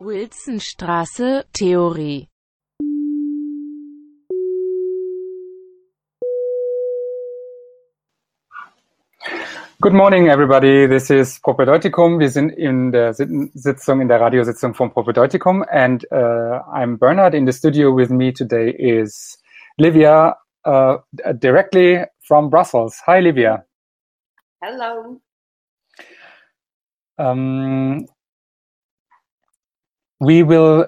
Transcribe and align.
Wilsonstraße, 0.00 1.44
Theorie 1.52 2.28
Good 9.80 9.92
morning, 9.92 10.28
everybody. 10.28 10.86
This 10.86 11.10
is 11.10 11.40
Propedeutikum. 11.40 12.18
Wir 12.20 12.30
sind 12.30 12.50
in 12.50 12.92
der 12.92 13.12
Sitzung, 13.12 14.00
in 14.00 14.08
der 14.08 14.20
Radiositzung 14.20 14.74
von 14.74 14.92
Propedeutikum. 14.92 15.64
And 15.68 16.04
uh, 16.12 16.62
I'm 16.72 16.96
Bernhard. 16.96 17.34
In 17.34 17.46
the 17.46 17.52
studio 17.52 17.92
with 17.92 18.10
me 18.10 18.32
today 18.32 18.70
is 18.70 19.38
Livia, 19.78 20.36
uh, 20.64 20.98
directly 21.38 22.04
from 22.26 22.50
Brussels. 22.50 23.00
Hi, 23.06 23.20
Livia. 23.20 23.64
Hello. 24.62 25.20
Um, 27.18 28.06
we 30.20 30.42
will 30.42 30.86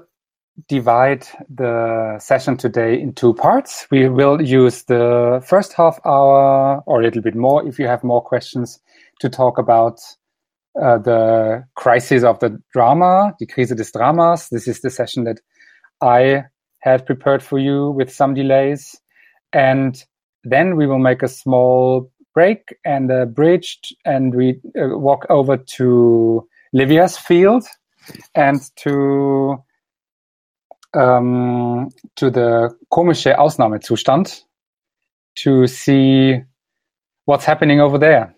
divide 0.69 1.27
the 1.49 2.19
session 2.19 2.57
today 2.57 3.01
in 3.01 3.13
two 3.15 3.35
parts. 3.35 3.87
We 3.91 4.09
will 4.09 4.43
use 4.43 4.85
the 4.85 5.43
first 5.45 5.73
half 5.73 5.99
hour 6.05 6.83
or 6.87 7.01
a 7.01 7.03
little 7.03 7.23
bit 7.23 7.35
more 7.35 7.67
if 7.67 7.79
you 7.79 7.87
have 7.87 8.05
more 8.05 8.23
questions 8.23 8.81
to 9.21 9.29
talk 9.29 9.59
about 9.59 10.01
uh, 10.81 10.99
the 10.99 11.65
crisis 11.77 12.25
of 12.25 12.39
the 12.41 12.61
drama, 12.73 13.35
die 13.41 13.47
Krise 13.47 13.77
des 13.77 13.91
Dramas. 13.93 14.49
This 14.51 14.69
is 14.69 14.81
the 14.81 14.91
session 14.91 15.25
that 15.25 15.41
I 16.01 16.45
had 16.81 17.07
prepared 17.07 17.43
for 17.43 17.59
you 17.59 17.91
with 17.91 18.13
some 18.13 18.35
delays. 18.35 18.97
And 19.53 20.03
then 20.45 20.77
we 20.77 20.87
will 20.87 20.99
make 20.99 21.23
a 21.23 21.29
small 21.29 22.11
break 22.35 22.77
and 22.85 23.11
a 23.11 23.27
bridge 23.27 23.79
and 24.05 24.35
we 24.35 24.61
uh, 24.81 24.97
walk 24.97 25.27
over 25.29 25.57
to 25.57 26.49
Livia's 26.73 27.19
field 27.19 27.65
and 28.35 28.61
to 28.77 29.63
um, 30.95 31.89
to 32.17 32.31
the 32.31 32.77
komische 32.93 33.37
Ausnahmezustand 33.37 34.43
to 35.37 35.67
see 35.67 36.41
what's 37.27 37.45
happening 37.45 37.81
over 37.81 37.99
there. 37.99 38.35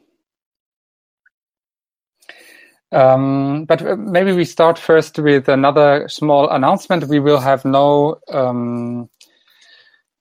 Um, 2.92 3.64
but 3.64 3.80
uh, 3.80 3.96
maybe 3.96 4.32
we 4.32 4.44
start 4.44 4.78
first 4.78 5.18
with 5.18 5.48
another 5.48 6.08
small 6.08 6.50
announcement. 6.50 7.08
We 7.08 7.20
will 7.20 7.40
have 7.40 7.64
no 7.64 8.20
um, 8.28 9.08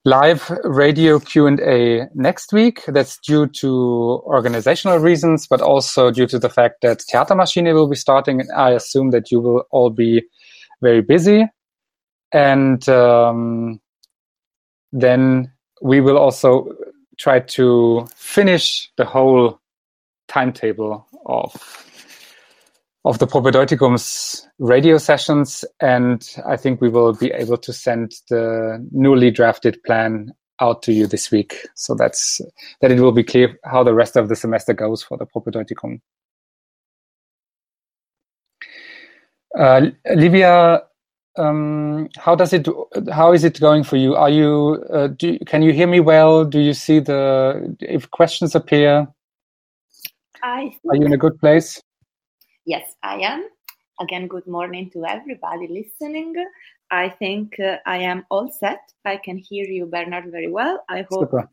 live 0.04 0.50
radio 0.64 1.20
Q&A 1.20 2.08
next 2.14 2.52
week. 2.52 2.82
That's 2.86 3.18
due 3.18 3.46
to 3.46 3.68
organizational 4.24 4.98
reasons, 4.98 5.46
but 5.46 5.60
also 5.60 6.10
due 6.10 6.26
to 6.26 6.38
the 6.38 6.48
fact 6.48 6.82
that 6.82 7.04
Theatermaschine 7.12 7.72
will 7.72 7.88
be 7.88 7.96
starting. 7.96 8.40
And 8.40 8.50
I 8.52 8.70
assume 8.70 9.10
that 9.10 9.30
you 9.30 9.40
will 9.40 9.64
all 9.70 9.90
be 9.90 10.22
very 10.80 11.02
busy 11.02 11.46
and 12.32 12.88
um, 12.88 13.80
then 14.92 15.52
we 15.80 16.00
will 16.00 16.18
also 16.18 16.72
try 17.18 17.40
to 17.40 18.06
finish 18.16 18.90
the 18.96 19.04
whole 19.04 19.60
timetable 20.28 21.06
of 21.26 21.52
of 23.04 23.18
the 23.18 23.26
Propedeuticum's 23.26 24.46
radio 24.58 24.96
sessions, 24.98 25.64
and 25.80 26.28
I 26.46 26.56
think 26.56 26.80
we 26.80 26.88
will 26.88 27.12
be 27.12 27.32
able 27.32 27.56
to 27.58 27.72
send 27.72 28.14
the 28.28 28.86
newly 28.92 29.30
drafted 29.30 29.82
plan 29.84 30.32
out 30.60 30.82
to 30.82 30.92
you 30.92 31.06
this 31.06 31.30
week, 31.30 31.66
so 31.74 31.94
that's 31.94 32.40
that 32.80 32.92
it 32.92 33.00
will 33.00 33.12
be 33.12 33.24
clear 33.24 33.58
how 33.64 33.82
the 33.82 33.94
rest 33.94 34.16
of 34.16 34.28
the 34.28 34.36
semester 34.36 34.72
goes 34.72 35.02
for 35.02 35.16
the 35.16 35.26
Propedeuticum. 35.26 36.00
Uh, 39.58 39.90
Livia 40.14 40.82
um, 41.36 42.08
how 42.18 42.34
does 42.34 42.52
it 42.52 42.68
how 43.10 43.32
is 43.32 43.42
it 43.44 43.58
going 43.58 43.84
for 43.84 43.96
you? 43.96 44.14
Are 44.14 44.30
you 44.30 44.84
uh, 44.92 45.08
do, 45.08 45.38
can 45.40 45.62
you 45.62 45.72
hear 45.72 45.86
me 45.86 46.00
well? 46.00 46.44
Do 46.44 46.60
you 46.60 46.74
see 46.74 47.00
the 47.00 47.76
if 47.80 48.10
questions 48.10 48.54
appear 48.54 49.08
I 50.42 50.72
are 50.88 50.96
you 50.96 51.06
in 51.06 51.12
a 51.12 51.18
good 51.18 51.38
place 51.38 51.80
yes 52.64 52.96
i 53.02 53.16
am 53.16 53.48
again 54.00 54.26
good 54.26 54.46
morning 54.46 54.90
to 54.90 55.04
everybody 55.04 55.68
listening 55.68 56.34
i 56.90 57.08
think 57.08 57.58
uh, 57.60 57.76
i 57.86 57.96
am 57.96 58.24
all 58.30 58.50
set 58.50 58.80
i 59.04 59.16
can 59.16 59.36
hear 59.36 59.64
you 59.64 59.86
bernard 59.86 60.30
very 60.30 60.50
well 60.50 60.84
i 60.88 61.04
hope 61.10 61.30
Super. 61.30 61.48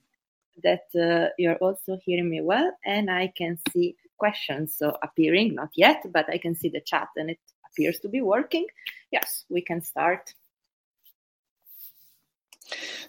that 0.64 0.88
uh, 0.96 1.30
you're 1.38 1.58
also 1.58 1.97
hearing 2.03 2.30
me 2.30 2.42
well 2.42 2.72
and 2.86 3.09
i 3.09 3.31
can 3.38 3.58
see 3.72 3.96
questions 4.18 4.75
so 4.78 4.96
appearing 5.03 5.56
not 5.56 5.70
yet 5.75 6.03
but 6.12 6.30
i 6.30 6.38
can 6.38 6.56
see 6.56 6.70
the 6.70 6.81
chat 6.81 7.08
and 7.16 7.30
it 7.30 7.40
appears 7.72 8.00
to 8.02 8.09
be 8.09 8.22
working, 8.22 8.66
yes, 9.12 9.46
we 9.50 9.62
can 9.62 9.81
start. 9.81 10.34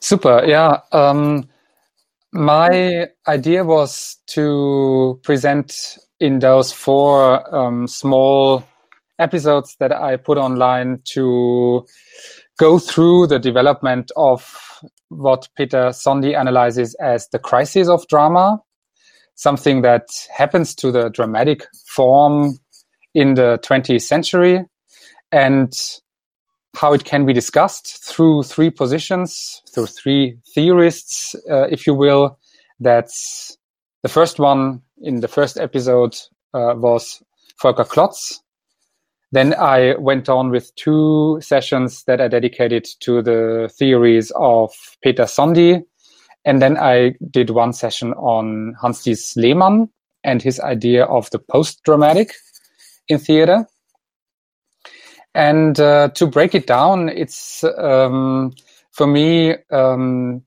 Super. 0.00 0.44
Yeah. 0.46 0.80
Um, 0.92 1.48
my 2.32 3.08
idea 3.26 3.64
was 3.64 4.16
to 4.28 5.20
present 5.22 5.98
in 6.20 6.38
those 6.38 6.70
four 6.72 7.54
um, 7.54 7.86
small 7.86 8.64
episodes 9.18 9.76
that 9.80 9.92
I 9.92 10.16
put 10.16 10.38
online 10.38 11.00
to 11.12 11.86
go 12.58 12.78
through 12.78 13.26
the 13.26 13.38
development 13.38 14.12
of 14.16 14.80
what 15.08 15.48
Peter 15.56 15.88
Szondi 15.88 16.36
analyzes 16.36 16.94
as 17.00 17.28
the 17.28 17.38
crisis 17.38 17.88
of 17.88 18.06
drama, 18.08 18.60
something 19.34 19.82
that 19.82 20.08
happens 20.34 20.74
to 20.76 20.92
the 20.92 21.08
dramatic 21.08 21.66
form 21.86 22.58
in 23.14 23.34
the 23.34 23.58
20th 23.62 24.02
century 24.02 24.64
and 25.32 25.72
how 26.76 26.92
it 26.92 27.04
can 27.04 27.26
be 27.26 27.32
discussed 27.32 28.04
through 28.04 28.44
three 28.44 28.70
positions, 28.70 29.62
through 29.74 29.86
three 29.86 30.38
theorists, 30.54 31.34
uh, 31.50 31.66
if 31.68 31.86
you 31.86 31.94
will. 31.94 32.38
That's 32.78 33.58
the 34.02 34.08
first 34.08 34.38
one 34.38 34.82
in 35.00 35.20
the 35.20 35.28
first 35.28 35.58
episode 35.58 36.16
uh, 36.54 36.74
was 36.76 37.22
Volker 37.60 37.84
Klotz. 37.84 38.40
Then 39.32 39.54
I 39.54 39.94
went 39.96 40.28
on 40.28 40.50
with 40.50 40.74
two 40.74 41.38
sessions 41.40 42.02
that 42.04 42.20
are 42.20 42.28
dedicated 42.28 42.86
to 43.00 43.22
the 43.22 43.70
theories 43.78 44.32
of 44.34 44.72
Peter 45.02 45.24
Szondi. 45.24 45.82
And 46.44 46.60
then 46.60 46.76
I 46.76 47.14
did 47.30 47.50
one 47.50 47.72
session 47.72 48.12
on 48.14 48.74
Hans-Thies 48.80 49.34
Lehmann 49.36 49.88
and 50.24 50.42
his 50.42 50.58
idea 50.58 51.04
of 51.04 51.30
the 51.30 51.38
post-dramatic 51.38 52.34
in 53.08 53.18
theater. 53.18 53.66
And 55.34 55.78
uh, 55.78 56.08
to 56.14 56.26
break 56.26 56.54
it 56.54 56.66
down, 56.66 57.08
it's 57.08 57.62
um, 57.62 58.52
for 58.90 59.06
me 59.06 59.54
um, 59.70 60.42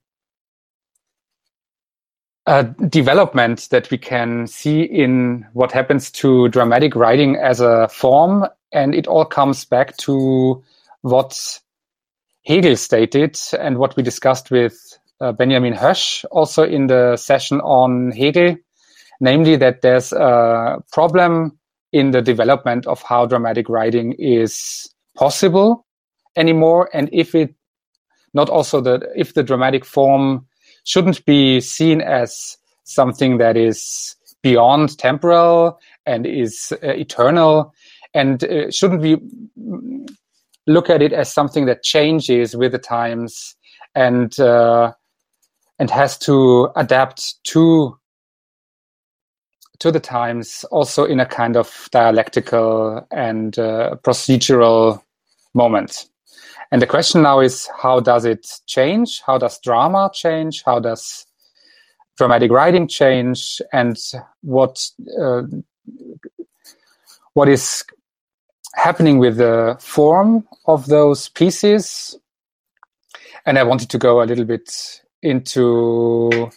a 2.46 2.64
development 2.64 3.70
that 3.72 3.90
we 3.90 3.98
can 3.98 4.48
see 4.48 4.82
in 4.82 5.46
what 5.54 5.72
happens 5.72 6.12
to 6.12 6.50
dramatic 6.50 6.96
writing 6.96 7.38
as 7.38 7.62
a 7.62 7.88
form, 7.88 8.46
and 8.72 8.94
it 8.94 9.08
all 9.08 9.26
comes 9.26 9.66
back 9.66 9.96
to 9.98 10.62
what 11.02 11.60
Hegel 12.46 12.76
stated 12.76 13.40
and 13.58 13.78
what 13.78 13.96
we 13.96 14.04
discussed 14.04 14.52
with 14.52 14.76
uh, 15.22 15.32
Benjamin 15.32 15.74
Hösch 15.74 16.26
also 16.32 16.64
in 16.64 16.88
the 16.88 17.16
session 17.16 17.62
on 17.62 18.12
Hegel, 18.12 18.58
namely 19.22 19.56
that 19.56 19.82
there's 19.82 20.12
a 20.12 20.84
problem 20.92 21.58
in 21.94 22.12
the 22.12 22.22
development 22.22 22.88
of 22.88 23.02
how 23.04 23.26
dramatic 23.26 23.70
writing 23.70 24.14
is 24.14 24.90
possible 25.16 25.86
anymore. 26.36 26.90
And 26.94 27.10
if 27.14 27.36
it 27.36 27.56
not 28.34 28.50
also 28.50 28.82
that 28.82 29.04
if 29.16 29.34
the 29.34 29.44
dramatic 29.44 29.86
form 29.86 30.48
shouldn't 30.84 31.26
be 31.26 31.60
seen 31.62 32.02
as 32.02 32.58
something 32.84 33.38
that 33.38 33.58
is 33.58 34.16
beyond 34.42 34.98
temporal 34.98 35.80
and 36.06 36.26
is 36.26 36.74
uh, 36.84 36.88
eternal 36.90 37.74
and 38.14 38.44
uh, 38.44 38.70
shouldn't 38.70 39.02
we 39.02 39.18
look 40.68 40.90
at 40.90 41.02
it 41.02 41.14
as 41.14 41.32
something 41.32 41.66
that 41.66 41.84
changes 41.84 42.56
with 42.56 42.72
the 42.72 42.80
times 42.80 43.56
and 43.96 44.40
uh, 44.40 44.92
and 45.80 45.90
has 45.90 46.18
to 46.18 46.70
adapt 46.76 47.44
to 47.44 47.98
to 49.80 49.92
the 49.92 50.00
times, 50.00 50.64
also 50.72 51.04
in 51.04 51.20
a 51.20 51.26
kind 51.26 51.58
of 51.58 51.90
dialectical 51.92 53.06
and 53.12 53.60
uh, 53.60 53.96
procedural 54.04 55.02
moment. 55.54 56.06
And 56.74 56.82
the 56.82 56.88
question 56.88 57.22
now 57.22 57.40
is 57.40 57.70
how 57.84 58.00
does 58.00 58.26
it 58.26 58.48
change? 58.66 59.22
How 59.28 59.38
does 59.38 59.60
drama 59.60 60.10
change? 60.12 60.64
How 60.66 60.80
does 60.80 61.24
dramatic 62.18 62.52
writing 62.52 62.88
change? 62.88 63.62
And 63.72 63.96
what 64.42 64.84
uh, 65.22 65.44
what 67.36 67.48
is 67.48 67.84
happening 68.74 69.20
with 69.20 69.38
the 69.38 69.78
form 69.80 70.48
of 70.66 70.88
those 70.88 71.30
pieces? 71.30 72.18
And 73.46 73.60
I 73.60 73.64
wanted 73.64 73.92
to 73.92 74.00
go 74.00 74.24
a 74.24 74.26
little 74.26 74.46
bit 74.46 75.00
into 75.22 76.50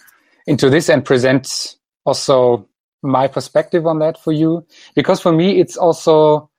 into 0.47 0.71
this 0.71 0.89
and 0.89 1.05
present 1.05 1.77
also 2.07 2.67
my 3.03 3.29
perspective 3.29 3.87
on 3.87 3.99
that 3.99 4.19
for 4.19 4.33
you 4.33 4.67
because 4.95 5.21
for 5.21 5.33
me 5.33 5.61
it's 5.61 5.77
also 5.77 6.51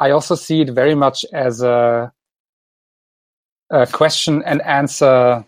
I 0.00 0.10
also 0.10 0.34
see 0.34 0.62
it 0.62 0.70
very 0.70 0.96
much 0.96 1.24
as 1.32 1.62
a, 1.62 2.12
a 3.70 3.86
question 3.86 4.42
and 4.44 4.62
answer 4.62 5.44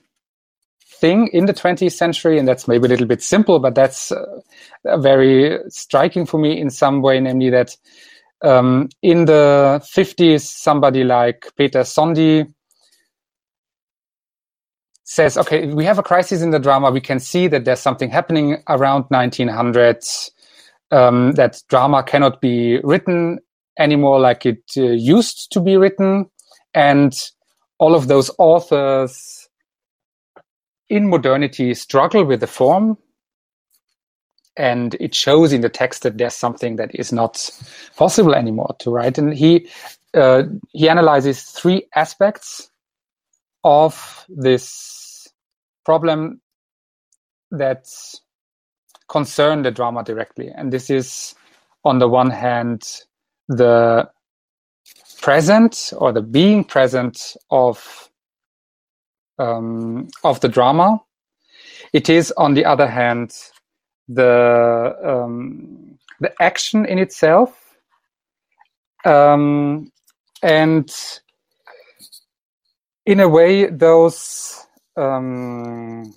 thing 1.01 1.29
in 1.29 1.47
the 1.47 1.55
20th 1.55 1.93
century, 1.93 2.39
and 2.39 2.49
that's 2.49 2.67
maybe 2.67 2.87
a 2.87 2.89
little 2.89 3.07
bit 3.07 3.23
simple, 3.23 3.59
but 3.61 3.75
that's 3.75 4.11
uh, 4.11 4.99
very 4.99 5.59
striking 5.69 6.27
for 6.27 6.39
me 6.39 6.59
in 6.59 6.71
some 6.71 7.03
way, 7.03 7.21
namely 7.21 7.51
that 7.51 7.77
um, 8.43 8.89
in 9.03 9.25
the 9.25 9.81
50s, 9.95 10.43
somebody 10.43 11.05
like 11.05 11.47
Peter 11.57 11.81
Szondi 11.81 12.53
says, 15.05 15.39
okay, 15.39 15.73
we 15.73 15.85
have 15.85 15.99
a 15.99 16.03
crisis 16.03 16.43
in 16.43 16.51
the 16.51 16.59
drama. 16.59 16.91
We 16.91 17.01
can 17.01 17.19
see 17.19 17.49
that 17.49 17.65
there's 17.65 17.81
something 17.81 18.11
happening 18.11 18.63
around 18.69 19.05
1900, 19.09 20.03
um, 20.91 21.33
that 21.33 21.63
drama 21.69 22.03
cannot 22.03 22.41
be 22.41 22.79
written 22.83 23.39
anymore 23.79 24.21
like 24.21 24.45
it 24.45 24.63
uh, 24.77 24.83
used 24.83 25.51
to 25.53 25.61
be 25.61 25.77
written. 25.77 26.27
And 26.75 27.13
all 27.79 27.95
of 27.95 28.09
those 28.09 28.31
authors 28.39 29.49
in 30.89 31.09
modernity 31.09 31.75
struggle 31.75 32.25
with 32.25 32.41
the 32.41 32.47
form 32.47 32.97
and 34.59 34.97
it 34.99 35.15
shows 35.15 35.53
in 35.53 35.61
the 35.61 35.69
text 35.69 36.03
that 36.03 36.19
there's 36.19 36.35
something 36.35 36.77
that 36.77 36.91
is 36.93 37.13
not 37.13 37.49
possible 37.97 38.35
anymore 38.35 38.75
to 38.81 38.91
write. 38.91 39.17
And 39.17 39.33
he 39.33 39.69
uh, 40.15 40.45
he 40.71 40.89
analyzes 40.89 41.43
three 41.43 41.87
aspects 41.95 42.69
of 43.63 44.25
this 44.29 45.29
problem 45.85 46.41
that 47.53 47.87
concern 49.09 49.63
the 49.63 49.71
drama 49.71 50.03
directly. 50.03 50.51
And 50.55 50.73
this 50.73 50.91
is 50.91 51.35
on 51.85 51.99
the 51.99 52.09
one 52.09 52.31
hand 52.31 52.83
the 53.49 54.11
present 55.29 55.93
or 55.99 56.11
the 56.11 56.23
being 56.23 56.65
present 56.65 57.37
of 57.51 58.09
um, 59.39 60.09
of 60.25 60.41
the 60.41 60.49
drama. 60.49 60.99
It 61.93 62.09
is, 62.09 62.33
on 62.39 62.55
the 62.55 62.65
other 62.65 62.87
hand, 62.87 63.37
the 64.09 64.97
um, 65.05 65.99
the 66.21 66.33
action 66.41 66.87
in 66.87 66.99
itself, 66.99 67.51
um, 69.05 69.93
and 70.43 70.91
in 73.05 73.21
a 73.21 73.29
way, 73.29 73.67
those. 73.67 74.65
Um, 74.97 76.15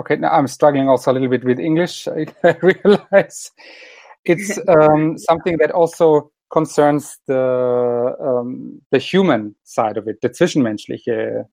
okay, 0.00 0.16
now 0.16 0.30
I'm 0.32 0.48
struggling 0.48 0.88
also 0.88 1.12
a 1.12 1.14
little 1.14 1.28
bit 1.28 1.44
with 1.44 1.60
English. 1.60 2.08
I, 2.08 2.26
I 2.42 2.56
realize 2.60 3.52
it's 4.24 4.58
um, 4.68 5.16
something 5.16 5.58
that 5.58 5.70
also 5.70 6.32
concerns 6.50 7.18
the 7.26 8.16
um, 8.20 8.82
the 8.90 8.98
human 8.98 9.54
side 9.64 9.96
of 9.96 10.08
it, 10.08 10.20
the 10.20 10.28
zwischenmenschliche 10.30 11.46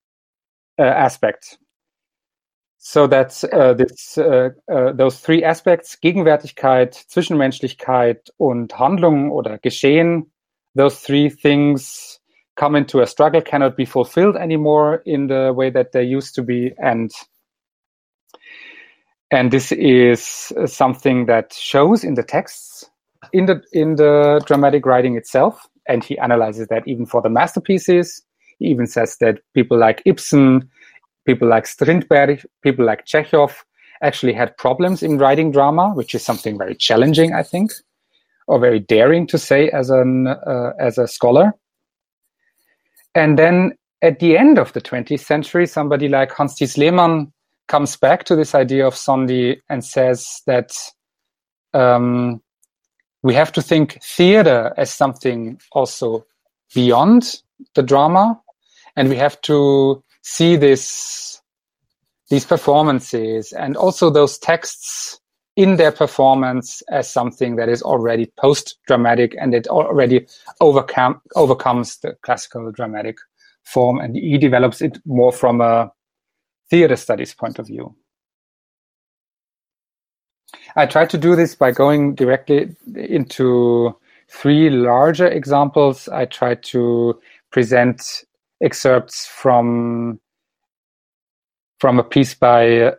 uh, 0.80 0.82
aspect. 0.82 1.58
So 2.80 3.08
that 3.08 3.44
uh, 3.52 3.74
this, 3.74 4.18
uh, 4.18 4.50
those 4.68 5.20
three 5.20 5.44
aspects, 5.44 6.00
Gegenwärtigkeit, 6.00 6.94
Zwischenmenschlichkeit 6.94 8.30
und 8.38 8.78
Handlung 8.80 9.32
oder 9.32 9.58
Geschehen, 9.58 10.32
those 10.76 11.02
three 11.02 11.30
things 11.30 12.20
come 12.56 12.76
into 12.76 13.02
a 13.02 13.08
struggle, 13.08 13.42
cannot 13.42 13.76
be 13.76 13.86
fulfilled 13.86 14.36
anymore 14.36 15.02
in 15.06 15.28
the 15.28 15.52
way 15.54 15.70
that 15.70 15.92
they 15.92 16.04
used 16.04 16.36
to 16.36 16.44
be. 16.44 16.74
And 16.78 17.12
and 19.30 19.52
this 19.52 19.72
is 19.74 20.54
something 20.68 21.26
that 21.26 21.54
shows 21.54 22.04
in 22.04 22.16
the 22.16 22.24
texts 22.24 22.90
in 23.33 23.45
the 23.45 23.62
in 23.74 23.95
the 23.95 24.41
dramatic 24.45 24.85
writing 24.85 25.15
itself 25.15 25.68
and 25.88 26.03
he 26.03 26.18
analyzes 26.18 26.68
that 26.68 26.88
even 26.88 27.06
for 27.06 27.21
the 27.21 27.29
masterpieces 27.29 28.24
he 28.59 28.68
even 28.68 28.88
says 28.88 29.18
that 29.18 29.39
people 29.53 29.77
like 29.77 30.01
Ibsen, 30.06 30.69
people 31.25 31.47
like 31.47 31.65
Strindberg, 31.65 32.45
people 32.63 32.85
like 32.85 33.06
Chekhov 33.06 33.63
actually 34.01 34.33
had 34.33 34.57
problems 34.57 35.03
in 35.03 35.18
writing 35.18 35.51
drama, 35.51 35.91
which 35.94 36.13
is 36.15 36.24
something 36.24 36.57
very 36.57 36.75
challenging, 36.75 37.33
I 37.33 37.44
think, 37.44 37.71
or 38.47 38.59
very 38.59 38.79
daring 38.79 39.27
to 39.27 39.38
say 39.38 39.69
as 39.69 39.89
an 39.89 40.27
uh, 40.27 40.74
as 40.79 40.97
a 40.97 41.07
scholar. 41.07 41.53
And 43.15 43.38
then 43.38 43.74
at 44.01 44.19
the 44.19 44.38
end 44.38 44.59
of 44.59 44.74
the 44.74 44.81
20th 44.81 45.21
century, 45.21 45.65
somebody 45.65 46.07
like 46.07 46.31
Hans-Thies 46.31 46.77
Lehmann 46.77 47.31
comes 47.68 47.97
back 47.97 48.25
to 48.25 48.35
this 48.35 48.53
idea 48.53 48.85
of 48.85 48.94
Szondi 48.94 49.57
and 49.69 49.83
says 49.83 50.41
that 50.45 50.71
um, 51.74 52.41
we 53.24 53.34
have 53.34 53.52
to 53.54 53.62
think 53.62 54.02
theater 54.04 54.74
as 54.78 54.92
something 54.92 55.60
also 55.72 56.25
beyond 56.74 57.42
the 57.75 57.84
drama 57.84 58.40
and 58.96 59.10
we 59.10 59.16
have 59.16 59.40
to 59.42 60.04
see 60.22 60.56
this 60.56 61.42
these 62.30 62.46
performances 62.46 63.54
and 63.54 63.78
also 63.78 64.10
those 64.10 64.38
texts 64.38 65.19
in 65.56 65.78
their 65.78 65.92
performance 65.92 66.84
as 66.92 67.10
something 67.10 67.56
that 67.56 67.69
is 67.69 67.81
already 67.81 68.31
post 68.38 68.78
dramatic 68.86 69.36
and 69.40 69.56
it 69.56 69.68
already 69.68 70.25
overcome 70.62 71.20
overcomes 71.36 71.98
the 72.00 72.13
classical 72.22 72.72
dramatic 72.72 73.18
form 73.63 74.00
and 74.00 74.16
he 74.16 74.38
develops 74.38 74.81
it 74.81 75.00
more 75.06 75.31
from 75.31 75.62
a 75.62 75.92
theater 76.70 76.96
studies 76.96 77.34
point 77.34 77.60
of 77.60 77.68
view 77.68 77.96
i 80.77 80.85
try 80.85 81.06
to 81.06 81.18
do 81.18 81.35
this 81.35 81.56
by 81.56 81.71
going 81.71 82.15
directly 82.15 82.75
into 82.95 83.95
three 84.29 84.69
larger 84.69 85.27
examples 85.27 86.07
i 86.09 86.25
try 86.25 86.56
to 86.56 87.19
present 87.51 88.24
excerpts 88.62 89.25
from 89.25 90.19
from 91.79 92.00
a 92.00 92.03
piece 92.03 92.33
by 92.33 92.94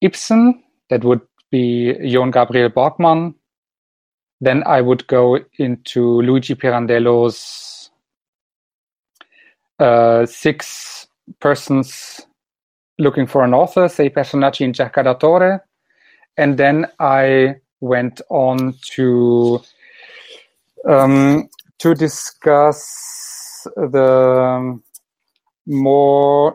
Ibsen 0.00 0.62
that 0.88 1.04
would 1.04 1.20
be 1.50 1.94
Johann 2.00 2.30
Gabriel 2.30 2.70
Borkman. 2.70 3.34
Then 4.40 4.62
I 4.64 4.80
would 4.80 5.06
go 5.06 5.38
into 5.58 6.22
Luigi 6.22 6.54
Pirandello's 6.54 7.90
uh, 9.78 10.24
six 10.26 11.06
persons 11.40 12.20
looking 12.98 13.26
for 13.26 13.44
an 13.44 13.54
author, 13.54 13.88
sei 13.88 14.10
personaggi 14.10 14.64
in 14.64 14.72
cerca 14.72 15.02
d'autore. 15.02 15.60
And 16.36 16.58
then 16.58 16.86
I 16.98 17.56
went 17.80 18.20
on 18.30 18.74
to 18.92 19.60
um, 20.88 21.48
to 21.78 21.94
discuss 21.94 23.66
the 23.76 24.80
more 25.66 26.54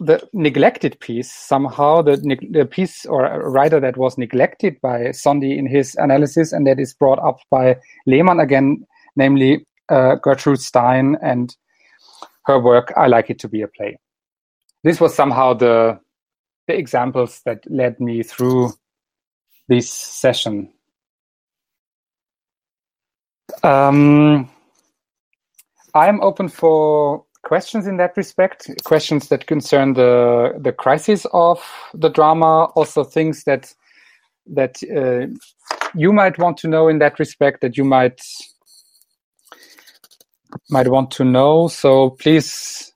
the 0.00 0.28
neglected 0.32 0.98
piece 1.00 1.32
somehow 1.32 2.02
the, 2.02 2.16
the 2.50 2.64
piece 2.64 3.04
or 3.06 3.22
writer 3.50 3.80
that 3.80 3.96
was 3.96 4.16
neglected 4.16 4.80
by 4.80 5.08
Szondi 5.08 5.58
in 5.58 5.66
his 5.66 5.96
analysis 5.96 6.52
and 6.52 6.66
that 6.66 6.78
is 6.78 6.94
brought 6.94 7.18
up 7.18 7.40
by 7.50 7.76
Lehmann 8.06 8.38
again, 8.38 8.86
namely 9.16 9.66
uh, 9.88 10.14
Gertrude 10.16 10.60
Stein 10.60 11.16
and 11.20 11.56
her 12.44 12.60
work 12.60 12.92
I 12.96 13.08
Like 13.08 13.28
It 13.28 13.40
to 13.40 13.48
Be 13.48 13.62
a 13.62 13.68
Play. 13.68 13.98
This 14.84 15.00
was 15.00 15.14
somehow 15.14 15.54
the 15.54 15.98
the 16.68 16.78
examples 16.78 17.40
that 17.44 17.68
led 17.68 17.98
me 17.98 18.22
through 18.22 18.72
this 19.68 19.90
session. 19.90 20.72
Um, 23.64 24.48
I'm 25.94 26.20
open 26.20 26.48
for 26.48 27.24
questions 27.42 27.86
in 27.86 27.96
that 27.96 28.16
respect, 28.16 28.70
questions 28.84 29.28
that 29.28 29.46
concern 29.46 29.94
the 29.94 30.52
the 30.60 30.72
crisis 30.72 31.26
of 31.32 31.58
the 31.94 32.10
drama, 32.10 32.66
also 32.76 33.02
things 33.02 33.44
that 33.44 33.74
that 34.46 34.76
uh, 34.84 35.26
you 35.94 36.12
might 36.12 36.38
want 36.38 36.58
to 36.58 36.68
know 36.68 36.88
in 36.88 36.98
that 36.98 37.18
respect 37.18 37.62
that 37.62 37.76
you 37.76 37.84
might 37.84 38.20
might 40.70 40.88
want 40.88 41.10
to 41.12 41.24
know. 41.24 41.68
So 41.68 42.10
please 42.10 42.92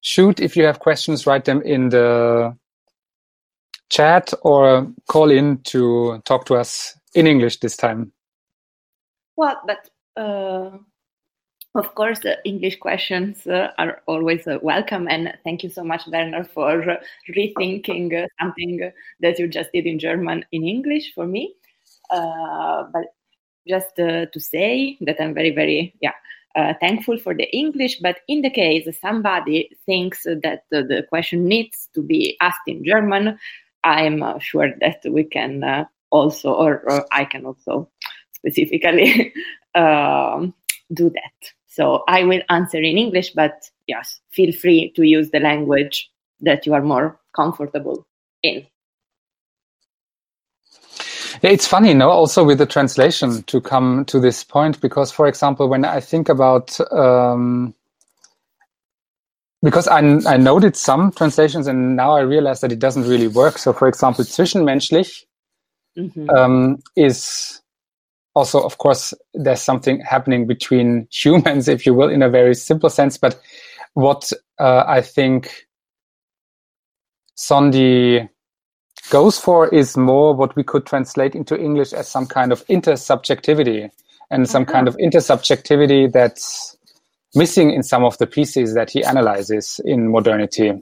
shoot 0.00 0.40
if 0.40 0.56
you 0.56 0.64
have 0.64 0.80
questions, 0.80 1.26
write 1.26 1.44
them 1.44 1.62
in 1.62 1.90
the 1.90 2.56
chat 3.90 4.32
or 4.42 4.86
call 5.08 5.30
in 5.30 5.58
to 5.64 6.20
talk 6.24 6.44
to 6.46 6.54
us 6.54 6.98
in 7.14 7.26
English 7.26 7.58
this 7.60 7.76
time. 7.76 8.12
Well, 9.36 9.60
but 9.66 9.88
uh, 10.16 10.78
of 11.74 11.94
course, 11.94 12.24
uh, 12.24 12.36
English 12.44 12.78
questions 12.78 13.46
uh, 13.46 13.70
are 13.78 14.02
always 14.06 14.46
uh, 14.46 14.58
welcome, 14.62 15.06
and 15.08 15.32
thank 15.44 15.62
you 15.62 15.70
so 15.70 15.84
much, 15.84 16.06
Werner, 16.08 16.44
for 16.44 16.90
uh, 16.90 16.96
rethinking 17.36 18.24
uh, 18.24 18.26
something 18.40 18.90
that 19.20 19.38
you 19.38 19.46
just 19.46 19.70
did 19.72 19.86
in 19.86 19.98
German 19.98 20.44
in 20.50 20.64
English 20.64 21.12
for 21.14 21.26
me. 21.26 21.54
Uh, 22.10 22.84
but 22.92 23.04
just 23.68 23.94
to 23.96 24.40
say 24.40 24.96
that 25.02 25.20
I'm 25.20 25.34
very, 25.34 25.50
very, 25.50 25.94
yeah, 26.00 26.14
thankful 26.80 27.18
for 27.18 27.34
the 27.34 27.44
English. 27.54 28.00
But 28.00 28.20
in 28.26 28.40
the 28.40 28.48
case 28.48 28.88
somebody 29.02 29.68
thinks 29.84 30.22
that 30.22 30.62
the 30.70 31.04
question 31.10 31.46
needs 31.46 31.90
to 31.94 32.02
be 32.02 32.38
asked 32.40 32.66
in 32.66 32.82
German, 32.82 33.38
I'm 33.84 34.38
sure 34.40 34.70
that 34.80 35.02
we 35.08 35.24
can 35.24 35.86
also, 36.10 36.52
or, 36.52 36.82
or 36.90 37.06
I 37.12 37.24
can 37.24 37.46
also 37.46 37.90
specifically 38.34 39.32
um, 39.74 40.54
do 40.92 41.10
that. 41.10 41.52
So 41.66 42.02
I 42.08 42.24
will 42.24 42.42
answer 42.48 42.78
in 42.78 42.98
English, 42.98 43.30
but 43.30 43.70
yes, 43.86 44.20
feel 44.30 44.52
free 44.52 44.92
to 44.96 45.02
use 45.02 45.30
the 45.30 45.40
language 45.40 46.10
that 46.40 46.66
you 46.66 46.74
are 46.74 46.82
more 46.82 47.20
comfortable 47.34 48.06
in. 48.42 48.66
It's 51.42 51.66
funny, 51.66 51.94
no, 51.94 52.10
also 52.10 52.42
with 52.42 52.58
the 52.58 52.66
translation 52.66 53.42
to 53.44 53.60
come 53.60 54.04
to 54.06 54.18
this 54.18 54.42
point, 54.42 54.80
because, 54.80 55.12
for 55.12 55.28
example, 55.28 55.68
when 55.68 55.84
I 55.84 56.00
think 56.00 56.28
about, 56.28 56.80
um, 56.90 57.74
because 59.62 59.88
I, 59.88 59.98
I 60.26 60.36
noted 60.36 60.76
some 60.76 61.12
translations 61.12 61.66
and 61.66 61.96
now 61.96 62.12
I 62.12 62.20
realize 62.20 62.60
that 62.60 62.72
it 62.72 62.78
doesn't 62.78 63.08
really 63.08 63.28
work. 63.28 63.58
So, 63.58 63.72
for 63.72 63.88
example, 63.88 64.24
zwischenmenschlich 64.24 65.24
mm-hmm. 65.96 66.30
um, 66.30 66.82
is 66.96 67.60
also, 68.34 68.62
of 68.62 68.78
course, 68.78 69.12
there's 69.34 69.62
something 69.62 70.00
happening 70.00 70.46
between 70.46 71.08
humans, 71.12 71.68
if 71.68 71.84
you 71.86 71.94
will, 71.94 72.08
in 72.08 72.22
a 72.22 72.30
very 72.30 72.54
simple 72.54 72.90
sense. 72.90 73.18
But 73.18 73.40
what 73.94 74.32
uh, 74.58 74.84
I 74.86 75.00
think 75.00 75.66
Szondi 77.36 78.28
goes 79.10 79.38
for 79.38 79.68
is 79.68 79.96
more 79.96 80.34
what 80.34 80.54
we 80.54 80.62
could 80.62 80.86
translate 80.86 81.34
into 81.34 81.58
English 81.58 81.92
as 81.92 82.08
some 82.08 82.26
kind 82.26 82.52
of 82.52 82.64
intersubjectivity 82.66 83.90
and 84.30 84.48
some 84.48 84.62
uh-huh. 84.62 84.72
kind 84.72 84.88
of 84.88 84.96
intersubjectivity 84.98 86.12
that's 86.12 86.77
missing 87.34 87.72
in 87.72 87.82
some 87.82 88.04
of 88.04 88.18
the 88.18 88.26
pieces 88.26 88.74
that 88.74 88.90
he 88.90 89.04
analyzes 89.04 89.80
in 89.84 90.10
modernity. 90.10 90.72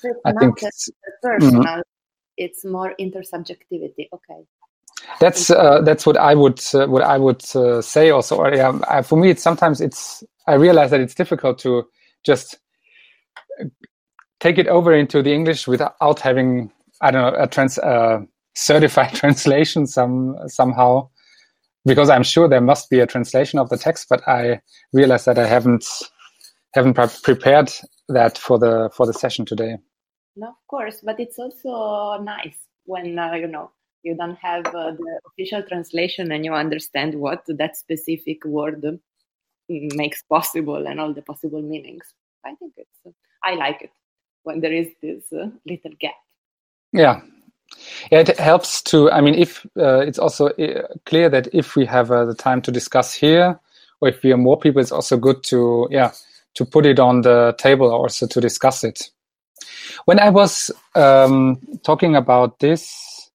So 0.00 0.12
I 0.24 0.32
think 0.32 0.62
it's, 0.62 0.90
personal, 1.22 1.62
mm-hmm. 1.62 1.80
it's 2.36 2.64
more 2.64 2.94
intersubjectivity. 3.00 4.08
Okay. 4.12 4.44
That's 5.20 5.50
uh, 5.50 5.82
that's 5.82 6.06
what 6.06 6.16
I 6.16 6.34
would 6.34 6.60
uh, 6.74 6.86
what 6.86 7.02
I 7.02 7.16
would 7.18 7.42
uh, 7.54 7.80
say 7.80 8.10
also. 8.10 8.36
Or, 8.36 8.54
yeah, 8.54 9.02
for 9.02 9.16
me, 9.16 9.30
it's 9.30 9.42
sometimes 9.42 9.80
it's 9.80 10.24
I 10.46 10.54
realize 10.54 10.90
that 10.90 11.00
it's 11.00 11.14
difficult 11.14 11.58
to 11.60 11.84
just 12.24 12.58
take 14.40 14.58
it 14.58 14.68
over 14.68 14.92
into 14.94 15.22
the 15.22 15.32
English 15.32 15.66
without 15.66 16.20
having 16.20 16.70
I 17.00 17.10
don't 17.10 17.22
know 17.22 17.42
a 17.42 17.46
trans 17.46 17.78
uh, 17.78 18.20
certified 18.54 19.14
translation 19.14 19.86
some 19.86 20.36
somehow 20.46 21.08
because 21.86 22.10
I'm 22.10 22.24
sure 22.24 22.48
there 22.48 22.60
must 22.60 22.90
be 22.90 23.00
a 23.00 23.06
translation 23.06 23.58
of 23.58 23.70
the 23.70 23.78
text, 23.78 24.08
but 24.10 24.26
I 24.28 24.60
realize 24.92 25.24
that 25.24 25.38
I 25.38 25.46
haven't 25.46 25.86
haven't 26.74 26.94
pre 26.94 27.06
prepared 27.22 27.72
that 28.08 28.36
for 28.36 28.58
the 28.58 28.90
for 28.92 29.06
the 29.06 29.14
session 29.14 29.46
today. 29.46 29.78
No, 30.34 30.48
of 30.48 30.66
course, 30.68 31.00
but 31.02 31.18
it's 31.18 31.38
also 31.38 32.22
nice 32.22 32.56
when 32.84 33.18
uh, 33.18 33.34
you 33.34 33.46
know 33.46 33.70
you 34.02 34.16
don't 34.16 34.38
have 34.38 34.66
uh, 34.66 34.90
the 34.92 35.20
official 35.28 35.62
translation 35.62 36.32
and 36.32 36.44
you 36.44 36.52
understand 36.52 37.14
what 37.14 37.42
that 37.48 37.76
specific 37.76 38.44
word 38.44 39.00
makes 39.68 40.22
possible 40.22 40.86
and 40.86 41.00
all 41.00 41.14
the 41.14 41.22
possible 41.22 41.62
meanings. 41.62 42.04
I 42.44 42.54
think 42.54 42.74
it's 42.76 43.16
I 43.42 43.54
like 43.54 43.82
it 43.82 43.90
when 44.42 44.60
there 44.60 44.72
is 44.72 44.88
this 45.02 45.32
uh, 45.32 45.50
little 45.66 45.92
gap. 45.98 46.14
Yeah. 46.92 47.20
Yeah, 48.10 48.20
it 48.20 48.38
helps 48.38 48.82
to. 48.82 49.10
I 49.10 49.20
mean, 49.20 49.34
if 49.34 49.66
uh, 49.76 49.98
it's 49.98 50.18
also 50.18 50.48
uh, 50.48 50.82
clear 51.04 51.28
that 51.28 51.48
if 51.52 51.76
we 51.76 51.84
have 51.86 52.10
uh, 52.10 52.24
the 52.24 52.34
time 52.34 52.62
to 52.62 52.72
discuss 52.72 53.12
here, 53.12 53.58
or 54.00 54.08
if 54.08 54.22
we 54.22 54.32
are 54.32 54.36
more 54.36 54.58
people, 54.58 54.80
it's 54.80 54.92
also 54.92 55.16
good 55.16 55.42
to, 55.44 55.88
yeah, 55.90 56.12
to 56.54 56.64
put 56.64 56.86
it 56.86 56.98
on 56.98 57.22
the 57.22 57.54
table, 57.58 57.90
also 57.90 58.26
to 58.26 58.40
discuss 58.40 58.84
it. 58.84 59.10
When 60.04 60.20
I 60.20 60.30
was 60.30 60.70
um, 60.94 61.58
talking 61.82 62.14
about 62.16 62.60
this 62.60 63.30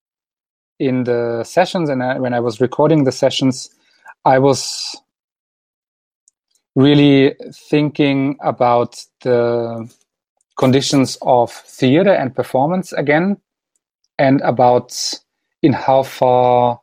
in 0.80 1.04
the 1.04 1.44
sessions, 1.44 1.90
and 1.90 2.04
I, 2.04 2.20
when 2.20 2.34
I 2.34 2.40
was 2.40 2.62
recording 2.62 3.04
the 3.04 3.12
sessions, 3.12 3.70
I 4.26 4.40
was 4.40 4.96
really 6.76 7.36
thinking 7.70 8.38
about 8.42 9.04
the 9.22 9.92
conditions 10.58 11.18
of 11.22 11.52
theater 11.52 12.14
and 12.14 12.36
performance 12.36 12.94
again, 12.94 13.38
and 14.22 14.40
about 14.42 14.96
in 15.64 15.74
how 15.74 16.04
far 16.04 16.80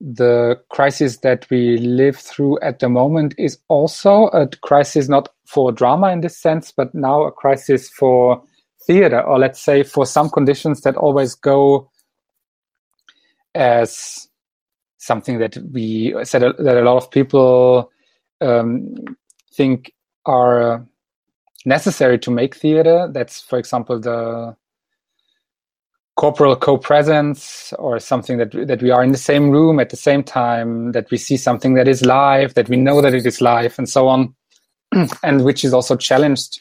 the 0.00 0.56
crisis 0.70 1.18
that 1.18 1.44
we 1.50 1.76
live 1.78 2.16
through 2.16 2.56
at 2.60 2.78
the 2.78 2.88
moment 2.88 3.34
is 3.36 3.58
also 3.66 4.28
a 4.28 4.46
crisis 4.62 5.08
not 5.08 5.28
for 5.44 5.72
drama 5.72 6.12
in 6.12 6.20
this 6.20 6.38
sense, 6.38 6.70
but 6.70 6.94
now 6.94 7.24
a 7.24 7.32
crisis 7.32 7.88
for 7.88 8.40
theater, 8.86 9.20
or 9.20 9.40
let's 9.40 9.60
say 9.60 9.82
for 9.82 10.06
some 10.06 10.30
conditions 10.30 10.82
that 10.82 10.96
always 10.96 11.34
go 11.34 11.90
as 13.56 14.28
something 14.98 15.40
that 15.40 15.58
we 15.72 16.14
said 16.22 16.42
that 16.42 16.76
a 16.76 16.82
lot 16.82 16.98
of 16.98 17.10
people 17.10 17.90
um, 18.40 18.94
think 19.52 19.92
are 20.26 20.86
necessary 21.64 22.20
to 22.20 22.30
make 22.30 22.54
theater. 22.54 23.10
That's, 23.12 23.40
for 23.40 23.58
example, 23.58 23.98
the 23.98 24.54
corporal 26.16 26.56
co-presence 26.56 27.72
or 27.78 27.98
something 27.98 28.38
that 28.38 28.52
that 28.66 28.82
we 28.82 28.90
are 28.90 29.02
in 29.04 29.12
the 29.12 29.18
same 29.18 29.50
room 29.50 29.78
at 29.78 29.90
the 29.90 29.96
same 29.96 30.22
time 30.22 30.92
that 30.92 31.10
we 31.10 31.16
see 31.18 31.36
something 31.36 31.74
that 31.74 31.86
is 31.86 32.04
live 32.04 32.54
that 32.54 32.68
we 32.68 32.76
know 32.76 33.02
that 33.02 33.14
it 33.14 33.26
is 33.26 33.40
live 33.40 33.78
and 33.78 33.88
so 33.88 34.08
on 34.08 34.34
and 35.22 35.44
which 35.44 35.64
is 35.64 35.74
also 35.74 35.94
challenged 35.96 36.58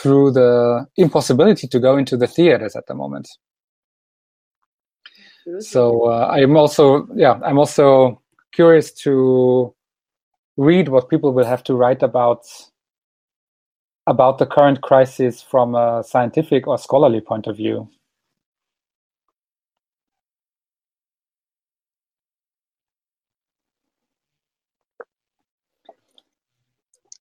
through 0.00 0.30
the 0.32 0.84
impossibility 0.96 1.66
to 1.68 1.78
go 1.78 1.96
into 1.96 2.16
the 2.16 2.26
theaters 2.26 2.74
at 2.74 2.86
the 2.86 2.94
moment 2.94 3.28
so 5.60 6.02
uh, 6.02 6.28
i'm 6.32 6.56
also 6.56 7.06
yeah 7.14 7.38
i'm 7.44 7.58
also 7.58 8.20
curious 8.52 8.92
to 8.92 9.72
read 10.56 10.88
what 10.88 11.08
people 11.08 11.32
will 11.32 11.46
have 11.46 11.62
to 11.62 11.74
write 11.74 12.02
about 12.02 12.44
about 14.08 14.38
the 14.38 14.46
current 14.46 14.80
crisis 14.80 15.42
from 15.42 15.74
a 15.74 16.02
scientific 16.02 16.66
or 16.66 16.78
scholarly 16.78 17.20
point 17.20 17.46
of 17.46 17.56
view? 17.56 17.88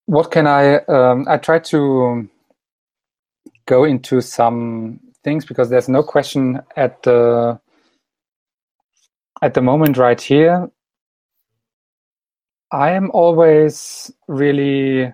What 0.07 0.31
can 0.31 0.47
I? 0.47 0.77
Um, 0.85 1.25
I 1.27 1.37
try 1.37 1.59
to 1.59 2.27
go 3.65 3.83
into 3.83 4.21
some 4.21 4.99
things 5.23 5.45
because 5.45 5.69
there's 5.69 5.89
no 5.89 6.01
question 6.01 6.61
at 6.75 7.03
the 7.03 7.59
at 9.41 9.53
the 9.53 9.61
moment 9.61 9.97
right 9.97 10.19
here. 10.19 10.69
I 12.71 12.91
am 12.91 13.11
always 13.11 14.11
really 14.27 15.13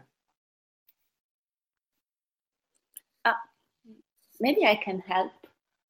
maybe 4.40 4.66
I 4.66 4.76
can 4.76 5.00
help 5.00 5.32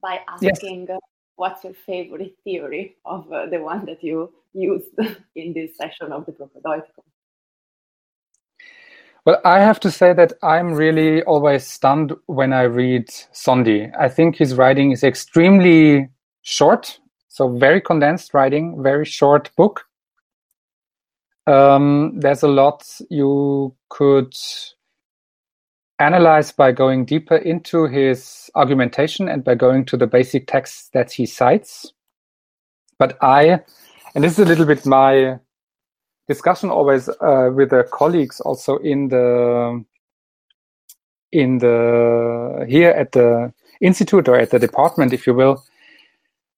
by 0.01 0.19
asking 0.27 0.86
yes. 0.88 1.00
what's 1.36 1.63
your 1.63 1.74
favorite 1.86 2.36
theory 2.43 2.95
of 3.03 3.31
uh, 3.33 3.48
the 3.48 3.60
one 3.60 3.86
that 3.86 4.03
you 4.03 4.31
used 4.53 4.93
in 5.36 5.53
this 5.53 5.75
session 5.75 6.12
of 6.12 6.25
the 6.25 6.33
Propaedeutikum. 6.33 7.12
Well, 9.25 9.39
I 9.45 9.61
have 9.61 9.79
to 9.81 9.91
say 9.91 10.11
that 10.13 10.33
I'm 10.43 10.73
really 10.73 11.23
always 11.23 11.65
stunned 11.65 12.13
when 12.25 12.51
I 12.51 12.63
read 12.63 13.07
Szondi. 13.07 13.89
I 13.97 14.09
think 14.09 14.35
his 14.35 14.55
writing 14.55 14.91
is 14.91 15.01
extremely 15.01 16.09
short, 16.41 16.99
so 17.29 17.47
very 17.57 17.79
condensed 17.79 18.33
writing, 18.33 18.83
very 18.83 19.05
short 19.05 19.49
book. 19.55 19.85
Um, 21.47 22.19
there's 22.19 22.43
a 22.43 22.49
lot 22.49 22.85
you 23.09 23.73
could 23.89 24.35
analyze 25.99 26.51
by 26.51 26.73
going 26.73 27.05
deeper 27.05 27.37
into 27.37 27.87
his 27.87 28.49
argumentation 28.55 29.29
and 29.29 29.41
by 29.41 29.55
going 29.55 29.85
to 29.85 29.95
the 29.95 30.07
basic 30.07 30.47
texts 30.47 30.89
that 30.93 31.13
he 31.13 31.25
cites. 31.25 31.93
But 32.99 33.17
I, 33.21 33.61
and 34.15 34.23
this 34.23 34.33
is 34.33 34.39
a 34.39 34.45
little 34.45 34.65
bit 34.65 34.85
my 34.85 35.39
discussion 36.27 36.69
always 36.69 37.09
uh, 37.09 37.49
with 37.53 37.69
the 37.69 37.83
colleagues 37.91 38.39
also 38.39 38.77
in 38.77 39.09
the 39.09 39.83
in 41.31 41.57
the 41.57 42.65
here 42.67 42.91
at 42.91 43.11
the 43.11 43.51
institute 43.81 44.27
or 44.27 44.37
at 44.37 44.51
the 44.51 44.59
department, 44.59 45.13
if 45.13 45.27
you 45.27 45.33
will, 45.33 45.63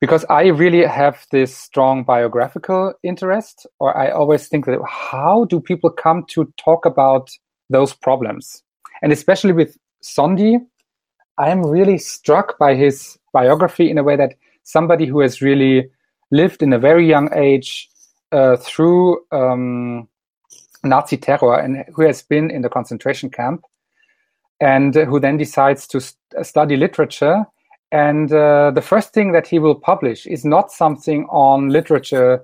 because 0.01 0.25
I 0.29 0.48
really 0.48 0.86
have 0.86 1.25
this 1.31 1.55
strong 1.55 2.03
biographical 2.03 2.93
interest, 3.01 3.65
or 3.79 3.98
I 3.98 4.12
always 4.12 4.48
think 4.48 4.65
that 4.65 4.79
how 4.88 5.45
do 5.45 5.60
people 5.60 5.89
come 5.89 6.25
to 6.29 6.51
talk 6.57 6.86
about 6.86 7.29
those 7.69 7.93
problems? 7.93 8.62
And 9.01 9.12
especially 9.12 9.53
with 9.53 9.77
Szondi, 10.03 10.57
I'm 11.38 11.65
really 11.65 11.98
struck 11.98 12.57
by 12.60 12.75
his 12.75 13.17
biography 13.34 13.89
in 13.89 13.98
a 13.98 14.03
way 14.03 14.15
that 14.15 14.36
somebody 14.63 15.05
who 15.05 15.22
has 15.22 15.41
really 15.41 15.89
lived 16.31 16.62
in 16.62 16.74
a 16.74 16.79
very 16.79 17.07
young 17.07 17.29
age 17.34 17.89
through 18.32 19.20
um, 19.32 20.08
Nazi 20.84 21.17
terror 21.17 21.60
and 21.60 21.86
who 21.94 22.03
has 22.03 22.22
been 22.22 22.51
in 22.51 22.62
the 22.62 22.70
concentration 22.70 23.29
camp 23.29 23.65
and 24.62 24.96
who 24.96 25.20
then 25.20 25.38
decides 25.38 25.88
to 25.88 26.00
st- 26.00 26.46
study 26.46 26.77
literature. 26.77 27.46
And 27.91 28.32
uh, 28.32 28.72
the 28.72 28.82
first 28.82 29.13
thing 29.13 29.32
that 29.34 29.48
he 29.48 29.60
will 29.60 29.75
publish 29.75 30.25
is 30.25 30.46
not 30.46 30.72
something 30.72 31.25
on 31.25 31.70
literature 31.70 32.44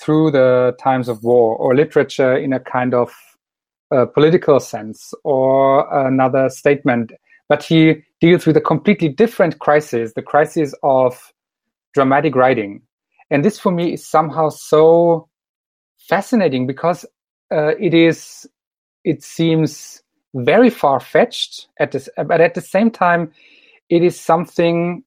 through 0.00 0.32
the 0.32 0.74
times 0.80 1.08
of 1.08 1.22
war 1.22 1.56
or 1.56 1.74
literature 1.74 2.36
in 2.36 2.52
a 2.52 2.60
kind 2.60 2.94
of 2.94 3.14
uh, 3.94 4.06
political 4.06 4.58
sense 4.60 5.14
or 5.22 6.06
another 6.06 6.48
statement. 6.48 7.12
But 7.48 7.62
he 7.62 8.02
deals 8.20 8.46
with 8.46 8.56
a 8.56 8.60
completely 8.60 9.08
different 9.08 9.58
crisis, 9.58 10.12
the 10.14 10.22
crisis 10.22 10.74
of 10.82 11.32
dramatic 11.92 12.34
writing. 12.34 12.82
And 13.30 13.44
this 13.44 13.58
for 13.58 13.72
me 13.72 13.94
is 13.94 14.06
somehow 14.06 14.48
so 14.50 15.28
fascinating 16.08 16.66
because 16.66 17.04
uh, 17.50 17.72
it 17.80 17.94
is, 17.94 18.46
it 19.04 19.22
seems 19.22 20.02
very 20.34 20.70
far 20.70 21.00
fetched 21.00 21.68
at 21.78 21.92
this, 21.92 22.08
but 22.16 22.40
at 22.40 22.54
the 22.54 22.60
same 22.60 22.90
time, 22.90 23.32
it 23.88 24.02
is 24.02 24.18
something 24.18 25.04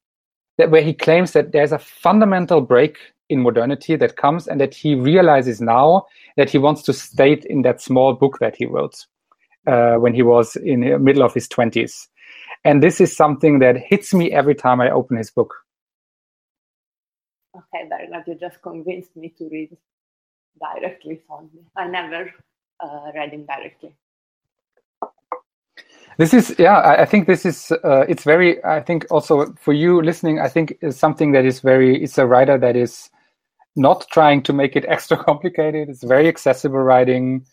that 0.57 0.71
where 0.71 0.81
he 0.81 0.93
claims 0.93 1.33
that 1.33 1.51
there's 1.51 1.71
a 1.71 1.79
fundamental 1.79 2.61
break 2.61 2.97
in 3.29 3.41
modernity 3.41 3.95
that 3.95 4.15
comes 4.15 4.47
and 4.47 4.59
that 4.61 4.73
he 4.73 4.95
realizes 4.95 5.59
now 5.61 6.05
that 6.37 6.49
he 6.49 6.57
wants 6.57 6.81
to 6.83 6.93
state 6.93 7.45
in 7.45 7.61
that 7.63 7.81
small 7.81 8.13
book 8.13 8.37
that 8.39 8.55
he 8.55 8.65
wrote 8.65 9.05
uh, 9.67 9.95
when 9.95 10.13
he 10.13 10.23
was 10.23 10.55
in 10.55 10.81
the 10.81 10.97
middle 10.97 11.23
of 11.23 11.33
his 11.33 11.47
20s. 11.47 12.07
And 12.63 12.81
this 12.81 12.99
is 13.01 13.15
something 13.15 13.59
that 13.59 13.77
hits 13.77 14.13
me 14.13 14.31
every 14.31 14.55
time 14.55 14.81
I 14.81 14.89
open 14.89 15.17
his 15.17 15.29
book. 15.29 15.53
Okay, 17.57 17.89
Bernard, 17.89 18.25
you 18.27 18.35
just 18.35 18.61
convinced 18.61 19.15
me 19.15 19.29
to 19.37 19.49
read 19.49 19.77
directly 20.61 21.21
from. 21.27 21.49
I 21.75 21.87
never 21.87 22.31
uh, 22.79 23.11
read 23.15 23.33
him 23.33 23.45
directly. 23.45 23.95
This 26.17 26.33
is, 26.33 26.55
yeah, 26.59 26.77
I, 26.79 27.03
I 27.03 27.05
think 27.05 27.27
this 27.27 27.45
is, 27.45 27.71
uh, 27.83 28.05
it's 28.09 28.23
very, 28.23 28.63
I 28.65 28.81
think 28.81 29.05
also 29.11 29.53
for 29.53 29.73
you 29.73 30.01
listening, 30.01 30.39
I 30.39 30.49
think 30.49 30.77
is 30.81 30.97
something 30.97 31.31
that 31.33 31.45
is 31.45 31.61
very, 31.61 32.01
it's 32.03 32.17
a 32.17 32.25
writer 32.25 32.57
that 32.57 32.75
is 32.75 33.09
not 33.75 34.07
trying 34.11 34.43
to 34.43 34.53
make 34.53 34.75
it 34.75 34.85
extra 34.89 35.17
complicated. 35.23 35.89
It's 35.89 36.03
very 36.03 36.27
accessible 36.27 36.79
writing, 36.79 37.45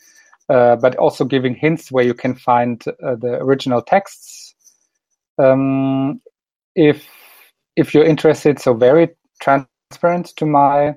uh, 0.48 0.76
but 0.76 0.96
also 0.96 1.24
giving 1.24 1.54
hints 1.54 1.92
where 1.92 2.04
you 2.04 2.14
can 2.14 2.34
find 2.34 2.82
uh, 2.88 3.16
the 3.16 3.38
original 3.40 3.82
texts. 3.82 4.54
Um, 5.38 6.20
if 6.76 7.06
if 7.76 7.92
you're 7.94 8.04
interested, 8.04 8.60
so 8.60 8.74
very 8.74 9.10
transparent 9.94 10.36
to 10.36 10.46
my 10.46 10.94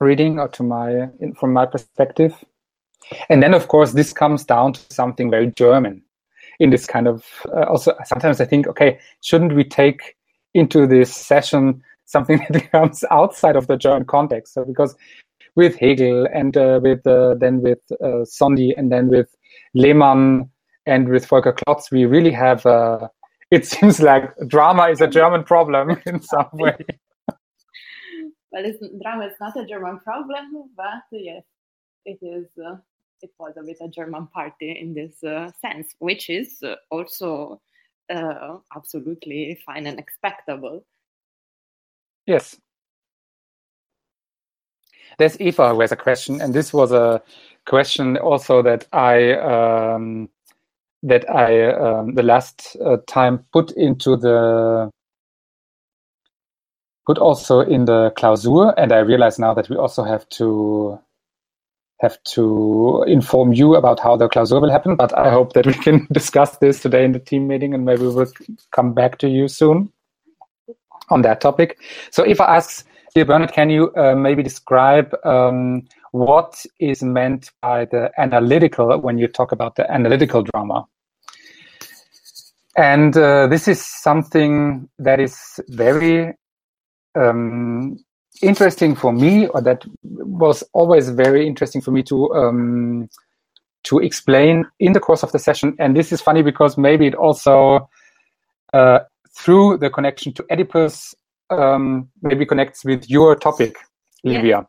reading 0.00 0.38
or 0.38 0.48
to 0.48 0.62
my 0.62 1.08
from 1.38 1.52
my 1.52 1.66
perspective. 1.66 2.44
And 3.28 3.42
then, 3.42 3.54
of 3.54 3.68
course, 3.68 3.92
this 3.92 4.12
comes 4.12 4.44
down 4.44 4.72
to 4.74 4.80
something 4.90 5.30
very 5.30 5.52
German 5.52 6.02
in 6.58 6.70
this 6.70 6.86
kind 6.86 7.06
of. 7.06 7.24
Uh, 7.48 7.64
also, 7.64 7.94
sometimes 8.04 8.40
I 8.40 8.46
think, 8.46 8.66
okay, 8.66 8.98
shouldn't 9.22 9.54
we 9.54 9.64
take 9.64 10.16
into 10.54 10.86
this 10.86 11.14
session 11.14 11.82
something 12.06 12.44
that 12.50 12.70
comes 12.70 13.04
outside 13.10 13.56
of 13.56 13.66
the 13.66 13.76
German 13.76 14.06
context. 14.06 14.54
So 14.54 14.64
because 14.64 14.94
with 15.56 15.76
Hegel 15.76 16.26
and 16.32 16.56
uh, 16.56 16.80
with 16.82 17.06
uh, 17.06 17.34
then 17.34 17.62
with 17.62 17.80
uh, 18.02 18.24
Szondi 18.24 18.72
and 18.76 18.90
then 18.90 19.08
with 19.08 19.28
Lehmann 19.74 20.50
and 20.86 21.08
with 21.08 21.26
Volker 21.26 21.52
Klotz, 21.52 21.90
we 21.90 22.04
really 22.04 22.32
have. 22.32 22.66
Uh, 22.66 23.08
it 23.50 23.66
seems 23.72 24.00
like 24.00 24.30
drama 24.48 24.88
is 24.88 25.00
a 25.00 25.06
German 25.06 25.44
problem 25.44 26.00
in 26.06 26.20
some 26.20 26.48
way. 26.52 26.76
Well, 28.62 28.90
drama 29.02 29.26
is 29.26 29.34
not 29.40 29.56
a 29.56 29.66
German 29.66 29.98
problem, 30.00 30.70
but 30.76 31.04
yes, 31.10 31.42
it 32.04 32.18
is. 32.22 32.46
Uh, 32.58 32.76
it 33.22 33.30
was 33.38 33.54
a 33.56 33.62
bit 33.62 33.78
a 33.80 33.88
German 33.88 34.26
party 34.26 34.78
in 34.78 34.92
this 34.92 35.22
uh, 35.24 35.50
sense, 35.60 35.94
which 35.98 36.28
is 36.28 36.62
also 36.90 37.60
absolutely 38.76 39.58
fine 39.64 39.86
and 39.86 39.98
expectable 39.98 40.84
Yes. 42.26 42.56
There's 45.18 45.40
Eva 45.40 45.74
who 45.74 45.80
has 45.80 45.92
a 45.92 45.96
question, 45.96 46.40
and 46.40 46.54
this 46.54 46.72
was 46.72 46.90
a 46.90 47.22
question 47.66 48.16
also 48.16 48.62
that 48.62 48.86
I 48.92 49.32
um, 49.34 50.28
that 51.02 51.28
I 51.30 51.70
um, 51.72 52.14
the 52.14 52.22
last 52.22 52.76
uh, 52.84 52.96
time 53.06 53.44
put 53.52 53.70
into 53.72 54.16
the 54.16 54.90
put 57.06 57.18
also 57.18 57.60
in 57.60 57.84
the 57.84 58.12
Klausur, 58.16 58.74
and 58.76 58.92
I 58.92 58.98
realize 58.98 59.38
now 59.38 59.54
that 59.54 59.68
we 59.68 59.76
also 59.76 60.04
have 60.04 60.28
to 60.30 60.98
have 62.00 62.22
to 62.24 63.04
inform 63.06 63.52
you 63.52 63.76
about 63.76 64.00
how 64.00 64.16
the 64.16 64.28
Klausur 64.28 64.60
will 64.60 64.70
happen. 64.70 64.96
But 64.96 65.16
I 65.16 65.30
hope 65.30 65.52
that 65.54 65.66
we 65.66 65.74
can 65.74 66.06
discuss 66.12 66.56
this 66.58 66.80
today 66.80 67.04
in 67.04 67.12
the 67.12 67.18
team 67.18 67.46
meeting, 67.46 67.74
and 67.74 67.84
maybe 67.84 68.02
we'll 68.02 68.32
come 68.72 68.92
back 68.94 69.18
to 69.18 69.28
you 69.28 69.48
soon 69.48 69.90
on 71.10 71.22
that 71.22 71.40
topic. 71.40 71.78
So 72.10 72.26
Eva 72.26 72.48
asks, 72.48 72.84
dear 73.14 73.24
Bernard, 73.24 73.52
can 73.52 73.70
you 73.70 73.92
uh, 73.94 74.14
maybe 74.14 74.42
describe 74.42 75.14
um, 75.24 75.86
what 76.12 76.64
is 76.80 77.02
meant 77.02 77.50
by 77.60 77.84
the 77.86 78.10
analytical 78.18 78.98
when 78.98 79.18
you 79.18 79.28
talk 79.28 79.52
about 79.52 79.76
the 79.76 79.90
analytical 79.90 80.42
drama? 80.42 80.86
And 82.76 83.16
uh, 83.16 83.46
this 83.46 83.68
is 83.68 83.84
something 83.84 84.88
that 84.98 85.20
is 85.20 85.60
very 85.68 86.34
um, 87.14 87.98
interesting 88.42 88.94
for 88.94 89.12
me, 89.12 89.46
or 89.48 89.60
that 89.62 89.84
was 90.02 90.62
always 90.72 91.08
very 91.10 91.46
interesting 91.46 91.80
for 91.80 91.90
me 91.90 92.02
to 92.04 92.34
um, 92.34 93.08
to 93.84 93.98
explain 93.98 94.64
in 94.80 94.92
the 94.92 95.00
course 95.00 95.22
of 95.22 95.32
the 95.32 95.38
session. 95.38 95.76
And 95.78 95.96
this 95.96 96.12
is 96.12 96.20
funny 96.20 96.42
because 96.42 96.76
maybe 96.78 97.06
it 97.06 97.14
also 97.14 97.88
uh, 98.72 99.00
through 99.36 99.78
the 99.78 99.90
connection 99.90 100.32
to 100.34 100.44
Oedipus, 100.50 101.14
um, 101.50 102.08
maybe 102.22 102.46
connects 102.46 102.84
with 102.84 103.08
your 103.08 103.36
topic, 103.36 103.76
Livia. 104.24 104.66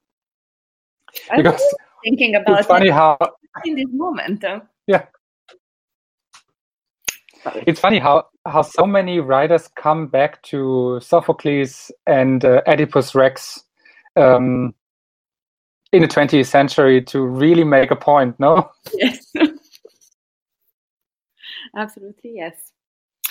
Yeah. 1.30 1.38
Because 1.38 1.62
thinking 2.04 2.36
about 2.36 2.60
it's 2.60 2.68
funny 2.68 2.90
how 2.90 3.18
in 3.64 3.76
this 3.76 3.88
moment. 3.92 4.44
Uh, 4.44 4.60
yeah. 4.88 5.06
It's 7.68 7.80
funny 7.80 8.00
how, 8.00 8.28
how 8.46 8.62
so 8.62 8.86
many 8.86 9.20
writers 9.20 9.68
come 9.76 10.08
back 10.08 10.42
to 10.44 11.00
Sophocles 11.02 11.92
and 12.08 12.44
uh, 12.44 12.62
Oedipus 12.68 13.16
Rex 13.16 13.64
um, 14.16 14.74
in 15.92 16.02
the 16.02 16.08
20th 16.08 16.48
century 16.48 17.02
to 17.04 17.22
really 17.22 17.64
make 17.64 17.92
a 17.92 17.96
point, 17.96 18.40
no? 18.40 18.70
Yes. 18.94 19.32
Absolutely, 21.76 22.34
yes. 22.36 22.72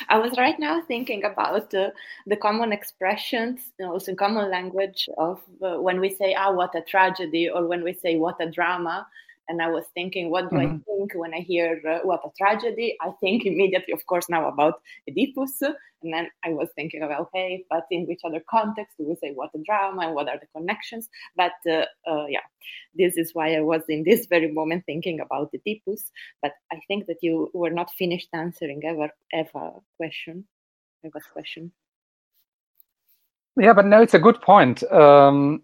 I 0.09 0.19
was 0.19 0.37
right 0.37 0.59
now 0.59 0.83
thinking 0.83 1.25
about 1.25 1.73
uh, 1.73 1.91
the 2.27 2.37
common 2.37 2.73
expressions, 2.73 3.61
you 3.79 3.87
know, 3.87 3.93
also 3.93 4.11
in 4.11 4.17
common 4.17 4.51
language 4.51 5.09
of 5.17 5.41
uh, 5.63 5.81
when 5.81 6.01
we 6.01 6.11
say, 6.11 6.35
ah, 6.37 6.53
what 6.53 6.75
a 6.75 6.83
tragedy, 6.83 7.49
or 7.49 7.67
when 7.67 7.85
we 7.85 7.93
say, 7.93 8.17
what 8.17 8.41
a 8.41 8.51
drama. 8.51 9.07
And 9.49 9.61
I 9.61 9.69
was 9.69 9.85
thinking, 9.95 10.31
what 10.31 10.51
do 10.51 10.57
mm-hmm. 10.57 10.77
I 10.77 10.81
think 10.87 11.13
when 11.15 11.35
I 11.35 11.41
hear 11.41 11.81
uh, 11.87 11.99
what 12.03 12.23
a 12.25 12.31
tragedy? 12.37 12.97
I 13.01 13.11
think 13.21 13.45
immediately, 13.47 13.93
of 13.93 14.07
course, 14.07 14.29
now 14.29 14.49
about 14.49 14.81
Oedipus. 15.09 15.61
And 16.03 16.13
then 16.13 16.29
I 16.45 16.51
was 16.51 16.69
thinking 16.75 17.03
about, 17.03 17.21
okay, 17.23 17.65
but 17.71 17.87
in 17.91 18.07
which 18.07 18.21
other 18.25 18.43
context 18.49 18.97
do 18.99 19.07
we 19.07 19.17
say 19.17 19.33
what 19.33 19.51
a 19.55 19.59
drama 19.65 20.03
and 20.03 20.15
what 20.15 20.29
are 20.29 20.39
the 20.39 20.47
connections? 20.55 21.09
But 21.37 21.53
uh, 21.67 21.85
uh, 22.07 22.27
yeah, 22.29 22.45
this 22.95 23.17
is 23.17 23.31
why 23.35 23.55
I 23.55 23.61
was 23.61 23.83
in 23.89 24.05
this 24.05 24.27
very 24.31 24.51
moment 24.51 24.85
thinking 24.87 25.21
about 25.21 25.51
Oedipus. 25.55 26.11
But 26.43 26.53
I 26.73 26.81
think 26.89 27.07
that 27.07 27.19
you 27.23 27.51
were 27.55 27.71
not 27.71 27.91
finished 27.91 28.29
answering 28.33 28.83
ever 28.85 29.11
ever 29.33 29.73
question, 29.97 30.45
ever 31.05 31.21
question. 31.33 31.73
Yeah, 33.57 33.73
but 33.73 33.87
no, 33.87 34.03
it's 34.03 34.15
a 34.15 34.19
good 34.19 34.41
point. 34.41 34.83
Um, 34.91 35.63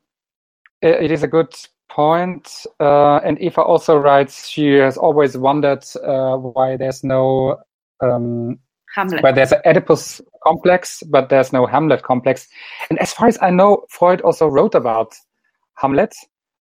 it 0.80 1.10
is 1.10 1.22
a 1.22 1.28
good 1.28 1.52
point. 1.90 2.66
Uh, 2.78 3.16
and 3.18 3.38
Eva 3.40 3.60
also 3.62 3.96
writes 3.96 4.48
she 4.48 4.74
has 4.74 4.96
always 4.96 5.36
wondered 5.36 5.84
uh, 6.02 6.36
why 6.36 6.76
there's 6.76 7.04
no 7.04 7.58
um, 8.02 8.58
Hamlet. 8.94 9.22
Where 9.22 9.32
there's 9.32 9.52
an 9.52 9.60
Oedipus 9.64 10.20
complex, 10.42 11.02
but 11.08 11.28
there's 11.28 11.52
no 11.52 11.64
Hamlet 11.66 12.02
complex. 12.02 12.48
And 12.88 12.98
as 12.98 13.12
far 13.12 13.28
as 13.28 13.38
I 13.40 13.50
know, 13.50 13.84
Freud 13.88 14.20
also 14.22 14.48
wrote 14.48 14.74
about 14.74 15.14
Hamlet, 15.76 16.12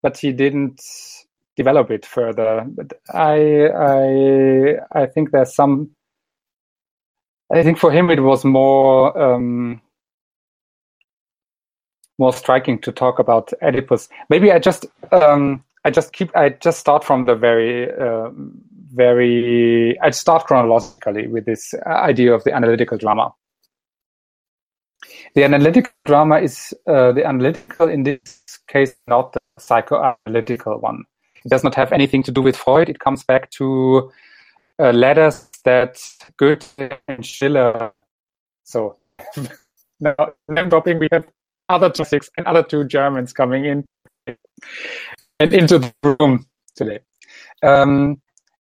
but 0.02 0.18
he 0.18 0.32
didn't 0.32 0.80
develop 1.56 1.90
it 1.90 2.04
further. 2.04 2.66
But 2.68 2.92
I, 3.14 3.68
I, 3.68 5.02
I 5.02 5.06
think 5.06 5.30
there's 5.30 5.54
some. 5.54 5.90
I 7.50 7.62
think 7.62 7.78
for 7.78 7.90
him 7.90 8.10
it 8.10 8.20
was 8.20 8.44
more 8.44 9.18
um, 9.18 9.80
more 12.18 12.32
striking 12.32 12.78
to 12.80 12.92
talk 12.92 13.18
about 13.18 13.52
Oedipus. 13.62 14.08
Maybe 14.28 14.52
I 14.52 14.58
just 14.58 14.86
um, 15.12 15.64
I 15.84 15.90
just 15.90 16.12
keep 16.12 16.36
I 16.36 16.50
just 16.50 16.80
start 16.80 17.04
from 17.04 17.24
the 17.24 17.34
very 17.34 17.90
uh, 17.90 18.30
very 18.92 19.98
I 20.00 20.10
start 20.10 20.46
chronologically 20.46 21.26
with 21.28 21.46
this 21.46 21.74
idea 21.86 22.34
of 22.34 22.44
the 22.44 22.54
analytical 22.54 22.98
drama. 22.98 23.32
The 25.34 25.44
analytical 25.44 25.92
drama 26.04 26.40
is 26.40 26.74
uh, 26.86 27.12
the 27.12 27.24
analytical 27.26 27.88
in 27.88 28.02
this 28.02 28.40
case, 28.66 28.94
not 29.06 29.32
the 29.32 29.40
psychoanalytical 29.58 30.80
one. 30.80 31.04
It 31.44 31.50
does 31.50 31.62
not 31.62 31.74
have 31.74 31.92
anything 31.92 32.22
to 32.24 32.32
do 32.32 32.42
with 32.42 32.56
Freud. 32.56 32.88
It 32.88 32.98
comes 32.98 33.22
back 33.22 33.50
to 33.52 34.10
uh, 34.80 34.90
letters 34.90 35.48
that 35.64 36.00
Goethe 36.36 36.66
and 37.06 37.24
Schiller. 37.24 37.92
So, 38.64 38.96
now 40.00 40.14
name 40.48 40.68
dropping, 40.68 40.98
we 40.98 41.08
have 41.12 41.26
other 41.68 41.90
topics 41.90 42.30
and 42.36 42.46
other 42.46 42.62
two 42.62 42.84
Germans 42.84 43.32
coming 43.32 43.64
in. 43.64 43.84
and 45.40 45.52
into 45.52 45.78
the 45.78 45.92
room 46.02 46.46
today. 46.76 47.00
Um, 47.62 48.20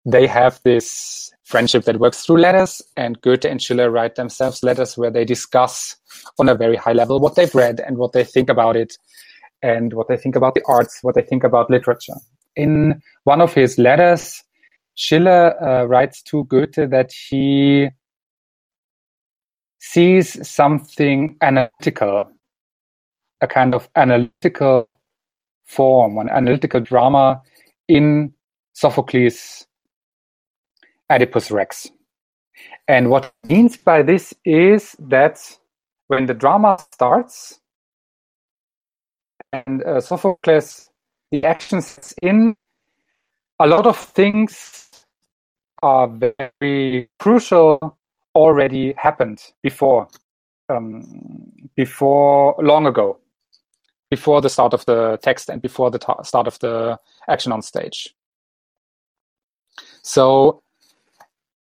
they 0.05 0.27
have 0.27 0.59
this 0.63 1.31
friendship 1.43 1.85
that 1.85 1.99
works 1.99 2.25
through 2.25 2.37
letters, 2.37 2.81
and 2.97 3.19
Goethe 3.21 3.45
and 3.45 3.61
Schiller 3.61 3.89
write 3.91 4.15
themselves 4.15 4.63
letters 4.63 4.97
where 4.97 5.11
they 5.11 5.25
discuss 5.25 5.95
on 6.39 6.49
a 6.49 6.55
very 6.55 6.75
high 6.75 6.93
level 6.93 7.19
what 7.19 7.35
they've 7.35 7.53
read 7.53 7.79
and 7.79 7.97
what 7.97 8.13
they 8.13 8.23
think 8.23 8.49
about 8.49 8.75
it, 8.75 8.93
and 9.61 9.93
what 9.93 10.07
they 10.07 10.17
think 10.17 10.35
about 10.35 10.55
the 10.55 10.63
arts, 10.67 10.99
what 11.01 11.15
they 11.15 11.21
think 11.21 11.43
about 11.43 11.69
literature. 11.69 12.15
In 12.55 13.01
one 13.23 13.41
of 13.41 13.53
his 13.53 13.77
letters, 13.77 14.43
Schiller 14.95 15.61
uh, 15.63 15.85
writes 15.85 16.21
to 16.23 16.43
Goethe 16.45 16.89
that 16.89 17.11
he 17.29 17.89
sees 19.79 20.47
something 20.47 21.37
analytical, 21.41 22.31
a 23.43 23.47
kind 23.47 23.75
of 23.75 23.89
analytical 23.95 24.87
form, 25.65 26.17
an 26.17 26.29
analytical 26.29 26.79
drama 26.79 27.41
in 27.87 28.33
Sophocles' 28.73 29.67
Oedipus 31.11 31.51
Rex. 31.51 31.89
And 32.87 33.09
what 33.09 33.33
means 33.47 33.77
by 33.77 34.01
this 34.01 34.33
is 34.45 34.95
that 34.99 35.39
when 36.07 36.25
the 36.25 36.33
drama 36.33 36.77
starts 36.93 37.59
and 39.51 39.83
uh, 39.83 39.99
Sophocles, 39.99 40.89
the 41.31 41.43
action 41.43 41.81
sets 41.81 42.13
in, 42.21 42.55
a 43.59 43.67
lot 43.67 43.85
of 43.85 43.97
things 43.97 44.89
are 45.81 46.07
very 46.07 47.09
crucial 47.19 47.97
already 48.35 48.93
happened 48.97 49.41
before, 49.61 50.07
um, 50.69 51.51
before 51.75 52.55
long 52.59 52.87
ago, 52.87 53.19
before 54.15 54.41
the 54.41 54.49
start 54.49 54.73
of 54.73 54.85
the 54.85 55.17
text 55.27 55.49
and 55.49 55.59
before 55.61 55.89
the 55.89 55.99
start 56.23 56.47
of 56.47 56.59
the 56.59 56.99
action 57.27 57.51
on 57.51 57.61
stage. 57.61 57.99
So 60.03 60.61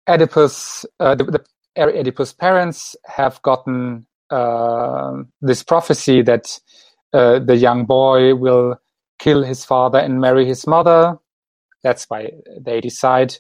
Oedipus, 0.10 0.86
uh, 1.00 1.16
the, 1.16 1.24
the 1.24 1.42
Oedipus 1.78 2.34
parents 2.34 2.96
have 3.06 3.42
gotten 3.42 4.06
uh, 4.30 5.14
this 5.42 5.64
prophecy 5.64 6.22
that 6.24 6.60
uh, 7.14 7.40
the 7.40 7.56
young 7.56 7.86
boy 7.86 8.36
will 8.36 8.76
kill 9.20 9.44
his 9.44 9.64
father 9.64 10.00
and 10.00 10.20
marry 10.20 10.46
his 10.46 10.68
mother. 10.68 11.18
That's 11.84 12.06
why 12.10 12.32
they 12.60 12.82
decide 12.82 13.38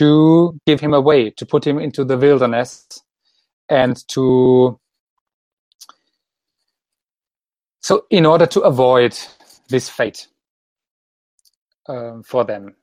to 0.00 0.58
give 0.66 0.80
him 0.80 0.94
away, 0.94 1.30
to 1.30 1.46
put 1.46 1.66
him 1.66 1.78
into 1.78 2.04
the 2.04 2.18
wilderness, 2.18 2.86
and 3.68 3.96
to 4.08 4.78
so 7.82 8.06
in 8.10 8.24
order 8.24 8.46
to 8.46 8.60
avoid 8.60 9.18
this 9.68 9.88
fate 9.88 10.28
um, 11.88 12.22
for 12.22 12.44
them. 12.44 12.74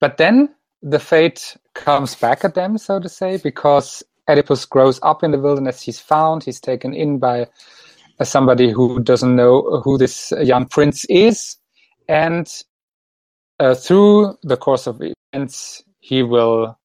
But 0.00 0.16
then 0.16 0.54
the 0.82 0.98
fate 0.98 1.56
comes 1.74 2.14
back 2.14 2.44
at 2.44 2.54
them, 2.54 2.78
so 2.78 2.98
to 3.00 3.08
say, 3.08 3.38
because 3.38 4.02
Oedipus 4.28 4.64
grows 4.64 4.98
up 5.02 5.22
in 5.22 5.30
the 5.30 5.38
wilderness. 5.38 5.82
He's 5.82 6.00
found, 6.00 6.44
he's 6.44 6.60
taken 6.60 6.94
in 6.94 7.18
by 7.18 7.46
uh, 8.18 8.24
somebody 8.24 8.70
who 8.70 9.02
doesn't 9.02 9.36
know 9.36 9.80
who 9.84 9.98
this 9.98 10.32
young 10.40 10.66
prince 10.66 11.04
is. 11.06 11.56
And 12.08 12.50
uh, 13.60 13.74
through 13.74 14.38
the 14.42 14.56
course 14.56 14.86
of 14.86 15.00
events, 15.32 15.82
he 16.00 16.22
will 16.22 16.78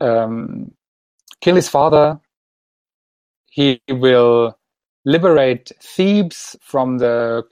um, 0.00 0.72
kill 1.40 1.56
his 1.56 1.68
father. 1.68 2.20
He 3.50 3.80
will 3.88 4.58
liberate 5.04 5.72
Thebes 5.80 6.56
from 6.60 6.98
the 6.98 7.44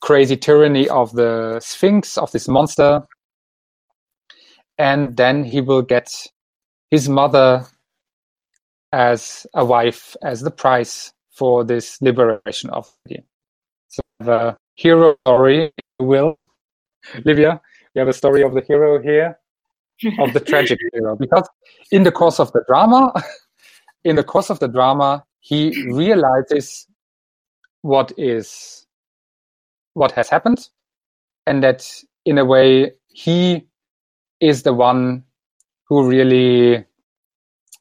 crazy 0.00 0.36
tyranny 0.36 0.88
of 0.88 1.12
the 1.12 1.60
Sphinx, 1.60 2.18
of 2.18 2.30
this 2.32 2.48
monster. 2.48 3.02
And 4.78 5.16
then 5.16 5.44
he 5.44 5.60
will 5.60 5.82
get 5.82 6.10
his 6.90 7.08
mother 7.08 7.64
as 8.92 9.46
a 9.54 9.64
wife, 9.64 10.16
as 10.22 10.40
the 10.40 10.50
price 10.50 11.12
for 11.30 11.64
this 11.64 12.00
liberation 12.00 12.70
of 12.70 12.90
the. 13.06 13.18
So 13.88 14.02
the 14.20 14.56
hero 14.74 15.16
story, 15.26 15.72
will. 15.98 16.36
Livia, 17.24 17.60
you 17.94 18.00
have 18.00 18.08
a 18.08 18.12
story 18.12 18.42
of 18.42 18.54
the 18.54 18.62
hero 18.62 19.00
here 19.00 19.38
of 20.18 20.32
the 20.32 20.40
tragic 20.40 20.78
hero 20.92 21.16
because 21.16 21.48
in 21.90 22.02
the 22.02 22.12
course 22.12 22.40
of 22.40 22.50
the 22.52 22.62
drama 22.66 23.12
in 24.04 24.16
the 24.16 24.24
course 24.24 24.50
of 24.50 24.58
the 24.58 24.68
drama 24.68 25.24
he 25.40 25.72
realizes 25.92 26.86
what 27.84 28.12
is 28.16 28.86
what 29.92 30.10
has 30.12 30.30
happened 30.30 30.70
and 31.46 31.62
that 31.62 31.86
in 32.24 32.38
a 32.38 32.44
way 32.44 32.90
he 33.08 33.66
is 34.40 34.62
the 34.62 34.72
one 34.72 35.22
who 35.86 36.08
really 36.08 36.82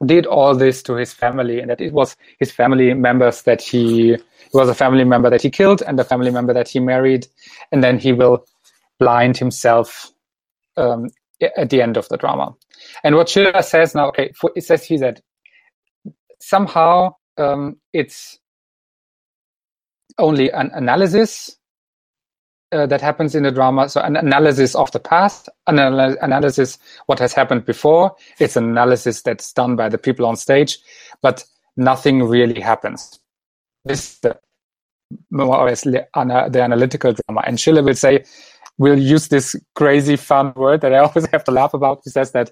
did 0.05 0.25
all 0.25 0.53
this 0.53 0.83
to 0.83 0.95
his 0.95 1.13
family 1.13 1.61
and 1.61 1.69
that 1.69 1.79
it 1.79 1.93
was 1.93 2.17
his 2.37 2.51
family 2.51 2.93
members 2.93 3.43
that 3.43 3.61
he 3.61 4.17
was 4.53 4.67
a 4.67 4.75
family 4.75 5.05
member 5.05 5.29
that 5.29 5.41
he 5.41 5.49
killed 5.49 5.81
and 5.87 5.97
a 5.97 6.03
family 6.03 6.31
member 6.31 6.53
that 6.53 6.67
he 6.67 6.81
married 6.81 7.25
and 7.71 7.81
then 7.81 7.97
he 7.97 8.11
will 8.11 8.45
blind 8.99 9.37
himself 9.37 10.11
um, 10.75 11.07
at 11.55 11.69
the 11.69 11.81
end 11.81 11.95
of 11.95 12.09
the 12.09 12.17
drama. 12.17 12.53
And 13.05 13.15
what 13.15 13.29
Schiller 13.29 13.61
says 13.61 13.95
now, 13.95 14.09
okay, 14.09 14.33
for, 14.35 14.51
it 14.53 14.65
says 14.65 14.83
he 14.83 14.97
that 14.97 15.21
somehow 16.41 17.15
um, 17.37 17.77
it's 17.93 18.37
only 20.17 20.51
an 20.51 20.71
analysis 20.73 21.57
uh, 22.71 22.85
that 22.87 23.01
happens 23.01 23.35
in 23.35 23.43
the 23.43 23.51
drama. 23.51 23.87
So 23.87 24.01
an 24.01 24.15
analysis 24.15 24.75
of 24.75 24.91
the 24.91 24.99
past, 24.99 25.49
an 25.67 25.79
anal- 25.79 26.17
analysis 26.21 26.77
what 27.05 27.19
has 27.19 27.33
happened 27.33 27.65
before. 27.65 28.15
It's 28.39 28.55
an 28.55 28.65
analysis 28.65 29.21
that's 29.21 29.53
done 29.53 29.75
by 29.75 29.89
the 29.89 29.97
people 29.97 30.25
on 30.25 30.35
stage, 30.35 30.79
but 31.21 31.45
nothing 31.77 32.23
really 32.23 32.61
happens. 32.61 33.19
This 33.85 34.13
is 34.13 34.19
the 34.19 34.39
more 35.29 35.57
or 35.57 35.67
less 35.67 35.83
the 35.83 36.07
analytical 36.15 37.13
drama. 37.13 37.43
And 37.45 37.59
Schiller 37.59 37.83
will 37.83 37.95
say 37.95 38.23
we'll 38.77 38.99
use 38.99 39.27
this 39.27 39.55
crazy 39.75 40.15
fun 40.15 40.53
word 40.55 40.81
that 40.81 40.93
I 40.93 40.97
always 41.05 41.27
have 41.27 41.43
to 41.45 41.51
laugh 41.51 41.73
about. 41.73 42.01
He 42.03 42.09
says 42.09 42.31
that 42.31 42.51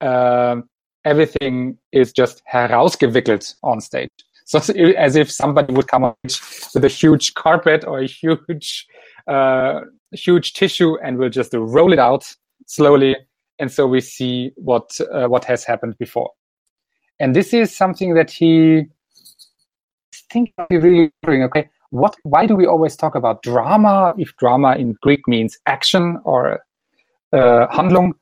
um, 0.00 0.68
everything 1.04 1.78
is 1.92 2.12
just 2.12 2.42
herausgewickelt 2.52 3.54
on 3.62 3.80
stage. 3.80 4.10
So 4.48 4.60
as 4.96 5.14
if 5.14 5.30
somebody 5.30 5.74
would 5.74 5.88
come 5.88 6.04
up 6.04 6.16
with 6.24 6.82
a 6.82 6.88
huge 6.88 7.34
carpet 7.34 7.84
or 7.86 7.98
a 7.98 8.06
huge, 8.06 8.86
uh, 9.26 9.80
huge 10.12 10.54
tissue 10.54 10.96
and 11.04 11.18
will 11.18 11.28
just 11.28 11.52
roll 11.52 11.92
it 11.92 11.98
out 11.98 12.34
slowly, 12.66 13.14
and 13.58 13.70
so 13.70 13.86
we 13.86 14.00
see 14.00 14.52
what 14.56 14.98
uh, 15.12 15.26
what 15.26 15.44
has 15.44 15.64
happened 15.64 15.98
before. 15.98 16.30
And 17.20 17.36
this 17.36 17.52
is 17.52 17.76
something 17.76 18.14
that 18.14 18.30
he 18.30 18.86
think 20.32 20.54
really 20.70 21.12
okay? 21.26 21.68
What 21.90 22.16
why 22.22 22.46
do 22.46 22.56
we 22.56 22.64
always 22.64 22.96
talk 22.96 23.14
about 23.14 23.42
drama 23.42 24.14
if 24.16 24.34
drama 24.38 24.76
in 24.76 24.96
greek 25.02 25.28
means 25.28 25.58
action 25.66 26.22
or 26.24 26.60
uh, 27.34 27.66
handlung? 27.66 28.12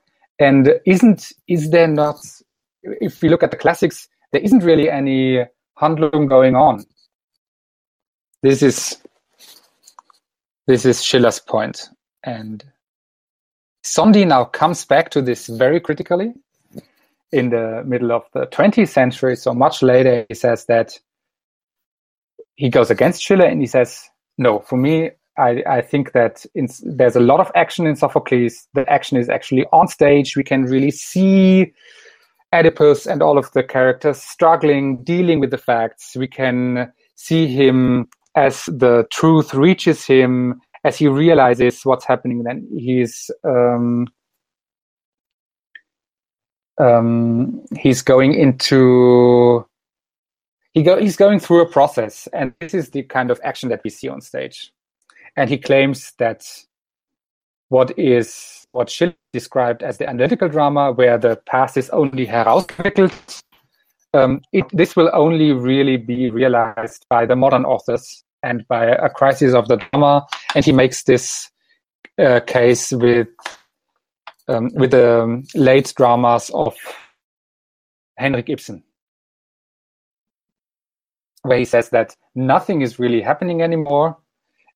And 0.41 0.75
isn't 0.87 1.33
is 1.47 1.71
there 1.71 1.87
not 1.87 2.17
if 2.83 3.23
we 3.23 3.29
look 3.29 3.45
at 3.45 3.53
the 3.53 3.57
classics 3.57 4.09
there 4.33 4.43
isn't 4.43 4.65
really 4.65 4.91
any 4.91 5.47
handlung 5.81 6.29
going 6.29 6.55
on 6.55 6.85
this 8.43 8.63
is 8.63 8.99
this 10.67 10.85
is 10.85 11.03
schiller's 11.03 11.41
point 11.41 11.89
and 12.25 12.65
Szondi 13.85 14.27
now 14.27 14.45
comes 14.45 14.85
back 14.85 15.11
to 15.11 15.23
this 15.23 15.47
very 15.47 15.81
critically 15.81 16.35
in 17.33 17.51
the 17.51 17.83
middle 17.87 18.13
of 18.13 18.25
the 18.33 18.47
20th 18.47 18.89
century 18.89 19.37
so 19.37 19.55
much 19.55 19.83
later 19.83 20.27
he 20.29 20.35
says 20.35 20.67
that 20.67 20.99
he 22.57 22.71
goes 22.71 22.91
against 22.91 23.23
Schiller 23.23 23.45
and 23.45 23.61
he 23.61 23.67
says, 23.67 24.09
no, 24.39 24.61
for 24.61 24.77
me, 24.77 25.11
I, 25.39 25.63
I 25.67 25.81
think 25.83 26.13
that 26.13 26.45
in, 26.55 26.69
there's 26.83 27.17
a 27.17 27.21
lot 27.21 27.41
of 27.41 27.53
action 27.55 27.87
in 27.87 27.97
Sophocles. 27.97 28.67
The 28.73 28.91
action 28.91 29.19
is 29.19 29.29
actually 29.29 29.67
on 29.73 29.87
stage. 29.89 30.37
We 30.37 30.45
can 30.45 30.65
really 30.65 30.91
see 30.91 31.73
Oedipus 32.53 33.07
and 33.07 33.23
all 33.23 33.39
of 33.39 33.51
the 33.53 33.63
characters 33.63 34.23
struggling, 34.23 35.03
dealing 35.03 35.41
with 35.41 35.51
the 35.51 35.59
facts. 35.59 36.17
We 36.17 36.29
can 36.29 36.93
see 37.15 37.47
him 37.47 38.09
as 38.35 38.65
the 38.67 39.07
truth 39.11 39.55
reaches 39.55 40.05
him, 40.05 40.61
as 40.85 40.97
he 40.97 41.09
realizes 41.09 41.85
what's 41.85 42.05
happening. 42.05 42.43
Then 42.43 42.69
he's 42.77 43.31
um, 43.45 44.07
um, 46.79 47.65
he's 47.79 48.03
going 48.03 48.35
into 48.35 49.67
he 50.77 50.83
go, 50.83 51.01
he's 51.01 51.17
going 51.17 51.41
through 51.41 51.63
a 51.63 51.67
process, 51.67 52.29
and 52.35 52.53
this 52.61 52.75
is 52.75 52.91
the 52.91 53.03
kind 53.03 53.31
of 53.31 53.41
action 53.43 53.71
that 53.71 53.81
we 53.83 53.89
see 53.89 54.09
on 54.09 54.21
stage. 54.21 54.71
And 55.35 55.49
he 55.49 55.57
claims 55.57 56.13
that 56.19 56.47
what 57.69 57.97
is 57.99 58.67
what 58.73 58.91
Schiller 58.91 59.15
described 59.33 59.83
as 59.83 59.99
the 59.99 60.09
analytical 60.09 60.49
drama, 60.49 60.93
where 60.93 61.19
the 61.19 61.37
past 61.47 61.77
is 61.77 61.89
only 61.91 62.27
herausgewickelt, 62.27 63.43
um, 64.15 64.41
it, 64.53 64.65
this 64.73 64.97
will 64.97 65.11
only 65.13 65.53
really 65.53 65.97
be 65.97 66.31
realized 66.31 67.07
by 67.09 67.27
the 67.27 67.37
modern 67.37 67.65
authors 67.65 68.25
and 68.43 68.67
by 68.69 68.87
a 68.87 69.09
crisis 69.09 69.55
of 69.55 69.69
the 69.69 69.77
drama. 69.77 70.27
And 70.55 70.65
he 70.65 70.73
makes 70.73 71.05
this 71.05 71.51
uh, 72.19 72.41
case 72.47 72.93
with 72.93 73.29
um, 74.49 74.71
with 74.75 74.93
the 74.93 75.43
late 75.55 75.93
dramas 75.97 76.51
of 76.55 76.77
Henrik 78.17 78.49
Ibsen, 78.49 78.83
where 81.43 81.59
he 81.59 81.65
says 81.65 81.91
that 81.91 82.15
nothing 82.35 82.81
is 82.83 82.99
really 82.99 83.21
happening 83.21 83.61
anymore, 83.61 84.17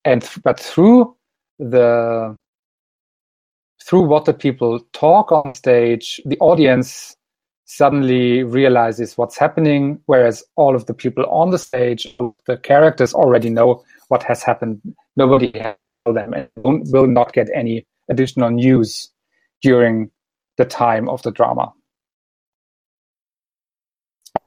and 0.05 0.29
but 0.43 0.59
through 0.59 1.17
the 1.59 2.37
through 3.83 4.03
what 4.03 4.25
the 4.25 4.35
people 4.35 4.81
talk 4.93 5.33
on 5.33 5.55
stage, 5.55 6.21
the 6.25 6.39
audience 6.39 7.17
suddenly 7.65 8.43
realizes 8.43 9.17
what's 9.17 9.39
happening, 9.39 10.01
whereas 10.07 10.43
all 10.57 10.75
of 10.75 10.87
the 10.87 10.95
people 10.95 11.25
on 11.27 11.51
the 11.51 11.59
stage, 11.59 12.17
the 12.47 12.57
characters 12.57 13.15
already 13.15 13.49
know 13.49 13.85
what 14.09 14.23
has 14.25 14.43
happened. 14.43 14.81
Nobody 15.17 15.53
has 15.59 15.77
told 16.05 16.17
them 16.17 16.35
and 16.35 16.49
will 16.93 17.07
not 17.07 17.33
get 17.33 17.49
any 17.55 17.87
additional 18.09 18.51
news 18.51 19.09
during 19.63 20.11
the 20.57 20.65
time 20.65 21.09
of 21.09 21.23
the 21.23 21.31
drama. 21.31 21.73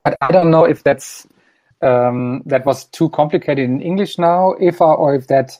But 0.03 0.17
I 0.21 0.31
don't 0.31 0.51
know 0.51 0.65
if 0.65 0.83
that's 0.83 1.25
um, 1.81 2.43
that 2.45 2.65
was 2.65 2.85
too 2.85 3.09
complicated 3.09 3.65
in 3.69 3.81
English 3.81 4.17
now, 4.17 4.53
if 4.59 4.81
or 4.81 5.15
if 5.15 5.27
that 5.27 5.57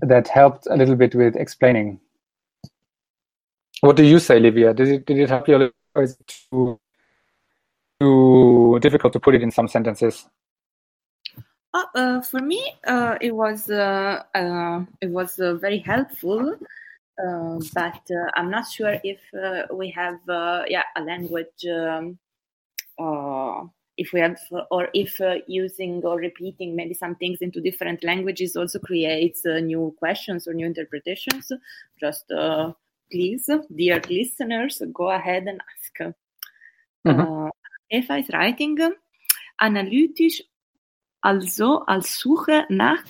that 0.00 0.28
helped 0.28 0.66
a 0.70 0.76
little 0.76 0.96
bit 0.96 1.14
with 1.14 1.36
explaining. 1.36 2.00
What 3.80 3.96
do 3.96 4.04
you 4.04 4.18
say, 4.18 4.40
Livia? 4.40 4.72
Did 4.72 4.88
it 4.88 5.06
did 5.06 5.18
it 5.18 5.28
help 5.28 5.48
you, 5.48 5.70
or 5.94 6.02
is 6.02 6.16
it 6.18 6.34
too 6.50 6.80
too 8.00 8.78
difficult 8.80 9.12
to 9.12 9.20
put 9.20 9.34
it 9.34 9.42
in 9.42 9.50
some 9.50 9.68
sentences? 9.68 10.26
Uh, 11.76 11.84
uh, 11.94 12.20
for 12.22 12.40
me, 12.40 12.72
uh, 12.86 13.18
it 13.20 13.34
was 13.34 13.68
uh, 13.68 14.22
uh, 14.34 14.82
it 15.02 15.10
was 15.10 15.38
uh, 15.38 15.54
very 15.56 15.78
helpful, 15.78 16.54
but 17.74 18.00
I'm 18.34 18.50
not 18.50 18.66
sure 18.70 18.96
if 19.04 19.20
we 19.70 19.90
have 19.90 20.18
yeah 20.26 20.84
a 20.96 21.02
language 21.02 21.66
um, 21.70 22.18
if 23.98 24.12
we 24.14 24.20
have 24.20 24.38
or 24.70 24.88
if 24.94 25.20
using 25.46 26.02
or 26.02 26.16
repeating 26.16 26.74
maybe 26.74 26.94
some 26.94 27.14
things 27.16 27.38
into 27.42 27.60
different 27.60 28.02
languages 28.04 28.56
also 28.56 28.78
creates 28.78 29.44
new 29.44 29.94
questions 29.98 30.48
or 30.48 30.54
new 30.54 30.66
interpretations. 30.66 31.52
Just 32.00 32.32
please, 33.10 33.50
dear 33.74 34.00
listeners, 34.08 34.82
go 34.92 35.10
ahead 35.10 35.46
and 35.46 35.60
ask. 35.60 35.98
Mm-hmm. 37.06 37.48
Eva 37.90 38.16
is 38.16 38.28
writing 38.30 38.78
analytisch 39.58 40.42
also 41.22 41.84
als 41.86 42.18
Suche 42.18 42.66
nach 42.68 43.04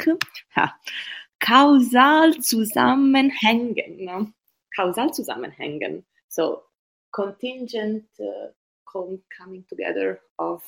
ja, 0.56 0.72
Kausalzusammenhängen. 1.40 4.34
Kausalzusammenhängen. 4.74 6.04
So 6.28 6.62
contingent 7.10 8.06
uh, 8.18 8.48
coming 9.36 9.66
together 9.68 10.20
of 10.38 10.62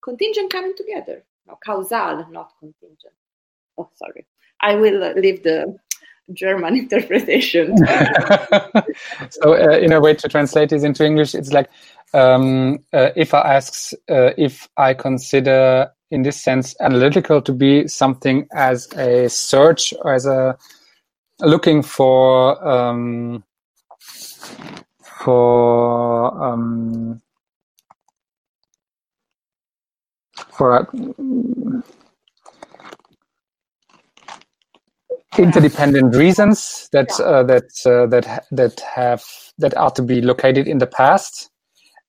contingent 0.00 0.52
coming 0.52 0.74
together. 0.76 1.22
No, 1.46 1.56
causal, 1.64 2.26
not 2.30 2.52
contingent. 2.58 3.14
Oh, 3.76 3.88
sorry. 3.94 4.26
I 4.60 4.74
will 4.74 5.14
leave 5.16 5.42
the 5.42 5.78
German 6.32 6.76
interpretation. 6.78 7.76
so, 9.30 9.54
uh, 9.54 9.78
in 9.78 9.92
a 9.92 10.00
way 10.00 10.14
to 10.14 10.28
translate 10.28 10.70
this 10.70 10.82
into 10.82 11.04
English, 11.04 11.34
it's 11.34 11.52
like 11.52 11.68
um, 12.14 12.78
uh, 12.92 13.10
if 13.16 13.34
I 13.34 13.56
asks 13.56 13.94
uh, 14.10 14.30
if 14.36 14.68
I 14.76 14.94
consider 14.94 15.90
in 16.10 16.22
this 16.22 16.40
sense 16.42 16.74
analytical 16.80 17.40
to 17.42 17.52
be 17.52 17.86
something 17.86 18.48
as 18.52 18.92
a 18.94 19.28
search 19.28 19.94
or 20.02 20.14
as 20.14 20.26
a 20.26 20.56
looking 21.40 21.82
for 21.82 22.66
um, 22.66 23.44
for 25.20 26.42
um, 26.42 27.22
for 30.50 30.76
a, 30.76 30.86
interdependent 35.38 36.14
reasons 36.16 36.88
that 36.92 37.08
uh, 37.20 37.42
that 37.44 37.70
uh, 37.86 38.06
that 38.06 38.46
that 38.50 38.80
have 38.80 39.24
that 39.58 39.76
are 39.76 39.90
to 39.90 40.02
be 40.02 40.20
located 40.20 40.66
in 40.66 40.78
the 40.78 40.86
past 40.86 41.50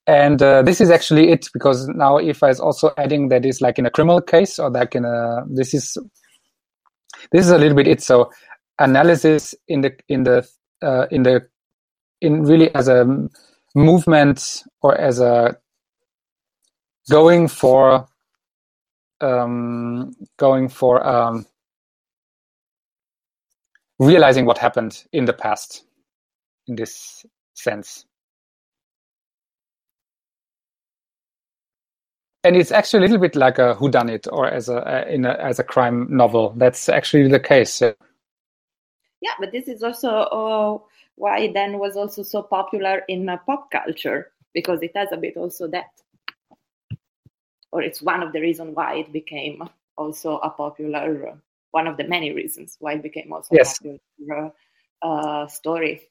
and 0.08 0.42
uh, 0.42 0.62
this 0.64 0.82
is 0.82 0.90
actually 0.90 1.30
it 1.30 1.48
because 1.54 1.88
now 1.88 2.20
Eva 2.20 2.48
is 2.48 2.60
also 2.60 2.92
adding 2.98 3.30
that 3.30 3.46
is 3.46 3.62
like 3.62 3.78
in 3.78 3.86
a 3.86 3.92
criminal 3.92 4.22
case 4.22 4.58
or 4.58 4.70
like 4.70 4.96
in 4.96 5.06
a 5.06 5.44
this 5.48 5.74
is 5.74 5.98
this 7.32 7.46
is 7.46 7.52
a 7.52 7.58
little 7.58 7.76
bit 7.76 7.88
it. 7.88 8.02
So 8.02 8.32
analysis 8.80 9.54
in 9.68 9.82
the 9.82 9.96
in 10.10 10.24
the 10.24 10.48
uh, 10.82 11.06
in 11.12 11.24
the 11.24 11.48
in 12.20 12.44
really 12.44 12.74
as 12.74 12.88
a 12.88 13.06
movement 13.76 14.64
or 14.82 15.00
as 15.00 15.20
a 15.20 15.56
going 17.10 17.48
for 17.48 18.08
um, 19.22 20.14
going 20.38 20.68
for 20.68 21.06
um, 21.08 21.46
realizing 24.02 24.46
what 24.46 24.58
happened 24.58 25.06
in 25.14 25.26
the 25.26 25.34
past 25.34 25.86
in 26.68 26.76
this 26.76 27.26
sense. 27.54 28.06
and 32.44 32.56
it's 32.56 32.72
actually 32.72 33.00
a 33.00 33.02
little 33.02 33.20
bit 33.20 33.36
like 33.36 33.60
a 33.60 33.76
whodunit 33.76 34.28
or 34.32 34.48
as 34.48 34.70
a, 34.70 35.06
in 35.08 35.26
a 35.26 35.34
as 35.34 35.60
a 35.60 35.64
crime 35.64 36.08
novel. 36.10 36.54
That's 36.58 36.90
actually 36.90 37.28
the 37.30 37.40
case. 37.40 37.82
Yeah, 37.82 39.34
but 39.40 39.52
this 39.52 39.68
is 39.68 39.84
also 39.84 40.10
uh, 40.10 40.78
why 41.16 41.52
then 41.54 41.78
was 41.78 41.96
also 41.96 42.24
so 42.24 42.42
popular 42.42 43.04
in 43.08 43.30
uh, 43.30 43.38
pop 43.46 43.70
culture 43.72 44.32
because 44.54 44.82
it 44.82 44.92
has 44.96 45.10
a 45.12 45.18
bit 45.18 45.38
also 45.38 45.68
that, 45.68 45.86
or 47.72 47.84
it's 47.84 48.02
one 48.02 48.24
of 48.24 48.34
the 48.34 48.42
reasons 48.42 48.76
why 48.76 48.96
it 48.96 49.14
became 49.14 49.64
also 49.98 50.38
a 50.40 50.50
popular. 50.50 51.38
One 51.72 51.88
of 51.88 51.98
the 51.98 52.06
many 52.06 52.32
reasons 52.34 52.78
why 52.80 52.94
it 52.94 53.04
became 53.04 53.32
also 53.34 53.56
yes. 53.56 53.80
a 53.82 54.00
popular 54.20 54.52
uh, 55.02 55.48
story. 55.48 56.02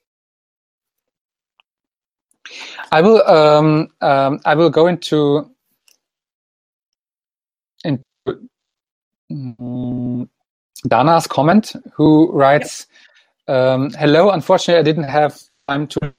I 2.91 3.03
will 3.03 3.23
um, 3.29 3.89
um, 4.01 4.41
I 4.45 4.55
will 4.55 4.71
go 4.71 4.87
into 4.87 5.51
Mm, 9.31 10.29
Dana's 10.89 11.27
comment, 11.27 11.73
who 11.95 12.31
writes, 12.33 12.87
yep. 13.47 13.57
um, 13.57 13.91
"Hello. 13.91 14.31
Unfortunately, 14.31 14.81
I 14.81 14.83
didn't 14.83 15.09
have 15.09 15.41
time 15.69 15.87
to 15.89 16.15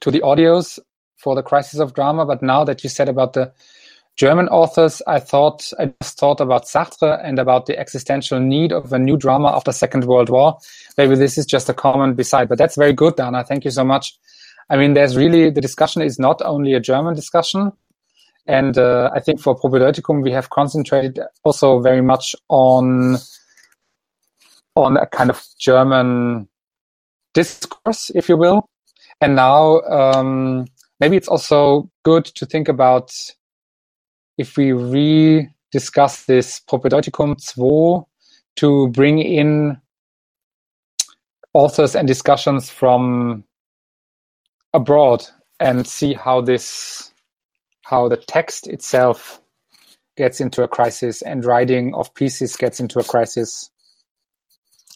to 0.00 0.10
the 0.10 0.20
audios 0.20 0.78
for 1.16 1.34
the 1.34 1.42
Crisis 1.42 1.80
of 1.80 1.94
Drama, 1.94 2.24
but 2.24 2.42
now 2.42 2.64
that 2.64 2.84
you 2.84 2.90
said 2.90 3.08
about 3.08 3.32
the 3.32 3.52
German 4.20 4.48
authors, 4.48 5.00
I 5.06 5.18
thought 5.18 5.72
I 5.78 5.94
just 6.02 6.18
thought 6.18 6.42
about 6.42 6.66
Sartre 6.66 7.18
and 7.24 7.38
about 7.38 7.64
the 7.64 7.78
existential 7.78 8.38
need 8.38 8.70
of 8.70 8.92
a 8.92 8.98
new 8.98 9.16
drama 9.16 9.48
after 9.48 9.72
Second 9.72 10.04
World 10.04 10.28
War. 10.28 10.58
Maybe 10.98 11.14
this 11.14 11.38
is 11.38 11.46
just 11.46 11.70
a 11.70 11.72
comment 11.72 12.18
beside, 12.18 12.50
but 12.50 12.58
that's 12.58 12.76
very 12.76 12.92
good, 12.92 13.16
Dana. 13.16 13.42
Thank 13.44 13.64
you 13.64 13.70
so 13.70 13.82
much. 13.82 14.12
I 14.68 14.76
mean, 14.76 14.92
there's 14.92 15.16
really 15.16 15.48
the 15.48 15.62
discussion 15.62 16.02
is 16.02 16.18
not 16.18 16.42
only 16.42 16.74
a 16.74 16.80
German 16.80 17.14
discussion. 17.14 17.72
And 18.46 18.76
uh, 18.76 19.08
I 19.14 19.20
think 19.20 19.40
for 19.40 19.58
Propedeuticum, 19.58 20.22
we 20.22 20.32
have 20.32 20.50
concentrated 20.50 21.18
also 21.42 21.80
very 21.80 22.02
much 22.02 22.36
on 22.50 23.16
on 24.76 24.98
a 24.98 25.06
kind 25.06 25.30
of 25.30 25.42
German 25.58 26.46
discourse, 27.32 28.10
if 28.14 28.28
you 28.28 28.36
will. 28.36 28.68
And 29.22 29.34
now 29.34 29.80
um, 29.80 30.66
maybe 31.00 31.16
it's 31.16 31.28
also 31.28 31.90
good 32.04 32.26
to 32.26 32.44
think 32.44 32.68
about 32.68 33.14
if 34.40 34.56
we 34.56 34.72
re-discuss 34.72 36.24
this 36.24 36.60
Propedeuticum 36.60 37.36
2 37.54 38.06
to 38.56 38.88
bring 38.88 39.18
in 39.18 39.78
authors 41.52 41.94
and 41.94 42.08
discussions 42.08 42.70
from 42.70 43.44
abroad 44.72 45.26
and 45.58 45.86
see 45.86 46.14
how 46.14 46.40
this 46.40 47.12
how 47.84 48.08
the 48.08 48.16
text 48.16 48.66
itself 48.66 49.42
gets 50.16 50.40
into 50.40 50.62
a 50.62 50.68
crisis 50.68 51.22
and 51.22 51.44
writing 51.44 51.92
of 51.94 52.14
pieces 52.14 52.56
gets 52.56 52.80
into 52.80 52.98
a 52.98 53.04
crisis. 53.04 53.68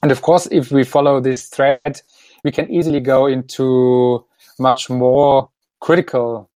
And 0.02 0.11
of 0.11 0.22
course, 0.22 0.48
if 0.50 0.70
we 0.70 0.85
follow 0.85 1.20
this 1.20 1.48
thread, 1.48 2.00
we 2.44 2.52
can 2.52 2.70
easily 2.70 3.00
go 3.00 3.26
into 3.26 4.24
much 4.59 4.88
more 4.88 5.50
critical 5.80 6.48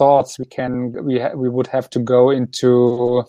thoughts. 0.00 0.38
We 0.38 0.46
can 0.56 0.72
we 1.08 1.14
ha- 1.24 1.36
we 1.42 1.48
would 1.56 1.70
have 1.76 1.88
to 1.94 2.00
go 2.14 2.22
into 2.38 3.22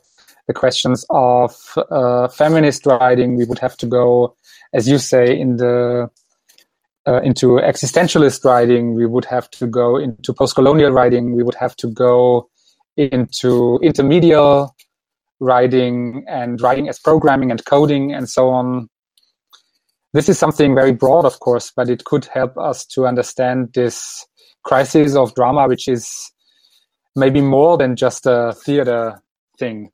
the 0.48 0.56
questions 0.64 1.06
of 1.10 1.52
uh, 2.00 2.28
feminist 2.42 2.86
writing. 2.86 3.30
We 3.42 3.46
would 3.50 3.62
have 3.66 3.76
to 3.84 3.88
go, 4.00 4.36
as 4.78 4.84
you 4.92 4.98
say, 4.98 5.26
in 5.44 5.58
the 5.58 6.10
uh, 7.08 7.22
into 7.22 7.48
existentialist 7.72 8.46
writing, 8.46 8.94
we 8.94 9.06
would 9.06 9.26
have 9.26 9.50
to 9.52 9.68
go 9.68 9.98
into 9.98 10.34
post-colonial 10.34 10.92
writing, 10.92 11.36
we 11.36 11.44
would 11.44 11.56
have 11.56 11.76
to 11.78 11.88
go 11.88 12.50
into 12.98 13.80
intermediate 13.82 14.70
writing 15.40 16.24
and 16.28 16.62
writing 16.62 16.88
as 16.88 17.00
programming 17.00 17.50
and 17.50 17.66
coding 17.66 18.14
and 18.14 18.30
so 18.30 18.50
on. 18.50 18.88
this 20.14 20.30
is 20.30 20.38
something 20.38 20.76
very 20.76 20.92
broad, 20.92 21.26
of 21.26 21.40
course, 21.40 21.72
but 21.76 21.90
it 21.90 22.04
could 22.04 22.26
help 22.26 22.54
us 22.58 22.86
to 22.86 23.08
understand 23.08 23.70
this 23.74 24.28
crisis 24.64 25.16
of 25.16 25.34
drama, 25.34 25.68
which 25.68 25.88
is 25.88 26.32
maybe 27.16 27.42
more 27.42 27.78
than 27.78 27.96
just 27.96 28.26
a 28.26 28.54
theater 28.54 29.22
thing. 29.58 29.92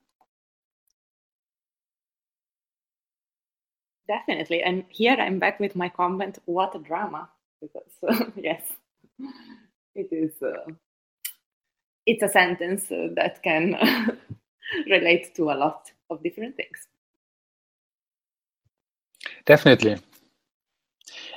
Definitely. 4.08 4.64
And 4.64 4.86
here 4.90 5.18
I'm 5.20 5.40
back 5.40 5.60
with 5.60 5.76
my 5.76 5.90
comment 5.90 6.40
what 6.46 6.76
a 6.76 6.80
drama. 6.80 7.30
Because, 7.62 7.92
uh, 8.08 8.26
yes, 8.36 8.62
it 9.96 10.08
is. 10.12 10.32
Uh, 10.42 10.72
it's 12.06 12.24
a 12.24 12.30
sentence 12.30 12.90
uh, 12.92 13.10
that 13.16 13.44
can 13.44 13.76
relate 14.90 15.36
to 15.36 15.52
a 15.52 15.58
lot 15.58 15.92
of 16.10 16.24
different 16.24 16.56
things. 16.56 16.88
Definitely. 19.46 19.98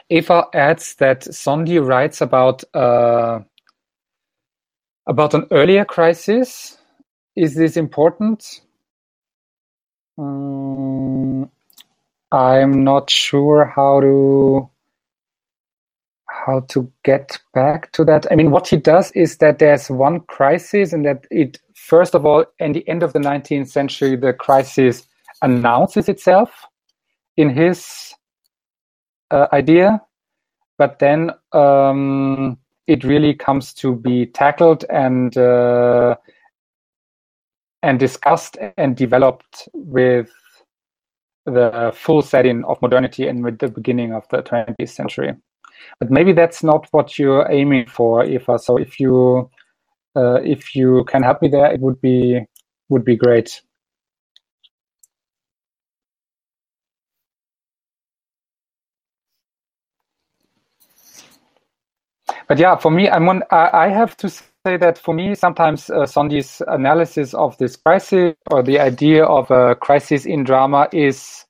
Eva 0.09 0.47
adds 0.53 0.95
that 0.97 1.23
Szondi 1.23 1.85
writes 1.85 2.21
about 2.21 2.63
uh, 2.75 3.41
about 5.07 5.35
an 5.35 5.47
earlier 5.51 5.85
crisis. 5.85 6.79
Is 7.37 7.55
this 7.55 7.77
important? 7.77 8.61
Um, 10.19 11.51
I'm 12.33 12.85
not 12.85 13.11
sure 13.11 13.65
how 13.65 14.01
to 14.01 14.71
how 16.27 16.61
to 16.61 16.91
get 17.05 17.39
back 17.55 17.93
to 17.93 18.05
that. 18.05 18.27
I 18.31 18.35
mean, 18.35 18.51
what 18.51 18.69
he 18.69 18.77
does 18.77 19.11
is 19.13 19.39
that 19.39 19.59
there's 19.59 19.91
one 19.91 20.21
crisis, 20.21 20.93
and 20.93 21.05
that 21.05 21.27
it 21.31 21.59
first 21.75 22.15
of 22.15 22.25
all, 22.25 22.45
in 22.59 22.73
the 22.73 22.87
end 22.89 23.03
of 23.03 23.13
the 23.13 23.19
19th 23.19 23.69
century, 23.69 24.17
the 24.17 24.33
crisis 24.33 25.07
announces 25.43 26.09
itself 26.09 26.67
in 27.37 27.51
his 27.51 28.15
uh, 29.31 29.47
idea, 29.53 30.01
but 30.79 30.99
then 30.99 31.31
um, 31.53 32.59
it 32.91 33.05
really 33.05 33.33
comes 33.33 33.73
to 33.73 33.95
be 33.95 34.27
tackled 34.27 34.85
and 34.91 35.39
uh, 35.39 36.17
and 37.85 38.01
discussed 38.01 38.59
and 38.77 38.97
developed 38.97 39.69
with 39.73 40.29
the 41.47 41.93
full 41.95 42.21
setting 42.21 42.65
of 42.65 42.83
modernity 42.83 43.29
and 43.29 43.45
with 43.45 43.59
the 43.59 43.69
beginning 43.69 44.13
of 44.13 44.25
the 44.31 44.43
20th 44.43 44.89
century. 44.89 45.33
But 46.01 46.11
maybe 46.11 46.33
that's 46.33 46.63
not 46.65 46.89
what 46.91 47.17
you're 47.17 47.51
aiming 47.51 47.87
for, 47.87 48.25
Eva. 48.25 48.59
So 48.59 48.77
if 48.77 48.99
you 48.99 49.49
uh, 50.17 50.41
if 50.43 50.75
you 50.75 51.05
can 51.05 51.23
help 51.23 51.41
me 51.43 51.49
there, 51.49 51.73
it 51.73 51.81
would 51.81 52.01
be 52.01 52.45
would 52.89 53.05
be 53.05 53.15
great. 53.15 53.63
But 62.51 62.59
yeah, 62.59 62.75
for 62.75 62.91
me, 62.91 63.09
I'm 63.09 63.29
on, 63.29 63.45
I 63.53 63.91
have 63.91 64.17
to 64.17 64.29
say 64.29 64.77
that 64.77 64.99
for 64.99 65.15
me, 65.15 65.37
sometimes 65.37 65.89
uh, 65.89 65.99
Szondi's 65.99 66.61
analysis 66.67 67.33
of 67.33 67.57
this 67.59 67.77
crisis 67.77 68.35
or 68.51 68.61
the 68.61 68.81
idea 68.81 69.25
of 69.25 69.49
a 69.53 69.77
crisis 69.77 70.27
in 70.27 70.43
drama 70.43 70.89
is 70.93 71.47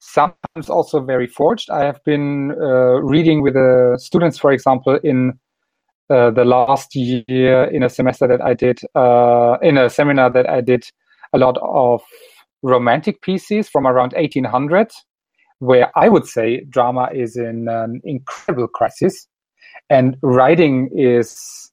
sometimes 0.00 0.68
also 0.68 1.00
very 1.00 1.28
forged. 1.28 1.70
I 1.70 1.86
have 1.86 2.04
been 2.04 2.50
uh, 2.60 3.00
reading 3.00 3.40
with 3.40 3.54
the 3.54 3.96
students, 3.98 4.36
for 4.36 4.52
example, 4.52 4.98
in 5.02 5.32
uh, 6.10 6.30
the 6.30 6.44
last 6.44 6.94
year 6.94 7.64
in 7.64 7.82
a 7.82 7.88
semester 7.88 8.28
that 8.28 8.42
I 8.42 8.52
did, 8.52 8.80
uh, 8.94 9.56
in 9.62 9.78
a 9.78 9.88
seminar 9.88 10.28
that 10.32 10.46
I 10.46 10.60
did, 10.60 10.84
a 11.32 11.38
lot 11.38 11.56
of 11.62 12.02
romantic 12.62 13.22
pieces 13.22 13.70
from 13.70 13.86
around 13.86 14.12
1800, 14.12 14.90
where 15.60 15.90
I 15.96 16.10
would 16.10 16.26
say 16.26 16.66
drama 16.68 17.08
is 17.14 17.38
in 17.38 17.66
an 17.70 18.02
incredible 18.04 18.68
crisis, 18.68 19.26
and 19.90 20.16
writing 20.22 20.90
is 20.94 21.70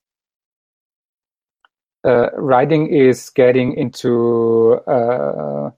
uh, 2.05 2.29
writing 2.35 2.87
is 2.87 3.29
getting 3.29 3.73
into. 3.73 4.73
Uh, 4.87 5.71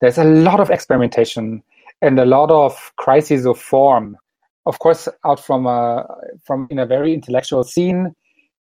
there's 0.00 0.18
a 0.18 0.24
lot 0.24 0.60
of 0.60 0.70
experimentation 0.70 1.62
and 2.02 2.18
a 2.18 2.24
lot 2.24 2.50
of 2.50 2.92
crises 2.96 3.46
of 3.46 3.58
form. 3.58 4.16
Of 4.66 4.78
course, 4.78 5.08
out 5.24 5.40
from 5.40 5.66
a 5.66 6.06
from 6.44 6.68
in 6.70 6.78
a 6.78 6.86
very 6.86 7.14
intellectual 7.14 7.64
scene, 7.64 8.14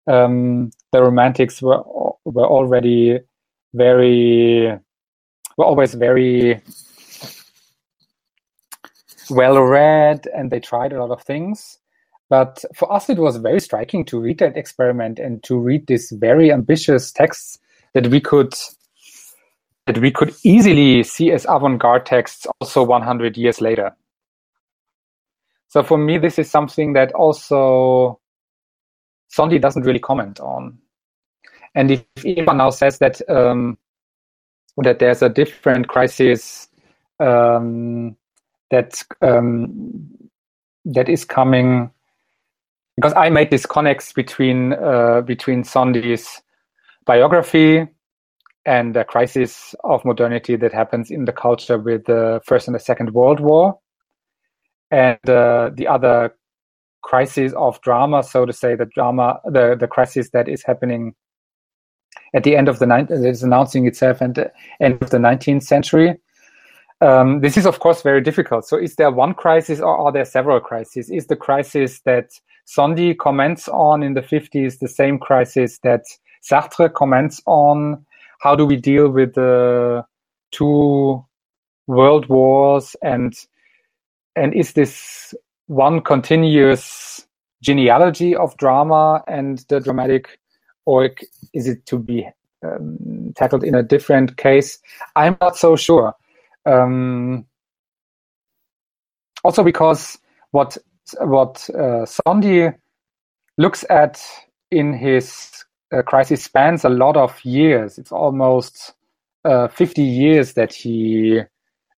um, 0.07 0.71
the 0.93 1.03
Romantics 1.03 1.63
were 1.63 1.83
were 2.25 2.47
already 2.47 3.19
very 3.75 4.79
were 5.57 5.65
always 5.65 5.95
very 5.95 6.61
well 9.31 9.61
read, 9.61 10.29
and 10.35 10.51
they 10.51 10.61
tried 10.61 10.93
a 10.93 11.05
lot 11.05 11.11
of 11.11 11.23
things. 11.23 11.79
But 12.29 12.65
for 12.75 12.93
us, 12.93 13.09
it 13.09 13.19
was 13.19 13.37
very 13.37 13.61
striking 13.61 14.05
to 14.07 14.21
read 14.21 14.39
that 14.39 14.57
experiment 14.57 15.19
and 15.19 15.43
to 15.45 15.57
read 15.59 15.87
these 15.87 16.11
very 16.11 16.53
ambitious 16.53 17.13
texts 17.13 17.59
that 17.95 18.09
we 18.09 18.21
could 18.21 18.55
that 19.87 19.99
we 19.99 20.11
could 20.11 20.35
easily 20.43 21.05
see 21.05 21.31
as 21.31 21.47
avant-garde 21.49 22.05
texts 22.05 22.45
also 22.61 22.83
100 22.83 23.37
years 23.37 23.61
later. 23.61 23.95
So 25.69 25.85
for 25.85 25.97
me, 25.97 26.19
this 26.19 26.41
is 26.41 26.51
something 26.51 26.95
that 26.95 27.13
also 27.13 28.19
Szondi 29.33 29.61
doesn't 29.61 29.85
really 29.85 30.01
comment 30.01 30.41
on. 30.41 30.79
And 31.75 31.91
if 31.91 32.05
Eva 32.25 32.55
now 32.55 32.71
says 32.71 32.99
that 32.99 33.21
um, 33.29 33.79
that 34.79 34.99
there's 34.99 35.23
a 35.23 35.29
different 35.29 35.89
crisis 35.89 36.69
um, 37.21 38.17
that 38.71 39.03
um, 39.23 40.09
that 40.87 41.09
is 41.09 41.25
coming, 41.25 41.91
because 42.97 43.13
I 43.15 43.29
made 43.29 43.51
this 43.51 43.67
connect 43.67 44.15
between 44.15 44.73
uh, 44.73 45.21
between 45.21 45.63
Szondi's 45.63 46.43
biography 47.05 47.87
and 48.65 48.97
the 48.97 49.05
crisis 49.05 49.75
of 49.85 50.05
modernity 50.05 50.57
that 50.57 50.73
happens 50.73 51.11
in 51.11 51.25
the 51.25 51.33
culture 51.33 51.79
with 51.79 52.05
the 52.07 52.41
First 52.45 52.67
and 52.67 52.75
the 52.75 52.81
Second 52.81 53.13
World 53.13 53.39
War, 53.41 53.79
and 54.91 55.19
uh, 55.29 55.71
the 55.75 55.87
other 55.87 56.35
crisis 57.03 57.53
of 57.57 57.81
drama, 57.83 58.23
so 58.25 58.45
to 58.45 58.53
say, 58.53 58.75
the 58.75 58.87
drama, 58.87 59.41
the 59.45 59.77
the 59.79 59.87
crisis 59.87 60.31
that 60.31 60.49
is 60.49 60.65
happening 60.65 61.15
at 62.35 62.45
the 62.45 62.57
end 62.57 62.69
of 62.69 62.79
the 62.79 62.87
ninth, 62.87 63.11
is 63.11 63.43
announcing 63.43 63.87
itself 63.87 64.19
the 64.19 64.51
end 64.81 65.03
of 65.03 65.11
the 65.11 65.19
nineteenth 65.19 65.63
century. 65.63 66.17
Um, 67.03 67.41
this 67.41 67.59
is, 67.59 67.67
of 67.67 67.79
course, 67.79 68.01
very 68.01 68.23
difficult. 68.23 68.67
So, 68.67 68.79
is 68.79 68.97
there 68.97 69.11
one 69.11 69.35
crisis 69.35 69.81
or 69.81 69.99
are 69.99 70.11
there 70.11 70.25
several 70.25 70.61
crises? 70.61 71.11
Is 71.11 71.27
the 71.27 71.37
crisis 71.37 72.01
that 72.07 72.31
Szondi 72.67 73.17
comments 73.17 73.69
on 73.69 74.03
in 74.03 74.15
the 74.15 74.23
50s 74.23 74.79
the 74.79 74.89
same 74.89 75.19
crisis 75.19 75.79
that 75.81 76.03
Sartre 76.43 76.93
comments 76.93 77.41
on. 77.47 78.05
How 78.41 78.55
do 78.55 78.67
we 78.67 78.77
deal 78.77 79.09
with 79.09 79.35
the 79.35 80.05
two 80.51 81.25
world 81.87 82.29
wars? 82.29 82.97
And 83.03 83.35
and 84.35 84.53
is 84.55 84.73
this 84.75 85.35
one 85.67 86.01
continuous 86.01 87.27
genealogy 87.63 88.37
of 88.37 88.57
drama 88.59 89.25
and 89.27 89.65
the 89.69 89.81
dramatic 89.81 90.39
or 90.85 91.11
is 91.53 91.67
it 91.67 91.85
to 91.87 91.99
be 91.99 92.29
um, 92.63 93.33
tackled 93.35 93.65
in 93.65 93.75
a 93.75 93.83
different 93.83 94.37
case? 94.37 94.79
I'm 95.17 95.37
not 95.41 95.57
so 95.57 95.75
sure. 95.75 96.15
Um, 96.65 97.47
also 99.43 99.65
because 99.65 100.19
what 100.51 100.77
what 101.21 101.69
uh, 101.75 102.05
Szondi 102.07 102.75
looks 103.59 103.85
at 103.91 104.23
in 104.71 104.93
his 104.93 105.65
uh, 105.93 106.03
crisis 106.03 106.45
spans 106.45 106.85
a 106.85 106.89
lot 106.89 107.17
of 107.17 107.45
years. 107.45 107.99
It's 107.99 108.13
almost 108.13 108.95
uh, 109.45 109.69
50 109.69 110.03
years 110.03 110.55
that 110.55 110.73
he 110.73 111.41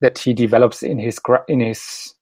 that 0.01 0.19
he 0.19 0.33
develops 0.33 0.83
in 0.83 0.99
his 0.99 1.21
in 1.49 1.61
his 1.61 2.15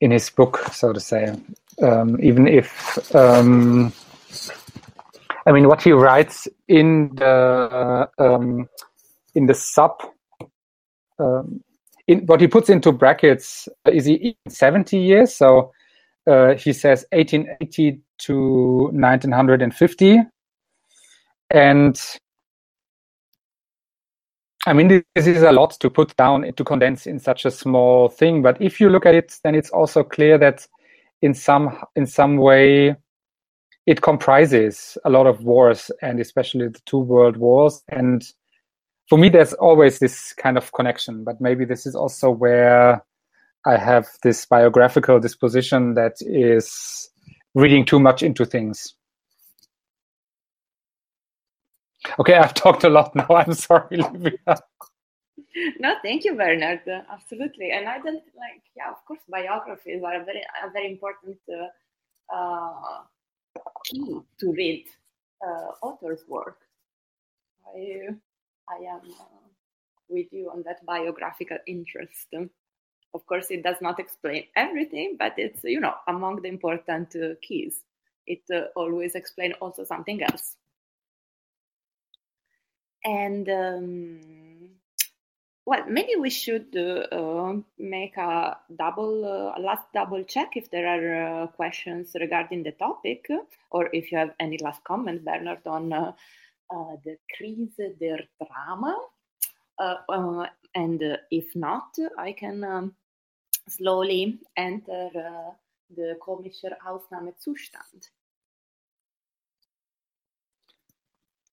in 0.00 0.10
his 0.10 0.30
book, 0.30 0.58
so 0.72 0.92
to 0.92 1.00
say. 1.00 1.34
Um, 1.80 2.18
even 2.20 2.48
if 2.48 3.14
um, 3.14 3.92
I 5.48 5.52
mean, 5.52 5.66
what 5.66 5.82
he 5.82 5.92
writes 5.92 6.46
in 6.68 7.14
the 7.14 8.08
um, 8.18 8.68
in 9.34 9.46
the 9.46 9.54
sub, 9.54 10.02
um, 11.18 11.62
in 12.08 12.20
what 12.26 12.40
he 12.40 12.48
puts 12.48 12.70
into 12.70 12.90
brackets 12.90 13.68
is 13.86 14.06
he 14.06 14.36
70 14.48 14.98
years. 14.98 15.34
So 15.34 15.72
uh, 16.26 16.54
he 16.54 16.72
says 16.72 17.04
1880 17.12 18.00
to 18.20 18.90
1950. 18.92 20.18
And 21.50 22.00
I 24.66 24.72
mean, 24.72 24.88
this 25.14 25.26
is 25.26 25.42
a 25.42 25.52
lot 25.52 25.78
to 25.80 25.90
put 25.90 26.16
down 26.16 26.50
to 26.52 26.64
condense 26.64 27.06
in 27.06 27.18
such 27.20 27.44
a 27.44 27.50
small 27.50 28.08
thing. 28.08 28.42
But 28.42 28.60
if 28.60 28.80
you 28.80 28.88
look 28.88 29.06
at 29.06 29.14
it, 29.14 29.38
then 29.44 29.54
it's 29.54 29.70
also 29.70 30.02
clear 30.02 30.38
that 30.38 30.66
in 31.20 31.34
some 31.34 31.78
in 31.96 32.06
some 32.06 32.36
way 32.36 32.96
it 33.86 34.02
comprises 34.02 34.98
a 35.04 35.10
lot 35.10 35.26
of 35.26 35.42
wars 35.42 35.90
and 36.02 36.20
especially 36.20 36.68
the 36.68 36.80
two 36.84 36.98
world 36.98 37.36
wars. 37.36 37.82
And 37.88 38.22
for 39.08 39.18
me, 39.18 39.28
there's 39.28 39.54
always 39.54 39.98
this 39.98 40.32
kind 40.34 40.56
of 40.58 40.72
connection. 40.72 41.24
But 41.24 41.40
maybe 41.40 41.64
this 41.64 41.86
is 41.86 41.94
also 41.94 42.30
where 42.30 43.02
I 43.66 43.76
have 43.76 44.06
this 44.22 44.44
biographical 44.46 45.20
disposition 45.20 45.94
that 45.94 46.14
is 46.20 47.10
reading 47.54 47.84
too 47.84 48.00
much 48.00 48.22
into 48.22 48.44
things. 48.44 48.94
Okay, 52.18 52.34
I've 52.34 52.54
talked 52.64 52.84
a 52.84 52.88
lot 52.88 53.14
now. 53.16 53.26
I'm 53.30 53.54
sorry, 53.54 53.96
Livia. 53.98 54.38
No, 55.80 55.94
thank 56.02 56.24
you, 56.24 56.34
Bernard. 56.36 56.82
Absolutely, 57.10 57.70
and 57.72 57.88
I 57.88 57.98
don't 57.98 58.22
like. 58.36 58.62
Yeah, 58.76 58.90
of 58.90 59.04
course, 59.06 59.20
biographies 59.28 60.02
are 60.04 60.20
a 60.20 60.24
very, 60.24 60.42
a 60.64 60.70
very 60.70 60.92
important 60.92 61.38
uh, 61.50 62.34
uh, 62.34 63.02
key 63.84 64.20
to 64.40 64.52
read 64.52 64.86
uh, 65.46 65.72
author's 65.82 66.22
work. 66.28 66.58
I, 67.74 68.08
I 68.70 68.84
am 68.84 69.00
uh, 69.20 69.24
with 70.08 70.26
you 70.32 70.50
on 70.50 70.62
that 70.64 70.84
biographical 70.84 71.58
interest. 71.66 72.34
Of 73.14 73.26
course, 73.26 73.50
it 73.50 73.62
does 73.62 73.80
not 73.80 73.98
explain 73.98 74.44
everything, 74.54 75.16
but 75.18 75.34
it's 75.38 75.64
you 75.64 75.80
know 75.80 75.94
among 76.06 76.42
the 76.42 76.48
important 76.48 77.14
uh, 77.16 77.34
keys. 77.40 77.82
It 78.26 78.42
always 78.76 79.14
explains 79.14 79.54
also 79.60 79.84
something 79.84 80.22
else. 80.22 80.56
And 83.04 83.48
um, 83.48 84.20
well, 85.68 85.84
maybe 85.86 86.16
we 86.18 86.30
should 86.30 86.74
uh, 86.76 87.52
make 87.78 88.16
a 88.16 88.56
double, 88.74 89.52
uh, 89.54 89.60
last 89.60 89.84
double 89.92 90.24
check 90.24 90.56
if 90.56 90.70
there 90.70 90.86
are 90.86 91.42
uh, 91.42 91.46
questions 91.48 92.16
regarding 92.18 92.62
the 92.62 92.72
topic, 92.72 93.28
or 93.70 93.90
if 93.92 94.10
you 94.10 94.16
have 94.16 94.34
any 94.40 94.56
last 94.58 94.82
comment, 94.84 95.26
Bernard, 95.26 95.66
on 95.66 96.14
uh, 96.70 96.76
uh, 96.76 96.96
the 97.04 97.16
Krise 97.36 97.98
der 97.98 98.18
Drama. 98.38 98.96
Uh, 99.78 100.46
and 100.74 101.02
if 101.30 101.54
not, 101.54 101.94
I 102.18 102.32
can 102.32 102.64
um, 102.64 102.94
slowly 103.68 104.38
enter 104.56 105.10
the 105.96 106.16
komischer 106.20 106.76
Ausnahmezustand. 106.86 108.10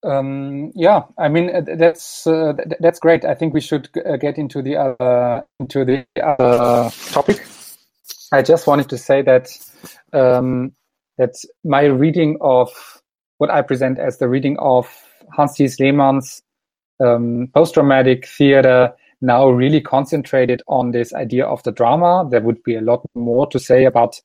Um, 0.03 0.71
yeah, 0.75 1.03
I 1.17 1.29
mean 1.29 1.49
uh, 1.49 1.61
that's 1.61 2.27
uh, 2.27 2.53
that's 2.79 2.99
great. 2.99 3.25
I 3.25 3.33
think 3.33 3.55
we 3.55 3.61
should 3.61 3.89
uh, 4.05 4.17
get 4.17 4.37
into 4.37 4.61
the 4.61 4.75
other 4.77 5.43
into 5.59 5.83
the 5.83 6.05
other 6.21 6.91
topic. 7.11 7.43
I 8.31 8.43
just 8.43 8.67
wanted 8.67 8.89
to 8.89 8.97
say 8.99 9.23
that 9.23 9.49
um, 10.13 10.73
that 11.17 11.33
my 11.63 11.85
reading 11.85 12.37
of 12.41 12.69
what 13.39 13.49
I 13.49 13.63
present 13.63 13.97
as 13.97 14.19
the 14.19 14.27
reading 14.27 14.57
of 14.59 14.87
Hans-Thies 15.33 15.79
Lehmann's 15.79 16.41
um, 16.99 17.49
post-dramatic 17.53 18.27
theater 18.27 18.93
now 19.21 19.49
really 19.49 19.81
concentrated 19.81 20.61
on 20.67 20.91
this 20.91 21.13
idea 21.13 21.45
of 21.45 21.63
the 21.63 21.71
drama. 21.71 22.27
There 22.29 22.41
would 22.41 22.61
be 22.63 22.75
a 22.75 22.81
lot 22.81 23.05
more 23.15 23.47
to 23.47 23.59
say 23.59 23.85
about 23.85 24.21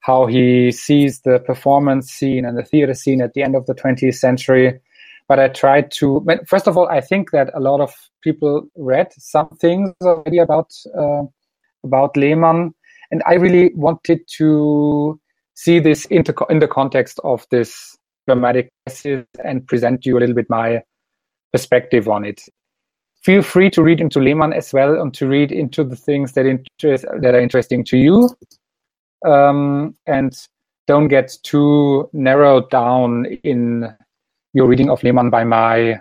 how 0.00 0.26
he 0.26 0.72
sees 0.72 1.20
the 1.20 1.38
performance 1.40 2.10
scene 2.10 2.44
and 2.44 2.58
the 2.58 2.64
theater 2.64 2.94
scene 2.94 3.22
at 3.22 3.34
the 3.34 3.42
end 3.42 3.54
of 3.54 3.66
the 3.66 3.74
20th 3.74 4.16
century 4.16 4.80
but 5.28 5.38
I 5.38 5.48
tried 5.48 5.90
to. 5.92 6.24
First 6.46 6.66
of 6.66 6.76
all, 6.76 6.88
I 6.88 7.00
think 7.00 7.30
that 7.30 7.50
a 7.54 7.60
lot 7.60 7.80
of 7.80 7.94
people 8.22 8.68
read 8.76 9.12
some 9.16 9.48
things 9.60 9.92
already 10.02 10.38
about 10.38 10.72
uh, 10.98 11.22
about 11.84 12.16
Lehmann, 12.16 12.74
and 13.10 13.22
I 13.26 13.34
really 13.34 13.72
wanted 13.74 14.20
to 14.38 15.18
see 15.54 15.78
this 15.78 16.04
in 16.06 16.24
the 16.24 16.68
context 16.70 17.18
of 17.24 17.46
this 17.50 17.96
dramatic 18.26 18.70
and 19.44 19.66
present 19.66 20.06
you 20.06 20.18
a 20.18 20.20
little 20.20 20.34
bit 20.34 20.48
my 20.48 20.82
perspective 21.52 22.08
on 22.08 22.24
it. 22.24 22.42
Feel 23.22 23.42
free 23.42 23.70
to 23.70 23.82
read 23.82 24.00
into 24.00 24.18
Lehmann 24.18 24.52
as 24.52 24.72
well 24.72 25.00
and 25.00 25.14
to 25.14 25.28
read 25.28 25.52
into 25.52 25.84
the 25.84 25.96
things 25.96 26.32
that 26.32 26.46
interest 26.46 27.04
that 27.20 27.34
are 27.34 27.40
interesting 27.40 27.84
to 27.84 27.96
you, 27.96 28.28
um, 29.24 29.94
and 30.06 30.36
don't 30.88 31.08
get 31.08 31.36
too 31.44 32.08
narrowed 32.12 32.68
down 32.70 33.26
in 33.44 33.94
your 34.54 34.66
reading 34.66 34.90
of 34.90 35.02
Lehmann 35.04 35.30
by 35.30 35.44
my 35.44 36.00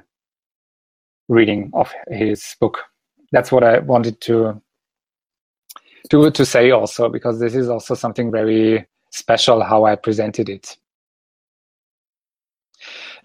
reading 1.30 1.70
of 1.74 1.94
his 2.10 2.56
book. 2.60 2.80
That's 3.32 3.52
what 3.52 3.64
I 3.64 3.80
wanted 3.80 4.20
to 4.22 4.62
to 6.10 6.32
to 6.32 6.46
say 6.46 6.72
also 6.72 7.08
because 7.08 7.40
this 7.40 7.56
is 7.56 7.70
also 7.70 7.94
something 7.94 8.32
very 8.32 8.86
special 9.12 9.64
how 9.64 9.86
I 9.86 9.96
presented 9.96 10.50
it. 10.50 10.78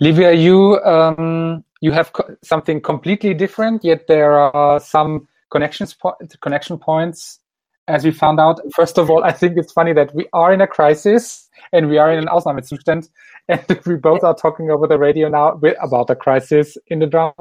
Livia, 0.01 0.33
you 0.33 0.81
um, 0.85 1.65
you 1.81 1.93
have 1.93 2.13
co- 2.13 2.37
something 2.43 2.81
completely 2.81 3.35
different, 3.35 3.85
yet 3.85 4.07
there 4.07 4.39
are 4.39 4.81
some 4.81 5.29
connections 5.51 5.95
po- 5.95 6.17
connection 6.41 6.79
points 6.79 7.41
as 7.89 8.05
we 8.05 8.11
found 8.11 8.41
out. 8.41 8.61
First 8.75 8.99
of 8.99 9.11
all, 9.11 9.25
I 9.25 9.33
think 9.33 9.57
it's 9.57 9.73
funny 9.73 9.93
that 9.95 10.15
we 10.15 10.27
are 10.33 10.53
in 10.53 10.61
a 10.61 10.67
crisis 10.67 11.49
and 11.73 11.89
we 11.89 11.99
are 11.99 12.13
in 12.13 12.19
an 12.19 12.27
Ausnahmezustand, 12.27 13.09
and 13.49 13.81
we 13.87 13.97
both 13.97 14.23
are 14.23 14.35
talking 14.35 14.71
over 14.71 14.87
the 14.87 14.99
radio 14.99 15.29
now 15.29 15.59
about 15.81 16.09
the 16.09 16.17
crisis 16.17 16.77
in 16.89 16.99
the 16.99 17.07
drama 17.07 17.35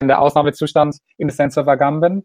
and 0.00 0.10
the 0.10 0.14
Ausnahmezustand 0.14 0.98
in 1.18 1.28
the 1.28 1.32
sense 1.32 1.56
of 1.56 1.66
Agamben. 1.66 2.22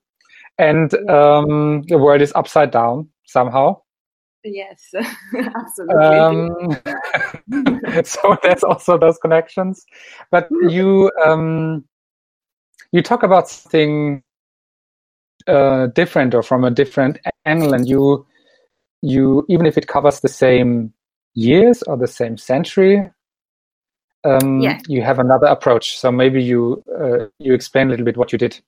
And 0.57 0.93
um, 1.09 1.83
the 1.83 1.97
world 1.99 2.21
is 2.21 2.33
upside 2.35 2.71
down 2.71 3.09
somehow. 3.25 3.81
Yes, 4.43 4.93
absolutely. 5.55 6.05
Um, 6.05 8.03
so 8.03 8.37
there's 8.43 8.63
also 8.63 8.97
those 8.97 9.17
connections. 9.17 9.85
But 10.31 10.47
you 10.69 11.11
um, 11.23 11.85
you 12.91 13.01
talk 13.01 13.23
about 13.23 13.49
something 13.49 14.23
uh, 15.47 15.87
different 15.87 16.33
or 16.33 16.43
from 16.43 16.63
a 16.63 16.71
different 16.71 17.19
angle, 17.45 17.73
and 17.73 17.87
you 17.87 18.25
you 19.01 19.45
even 19.49 19.65
if 19.65 19.77
it 19.77 19.87
covers 19.87 20.19
the 20.19 20.29
same 20.29 20.93
years 21.33 21.83
or 21.83 21.97
the 21.97 22.07
same 22.07 22.37
century, 22.37 23.11
um, 24.23 24.61
yeah. 24.61 24.79
you 24.87 25.01
have 25.01 25.19
another 25.19 25.47
approach. 25.47 25.97
So 25.97 26.11
maybe 26.11 26.41
you 26.41 26.83
uh, 26.99 27.27
you 27.39 27.53
explain 27.53 27.87
a 27.87 27.89
little 27.91 28.05
bit 28.05 28.17
what 28.17 28.31
you 28.31 28.37
did. 28.37 28.59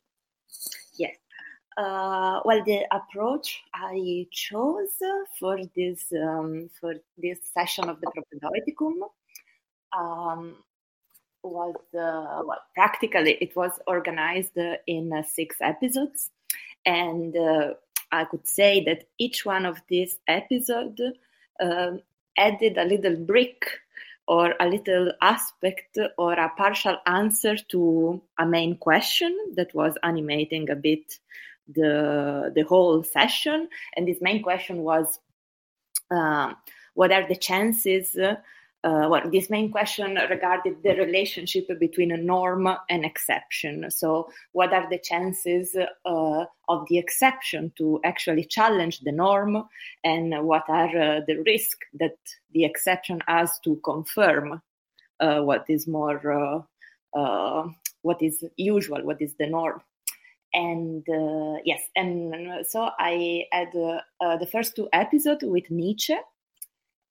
Uh, 1.79 2.41
well, 2.43 2.61
the 2.65 2.85
approach 2.91 3.63
I 3.73 4.27
chose 4.31 4.99
for 5.39 5.59
this 5.77 6.11
um, 6.11 6.69
for 6.77 6.95
this 7.17 7.39
session 7.53 7.87
of 7.87 8.01
the 8.01 8.11
Propedeuticum 8.11 8.95
um, 9.97 10.55
was 11.41 11.75
uh, 11.93 12.43
well, 12.45 12.61
practically 12.75 13.37
it 13.39 13.55
was 13.55 13.71
organized 13.87 14.57
in 14.87 15.13
uh, 15.13 15.23
six 15.23 15.55
episodes, 15.61 16.31
and 16.85 17.37
uh, 17.37 17.75
I 18.11 18.25
could 18.25 18.45
say 18.45 18.83
that 18.83 19.07
each 19.17 19.45
one 19.45 19.65
of 19.65 19.81
these 19.87 20.17
episodes 20.27 20.99
um, 21.61 22.01
added 22.37 22.77
a 22.77 22.83
little 22.83 23.15
brick 23.15 23.63
or 24.27 24.53
a 24.59 24.67
little 24.67 25.13
aspect 25.21 25.97
or 26.17 26.33
a 26.33 26.49
partial 26.57 26.97
answer 27.05 27.55
to 27.69 28.21
a 28.37 28.45
main 28.45 28.75
question 28.75 29.33
that 29.55 29.73
was 29.73 29.95
animating 30.03 30.69
a 30.69 30.75
bit 30.75 31.19
the 31.73 32.51
the 32.55 32.63
whole 32.63 33.03
session 33.03 33.67
and 33.95 34.07
this 34.07 34.21
main 34.21 34.41
question 34.41 34.77
was 34.79 35.19
uh, 36.11 36.53
what 36.93 37.11
are 37.11 37.27
the 37.27 37.35
chances 37.35 38.17
uh, 38.81 39.07
well, 39.09 39.29
this 39.29 39.49
main 39.49 39.71
question 39.71 40.17
regarded 40.29 40.81
the 40.83 40.95
relationship 40.95 41.67
between 41.79 42.11
a 42.11 42.17
norm 42.17 42.67
and 42.89 43.03
exception. 43.03 43.91
So, 43.91 44.29
what 44.53 44.71
are 44.71 44.89
the 44.89 44.99
chances 44.99 45.75
uh, 45.75 46.45
of 46.69 46.87
the 46.87 46.97
exception 46.97 47.73
to 47.77 47.99
actually 48.05 48.45
challenge 48.45 49.01
the 49.01 49.11
norm, 49.11 49.65
and 50.05 50.45
what 50.45 50.63
are 50.69 50.87
uh, 50.87 51.21
the 51.27 51.43
risks 51.45 51.87
that 51.95 52.15
the 52.53 52.63
exception 52.63 53.21
has 53.27 53.59
to 53.65 53.75
confirm 53.83 54.61
uh, 55.19 55.41
what 55.41 55.65
is 55.67 55.85
more, 55.85 56.65
uh, 57.13 57.19
uh, 57.19 57.67
what 58.01 58.21
is 58.21 58.45
usual, 58.55 59.03
what 59.03 59.21
is 59.21 59.33
the 59.37 59.47
norm? 59.47 59.81
And 60.53 61.03
yes, 61.65 61.81
and 61.95 62.65
so 62.67 62.89
I 62.97 63.45
had 63.51 63.71
the 63.73 64.47
first 64.51 64.75
two 64.75 64.89
episodes 64.91 65.43
with 65.43 65.69
Nietzsche 65.69 66.15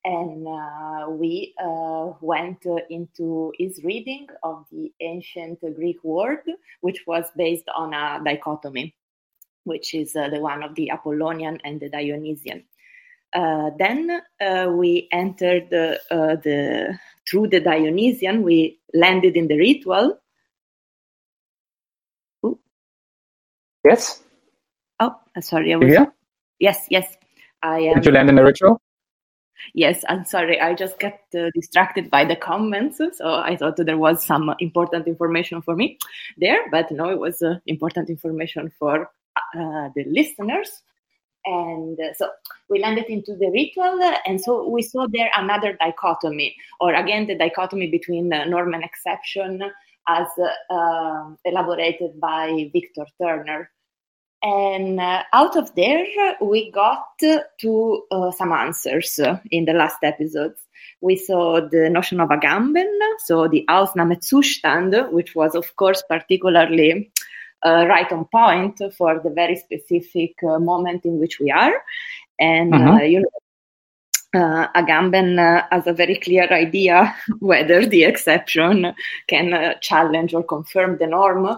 and 0.05 0.47
uh, 0.47 1.11
we 1.11 1.55
uh, 1.63 2.13
went 2.21 2.65
into 2.89 3.53
his 3.59 3.83
reading 3.85 4.27
of 4.43 4.65
the 4.71 4.93
ancient 5.01 5.61
Greek 5.75 6.03
word, 6.03 6.43
which 6.81 7.05
was 7.07 7.25
based 7.37 7.69
on 7.77 7.93
a 7.93 8.21
dichotomy, 8.25 8.95
which 9.65 9.95
is 9.95 10.15
uh, 10.17 10.29
the 10.29 10.41
one 10.41 10.63
of 10.63 10.75
the 10.77 10.91
Apollonian 10.91 11.59
and 11.65 11.81
the 11.81 11.91
Dionysian. 11.91 12.65
Uh, 13.35 13.71
then 13.79 14.23
uh, 14.41 14.71
we 14.71 15.09
entered 15.13 15.65
uh, 15.75 15.97
the 16.37 16.99
through 17.29 17.49
the 17.49 17.61
Dionysian. 17.61 18.43
We 18.43 18.81
landed 18.95 19.37
in 19.37 19.49
the 19.49 19.59
ritual. 19.59 20.19
Yes. 23.85 24.23
Oh, 25.01 25.15
sorry. 25.41 25.73
I 25.73 25.77
was. 25.77 25.93
Yeah. 25.93 26.07
Yes. 26.59 26.87
Yes. 26.91 27.17
I 27.63 27.81
am. 27.81 27.95
Did 27.95 28.07
you 28.07 28.13
land 28.13 28.29
in 28.29 28.37
the 28.37 28.45
ritual? 28.45 28.81
Yes, 29.75 30.05
I'm 30.09 30.25
sorry. 30.25 30.61
I 30.61 30.75
just 30.75 30.99
got 30.99 31.19
uh, 31.37 31.51
distracted 31.55 32.11
by 32.11 32.25
the 32.25 32.37
comments, 32.37 32.99
so 32.99 33.35
I 33.35 33.57
thought 33.57 33.77
there 33.77 33.99
was 33.99 34.25
some 34.25 34.55
important 34.61 35.07
information 35.07 35.63
for 35.63 35.75
me 35.75 35.99
there, 36.37 36.71
but 36.71 36.91
no, 36.91 37.11
it 37.11 37.19
was 37.19 37.43
uh, 37.43 37.57
important 37.67 38.09
information 38.09 38.73
for 38.79 39.11
uh, 39.37 39.89
the 39.95 40.05
listeners. 40.07 40.83
And 41.45 41.99
uh, 41.99 42.15
so 42.15 42.31
we 42.69 42.81
landed 42.81 43.07
into 43.07 43.35
the 43.35 43.51
ritual, 43.51 44.01
and 44.27 44.41
so 44.41 44.69
we 44.69 44.83
saw 44.83 45.07
there 45.09 45.31
another 45.37 45.73
dichotomy, 45.75 46.57
or 46.81 46.95
again, 46.95 47.27
the 47.27 47.37
dichotomy 47.37 47.91
between 47.91 48.29
norm 48.29 48.75
and 48.75 48.85
exception 48.85 49.63
as 50.09 50.27
uh, 50.71 51.31
elaborated 51.45 52.21
by 52.21 52.71
Victor 52.73 53.07
Turner. 53.21 53.71
And 54.43 55.01
uh, 55.01 55.25
out 55.33 55.57
of 55.57 55.75
there, 55.75 56.05
we 56.41 56.71
got 56.71 57.03
to 57.19 58.03
uh, 58.11 58.31
some 58.31 58.53
answers 58.53 59.19
in 59.51 59.65
the 59.65 59.73
last 59.73 59.99
episodes. 60.03 60.61
We 61.01 61.17
saw 61.17 61.61
the 61.61 61.91
notion 61.91 62.21
of 62.21 62.31
a 62.31 62.37
Agamben, 62.37 62.99
so 63.19 63.49
the 63.49 63.65
Ausnahmezustand, 63.69 65.13
which 65.13 65.35
was, 65.35 65.55
of 65.55 65.75
course, 65.77 66.03
particularly 66.09 67.11
uh, 67.65 67.87
right 67.89 68.11
on 68.13 68.25
point 68.27 68.81
for 68.97 69.21
the 69.23 69.31
very 69.31 69.57
specific 69.57 70.35
uh, 70.49 70.59
moment 70.59 71.05
in 71.05 71.19
which 71.19 71.41
we 71.41 71.51
are. 71.51 71.75
And, 72.39 72.75
uh, 72.75 72.79
mm-hmm. 72.79 73.07
you 73.07 73.21
know, 73.21 73.31
uh, 74.35 74.69
Agamben 74.75 75.39
uh, 75.39 75.67
has 75.71 75.87
a 75.87 75.93
very 75.93 76.17
clear 76.17 76.47
idea 76.53 77.15
whether 77.39 77.87
the 77.87 78.05
exception 78.05 78.95
can 79.27 79.53
uh, 79.53 79.75
challenge 79.81 80.35
or 80.35 80.43
confirm 80.43 80.99
the 80.99 81.07
norm. 81.07 81.49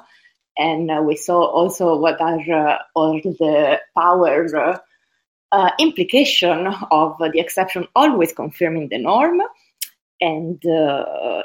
And 0.57 0.91
uh, 0.91 1.03
we 1.03 1.17
saw 1.17 1.45
also 1.45 1.97
what 1.97 2.21
are 2.21 2.41
uh, 2.53 2.79
all 2.95 3.21
the 3.23 3.81
power 3.97 4.81
uh, 5.53 5.71
implication 5.79 6.67
of 6.91 7.17
the 7.19 7.41
exception 7.41 7.89
always 7.97 8.33
confirming 8.33 8.89
the 8.89 8.99
norm. 8.99 9.41
And 10.23 10.61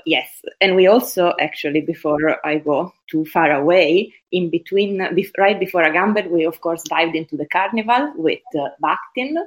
yes, 0.06 0.28
and 0.60 0.76
we 0.76 0.88
also 0.88 1.34
actually, 1.40 1.80
before 1.80 2.46
I 2.46 2.58
go 2.58 2.94
too 3.10 3.24
far 3.24 3.52
away, 3.52 4.14
in 4.34 4.50
between, 4.50 5.00
right 5.38 5.58
before 5.58 5.84
Agamben, 5.84 6.30
we 6.30 6.44
of 6.44 6.60
course 6.60 6.84
dived 6.84 7.16
into 7.16 7.38
the 7.38 7.48
carnival 7.48 8.12
with 8.18 8.42
Bakhtin 8.84 9.38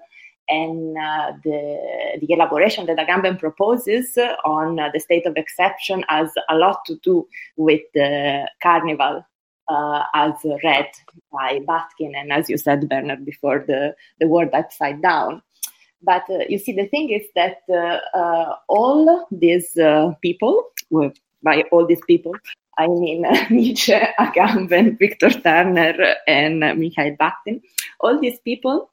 and 0.48 0.96
uh, 0.96 1.32
the, 1.44 2.18
the 2.20 2.32
elaboration 2.32 2.86
that 2.86 2.98
Agamben 2.98 3.38
proposes 3.38 4.16
on 4.44 4.78
uh, 4.78 4.88
the 4.92 5.00
state 5.00 5.26
of 5.26 5.36
exception 5.36 6.04
has 6.08 6.30
a 6.48 6.56
lot 6.56 6.84
to 6.86 6.96
do 6.96 7.28
with 7.56 7.82
the 7.94 8.48
carnival 8.62 9.24
uh, 9.68 10.04
as 10.14 10.32
read 10.64 10.88
by 11.30 11.60
Bakhtin 11.68 12.16
and 12.16 12.32
as 12.32 12.48
you 12.48 12.56
said, 12.56 12.88
Bernard, 12.88 13.24
before 13.24 13.64
the, 13.66 13.94
the 14.20 14.26
word 14.26 14.48
upside 14.54 15.02
down. 15.02 15.42
But 16.02 16.24
uh, 16.30 16.44
you 16.48 16.58
see, 16.58 16.72
the 16.72 16.86
thing 16.86 17.10
is 17.10 17.22
that 17.34 17.58
uh, 17.68 18.16
uh, 18.16 18.56
all 18.68 19.26
these 19.30 19.76
people, 20.22 20.64
well, 20.90 21.12
by 21.42 21.64
all 21.70 21.86
these 21.86 22.02
people, 22.06 22.32
I 22.78 22.86
mean 22.86 23.26
Nietzsche, 23.50 23.92
Agamben, 23.92 24.98
Victor 24.98 25.30
Turner, 25.30 26.14
and 26.26 26.60
Mikhail 26.78 27.16
Bakhtin, 27.16 27.60
all 28.00 28.18
these 28.18 28.38
people 28.40 28.90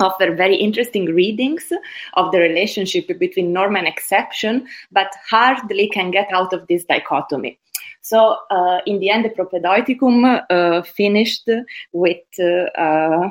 offer 0.00 0.34
very 0.34 0.56
interesting 0.56 1.06
readings 1.06 1.72
of 2.14 2.32
the 2.32 2.38
relationship 2.38 3.06
between 3.18 3.52
norm 3.52 3.76
and 3.76 3.86
exception, 3.86 4.66
but 4.92 5.12
hardly 5.28 5.88
can 5.88 6.10
get 6.10 6.32
out 6.32 6.52
of 6.52 6.66
this 6.68 6.84
dichotomy. 6.84 7.58
So, 8.02 8.36
uh, 8.50 8.80
in 8.86 8.98
the 9.00 9.10
end, 9.10 9.24
the 9.24 9.30
Propedeuticum 9.30 10.44
uh, 10.48 10.82
finished 10.82 11.48
with 11.92 12.40
uh, 12.40 13.28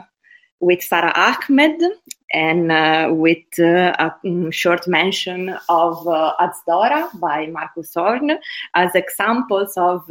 with 0.60 0.84
Sara 0.84 1.12
Ahmed 1.16 1.82
and 2.34 2.72
uh, 2.72 3.10
with 3.12 3.60
uh, 3.60 3.96
a 3.98 4.14
mm, 4.26 4.54
short 4.54 4.88
mention 4.88 5.58
of 5.70 6.08
uh, 6.08 6.34
Dora 6.68 7.10
by 7.16 7.48
Markus 7.48 7.94
Öhrn 7.96 8.38
as 8.76 8.94
examples 8.94 9.74
of 9.78 10.04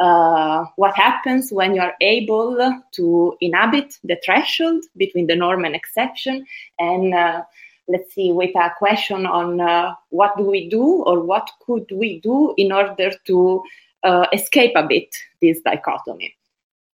uh, 0.00 0.64
what 0.76 0.94
happens 0.94 1.52
when 1.52 1.74
you 1.74 1.80
are 1.80 1.94
able 2.00 2.82
to 2.92 3.36
inhabit 3.40 3.98
the 4.04 4.16
threshold 4.24 4.84
between 4.96 5.26
the 5.26 5.36
norm 5.36 5.64
and 5.64 5.74
exception? 5.74 6.46
And 6.78 7.14
uh, 7.14 7.42
let's 7.88 8.14
see 8.14 8.32
with 8.32 8.54
a 8.54 8.70
question 8.78 9.26
on 9.26 9.60
uh, 9.60 9.94
what 10.10 10.36
do 10.36 10.44
we 10.44 10.68
do 10.68 10.82
or 10.82 11.20
what 11.20 11.50
could 11.66 11.90
we 11.92 12.20
do 12.20 12.54
in 12.56 12.72
order 12.72 13.10
to 13.26 13.62
uh, 14.04 14.26
escape 14.32 14.72
a 14.76 14.86
bit 14.86 15.14
this 15.42 15.60
dichotomy? 15.60 16.34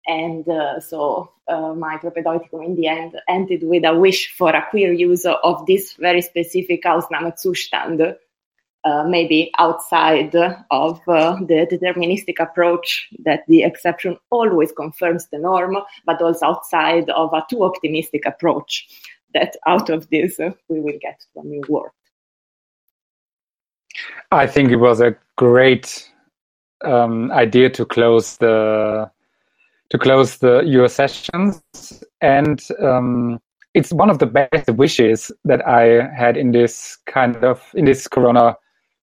And 0.07 0.49
uh, 0.49 0.81
so 0.81 1.33
my 1.49 1.99
propedeuticum 1.99 2.65
in 2.65 2.75
the 2.77 2.89
end 2.89 3.21
ended 3.29 3.63
with 3.63 3.85
a 3.85 3.95
wish 3.97 4.35
for 4.37 4.51
a 4.51 4.67
queer 4.71 4.93
use 4.93 5.25
of 5.27 5.67
this 5.67 5.93
very 5.95 6.23
specific 6.23 6.83
Ausnahmezustand 6.85 8.17
uh, 8.85 9.05
maybe 9.05 9.51
outside 9.59 10.35
of 10.71 11.01
uh, 11.09 11.37
the 11.47 11.67
deterministic 11.71 12.41
approach 12.41 13.09
that 13.25 13.45
the 13.49 13.63
exception 13.63 14.17
always 14.31 14.73
confirms 14.73 15.29
the 15.29 15.39
norm, 15.39 15.77
but 16.05 16.21
also 16.21 16.47
outside 16.47 17.09
of 17.11 17.33
a 17.33 17.45
too 17.49 17.63
optimistic 17.63 18.27
approach 18.27 18.89
that 19.35 19.57
out 19.67 19.89
of 19.89 20.09
this 20.11 20.39
uh, 20.41 20.51
we 20.69 20.81
will 20.81 20.99
get 21.01 21.25
a 21.37 21.45
new 21.45 21.63
world. 21.69 21.91
I 24.31 24.47
think 24.47 24.71
it 24.71 24.77
was 24.77 25.01
a 25.01 25.17
great 25.37 26.11
um, 26.85 27.31
idea 27.33 27.71
to 27.71 27.85
close 27.85 28.37
the 28.39 29.11
to 29.91 29.99
close 29.99 30.39
the 30.39 30.63
your 30.65 30.89
sessions 30.89 31.63
and 32.21 32.67
um, 32.81 33.39
it's 33.75 33.93
one 33.93 34.11
of 34.11 34.19
the 34.19 34.27
best 34.27 34.71
wishes 34.71 35.31
that 35.45 35.67
I 35.67 36.09
had 36.15 36.37
in 36.37 36.53
this 36.53 36.97
kind 37.07 37.37
of 37.45 37.63
in 37.75 37.85
this 37.85 38.09
Corona 38.09 38.57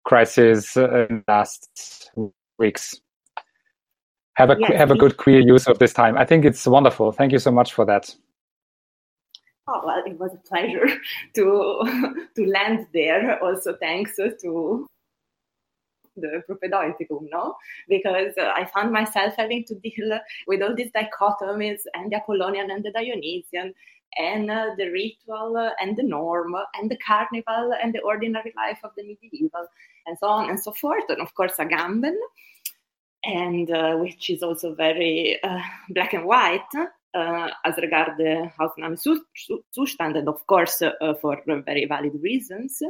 crisis 0.09 0.75
in 0.75 0.83
the 0.83 1.23
last 1.27 2.11
weeks. 2.57 2.99
Have 4.33 4.49
a 4.49 4.55
yes, 4.59 4.71
have 4.75 4.89
a 4.89 4.97
good 4.97 5.17
queer 5.17 5.39
use 5.39 5.67
of 5.67 5.77
this 5.77 5.93
time. 5.93 6.17
I 6.17 6.25
think 6.25 6.45
it's 6.45 6.65
wonderful. 6.65 7.11
Thank 7.11 7.31
you 7.31 7.39
so 7.39 7.51
much 7.51 7.73
for 7.73 7.85
that. 7.85 8.15
Oh 9.67 9.81
well, 9.85 10.01
it 10.05 10.17
was 10.17 10.31
a 10.33 10.47
pleasure 10.49 10.87
to 11.35 11.45
to 12.35 12.45
land 12.45 12.87
there. 12.91 13.41
Also, 13.43 13.75
thanks 13.79 14.15
to 14.15 14.87
the 16.17 16.41
propedeuticum, 16.49 17.27
no? 17.31 17.55
Because 17.87 18.33
uh, 18.37 18.51
I 18.55 18.65
found 18.65 18.91
myself 18.91 19.35
having 19.37 19.63
to 19.65 19.75
deal 19.75 20.19
with 20.47 20.61
all 20.61 20.75
these 20.75 20.91
dichotomies 20.91 21.81
and 21.93 22.11
the 22.11 22.17
Apollonian 22.17 22.71
and 22.71 22.83
the 22.83 22.91
Dionysian 22.91 23.73
and 24.17 24.49
uh, 24.49 24.71
the 24.77 24.89
ritual 24.89 25.57
uh, 25.57 25.71
and 25.81 25.95
the 25.97 26.03
norm 26.03 26.55
and 26.75 26.89
the 26.89 26.97
carnival 26.97 27.73
and 27.81 27.93
the 27.93 28.01
ordinary 28.01 28.53
life 28.55 28.79
of 28.83 28.91
the 28.97 29.03
medieval 29.03 29.67
and 30.07 30.17
so 30.17 30.27
on 30.27 30.49
and 30.49 30.59
so 30.59 30.71
forth. 30.71 31.03
And 31.09 31.21
of 31.21 31.33
course, 31.35 31.53
Agamben, 31.57 32.15
and 33.23 33.69
uh, 33.71 33.95
which 33.97 34.29
is 34.29 34.43
also 34.43 34.73
very 34.73 35.41
uh, 35.43 35.59
black 35.89 36.13
and 36.13 36.25
white 36.25 36.61
uh, 37.13 37.49
as 37.65 37.77
regard 37.77 38.17
the 38.17 38.51
Ausnahmezustand, 38.59 40.17
and 40.17 40.29
of 40.29 40.45
course, 40.47 40.81
uh, 40.81 41.13
for 41.21 41.41
very 41.45 41.85
valid 41.85 42.13
reasons, 42.21 42.81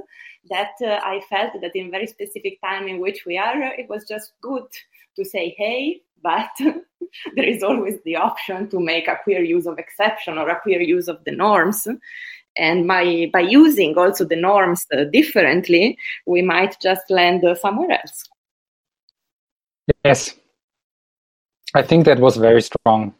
that 0.49 0.74
I 0.82 1.22
felt 1.30 1.53
that 1.61 1.76
in 1.76 1.89
very 1.89 2.07
specific 2.07 2.59
time 2.61 2.88
in 2.88 2.99
which 2.99 3.26
we 3.26 3.38
are, 3.38 3.61
it 3.61 3.89
was 3.89 4.05
just 4.07 4.34
good 4.41 4.67
to 5.15 5.26
say, 5.26 5.55
hey, 5.57 6.01
but 6.24 6.49
there 7.36 7.45
is 7.45 7.63
always 7.63 7.95
the 8.05 8.15
option 8.15 8.70
to 8.70 8.80
make 8.80 9.07
a 9.07 9.20
queer 9.24 9.41
use 9.41 9.65
of 9.65 9.80
exception 9.80 10.38
or 10.38 10.49
a 10.49 10.59
queer 10.59 10.82
use 10.82 11.07
of 11.07 11.24
the 11.26 11.32
norms. 11.32 11.88
And 12.57 12.88
by, 12.88 13.30
by 13.32 13.41
using 13.41 13.97
also 13.97 14.26
the 14.26 14.36
norms 14.36 14.86
uh, 14.93 15.05
differently, 15.05 15.97
we 16.26 16.41
might 16.41 16.80
just 16.82 17.09
land 17.09 17.45
uh, 17.45 17.55
somewhere 17.55 17.91
else. 17.91 18.24
Yes, 20.03 20.36
I 21.74 21.82
think 21.82 22.05
that 22.05 22.20
was 22.20 22.38
very 22.38 22.61
strong. 22.61 23.13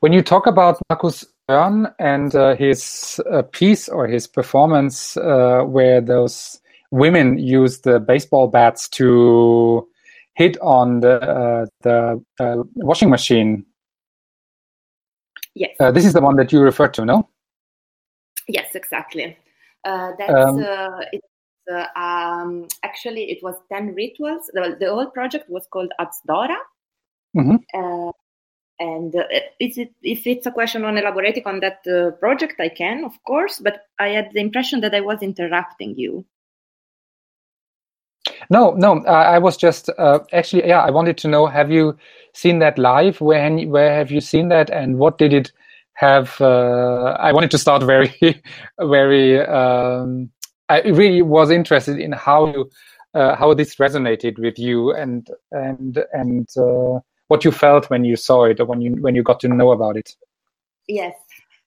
When 0.00 0.12
you 0.12 0.22
talk 0.22 0.46
about 0.46 0.80
Markus 0.88 1.24
Öhrn 1.48 1.92
and 1.98 2.34
uh, 2.34 2.54
his 2.56 3.20
uh, 3.30 3.42
piece 3.42 3.88
or 3.88 4.06
his 4.06 4.26
performance, 4.26 5.16
uh, 5.16 5.62
where 5.62 6.00
those 6.00 6.60
women 6.90 7.38
use 7.38 7.80
the 7.80 8.00
baseball 8.00 8.48
bats 8.48 8.88
to 8.88 9.86
hit 10.34 10.56
on 10.60 11.00
the 11.00 11.20
uh, 11.20 11.66
the 11.82 12.22
uh, 12.40 12.62
washing 12.74 13.10
machine. 13.10 13.64
Yes. 15.54 15.76
Uh, 15.78 15.92
this 15.92 16.04
is 16.04 16.12
the 16.12 16.20
one 16.20 16.36
that 16.36 16.52
you 16.52 16.60
referred 16.60 16.94
to, 16.94 17.04
no? 17.04 17.28
Yes, 18.48 18.74
exactly. 18.74 19.36
Uh, 19.84 20.12
that's 20.18 20.32
um, 20.32 20.58
uh, 20.58 21.00
it's 21.12 21.26
uh, 21.72 21.86
um, 21.98 22.66
actually 22.82 23.30
it 23.30 23.38
was 23.42 23.54
ten 23.72 23.94
rituals. 23.94 24.50
The, 24.52 24.76
the 24.78 24.90
whole 24.90 25.10
project 25.10 25.48
was 25.48 25.66
called 25.70 25.92
Azdora. 26.00 26.56
Mm-hmm. 27.36 28.10
and 28.78 29.12
is 29.58 29.76
it, 29.76 29.92
if 30.02 30.24
it's 30.24 30.46
a 30.46 30.52
question 30.52 30.84
on 30.84 30.96
elaborating 30.96 31.42
on 31.46 31.58
that 31.58 31.82
project, 32.20 32.60
I 32.60 32.68
can, 32.68 33.04
of 33.04 33.12
course. 33.26 33.58
But 33.58 33.86
I 33.98 34.10
had 34.10 34.30
the 34.32 34.40
impression 34.40 34.80
that 34.82 34.94
I 34.94 35.00
was 35.00 35.20
interrupting 35.20 35.96
you. 35.96 36.24
No, 38.50 38.72
no. 38.72 39.04
I 39.06 39.38
was 39.38 39.56
just 39.56 39.90
uh, 39.98 40.20
actually, 40.32 40.66
yeah. 40.68 40.80
I 40.82 40.90
wanted 40.90 41.18
to 41.18 41.28
know: 41.28 41.46
Have 41.46 41.70
you 41.70 41.96
seen 42.34 42.60
that 42.60 42.78
live? 42.78 43.20
When, 43.20 43.68
where 43.70 43.94
have 43.96 44.10
you 44.10 44.20
seen 44.20 44.48
that, 44.50 44.70
and 44.70 44.98
what 44.98 45.18
did 45.18 45.32
it 45.32 45.52
have? 45.94 46.40
Uh, 46.40 47.16
I 47.20 47.32
wanted 47.32 47.50
to 47.52 47.58
start 47.58 47.82
very, 47.84 48.14
very. 48.80 49.40
Um, 49.40 50.30
I 50.68 50.82
really 50.82 51.22
was 51.22 51.50
interested 51.50 51.98
in 52.00 52.12
how 52.12 52.46
you, 52.48 52.70
uh, 53.14 53.36
how 53.36 53.54
this 53.54 53.76
resonated 53.76 54.38
with 54.38 54.58
you, 54.58 54.92
and 54.92 55.28
and 55.52 56.04
and 56.12 56.48
uh, 56.56 57.00
what 57.28 57.44
you 57.44 57.52
felt 57.52 57.90
when 57.90 58.04
you 58.04 58.16
saw 58.16 58.44
it, 58.44 58.60
or 58.60 58.66
when 58.66 58.80
you 58.80 58.92
when 59.00 59.14
you 59.14 59.22
got 59.22 59.40
to 59.40 59.48
know 59.48 59.72
about 59.72 59.96
it. 59.96 60.14
Yes. 60.88 61.14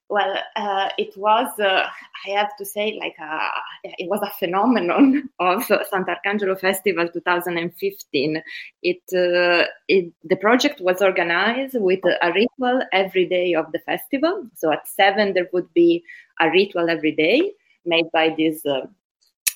Well, 0.10 0.38
uh, 0.56 0.90
it 0.98 1.18
was, 1.18 1.48
uh, 1.60 1.86
I 2.26 2.30
have 2.30 2.56
to 2.58 2.66
say, 2.66 2.98
like, 2.98 3.16
uh, 3.22 3.50
it 3.84 4.08
was 4.10 4.22
a 4.22 4.32
phenomenon 4.40 5.30
of 5.40 5.64
Santarcangelo 5.64 6.58
Festival 6.58 7.10
2015. 7.10 8.42
It, 8.84 8.98
uh, 9.14 9.68
it, 9.90 10.14
the 10.24 10.38
project 10.38 10.80
was 10.80 11.02
organized 11.02 11.76
with 11.78 12.00
a 12.06 12.32
ritual 12.32 12.82
every 12.94 13.26
day 13.26 13.54
of 13.54 13.70
the 13.74 13.80
festival. 13.80 14.48
So 14.56 14.72
at 14.72 14.88
seven, 14.88 15.34
there 15.34 15.50
would 15.52 15.74
be 15.74 16.04
a 16.40 16.50
ritual 16.50 16.90
every 16.90 17.12
day 17.12 17.52
made 17.86 18.10
by 18.14 18.34
these 18.38 18.66
uh, 18.66 18.86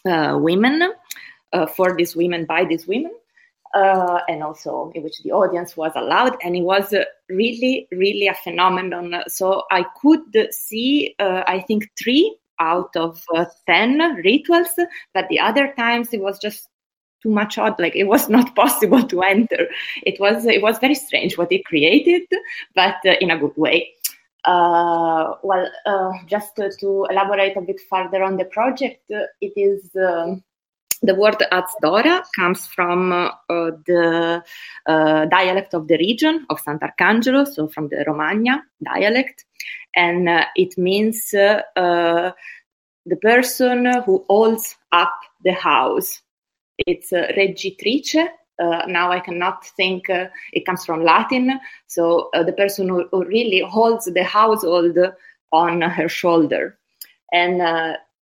uh, 0.09 0.37
women, 0.37 0.91
for 1.75 1.95
these 1.95 2.15
women, 2.15 2.45
by 2.45 2.65
these 2.65 2.87
women 2.87 3.11
uh, 3.73 4.19
and 4.27 4.43
also 4.43 4.91
in 4.95 5.03
which 5.03 5.21
the 5.23 5.31
audience 5.31 5.77
was 5.77 5.91
allowed. 5.95 6.37
And 6.43 6.55
it 6.55 6.61
was 6.61 6.93
uh, 6.93 7.05
really, 7.29 7.87
really 7.91 8.27
a 8.27 8.33
phenomenon. 8.33 9.23
So 9.27 9.63
I 9.71 9.85
could 10.01 10.47
see, 10.51 11.15
uh, 11.19 11.43
I 11.47 11.61
think, 11.61 11.89
three 12.01 12.37
out 12.59 12.95
of 12.95 13.23
uh, 13.35 13.45
10 13.67 13.99
rituals, 14.23 14.69
but 15.13 15.27
the 15.29 15.39
other 15.39 15.73
times 15.77 16.13
it 16.13 16.21
was 16.21 16.39
just 16.39 16.67
too 17.23 17.29
much 17.29 17.57
odd 17.59 17.79
like 17.79 17.95
it 17.95 18.05
was 18.05 18.29
not 18.37 18.55
possible 18.55 19.03
to 19.03 19.21
enter 19.21 19.67
it 20.07 20.19
was 20.19 20.43
it 20.47 20.59
was 20.59 20.79
very 20.79 20.95
strange 20.95 21.37
what 21.37 21.51
it 21.51 21.63
created 21.65 22.23
but 22.73 22.95
uh, 23.05 23.13
in 23.21 23.29
a 23.29 23.37
good 23.37 23.55
way 23.55 23.93
uh, 24.43 25.35
well, 25.43 25.69
just 26.25 26.55
to 26.55 27.05
elaborate 27.09 27.55
a 27.57 27.61
bit 27.61 27.79
further 27.89 28.23
on 28.23 28.37
the 28.37 28.45
project, 28.45 29.03
it 29.09 29.53
is 29.55 29.95
um, 29.95 30.43
the 31.01 31.15
word 31.15 31.37
Azdora 31.51 32.23
comes 32.35 32.67
from 32.67 33.11
uh, 33.11 33.31
the 33.49 34.43
uh, 34.85 35.25
dialect 35.25 35.73
of 35.73 35.87
the 35.87 35.97
region 35.97 36.45
of 36.49 36.61
Santarcangelo, 36.63 37.47
so 37.47 37.67
from 37.67 37.89
the 37.89 38.03
Romagna 38.05 38.63
dialect, 38.83 39.45
and 39.95 40.29
uh, 40.29 40.45
it 40.55 40.77
means 40.77 41.33
uh, 41.33 41.61
uh, 41.75 42.31
the 43.05 43.15
person 43.17 43.85
who 44.05 44.23
holds 44.29 44.75
up 44.91 45.13
the 45.43 45.53
house. 45.53 46.21
It's 46.77 47.11
uh, 47.11 47.27
reggitrice. 47.35 48.27
now 48.59 49.11
I 49.11 49.19
cannot 49.19 49.65
think. 49.65 50.05
it 50.07 50.65
comes 50.65 50.85
from 50.85 51.03
Latin, 51.03 51.59
so 51.87 52.29
the 52.33 52.53
person 52.53 52.89
who, 52.89 53.07
who, 53.11 53.25
really 53.25 53.61
holds 53.61 54.05
the 54.05 54.23
household 54.23 54.97
on 55.51 55.81
her 55.81 56.07
shoulder, 56.07 56.77
and 57.33 57.59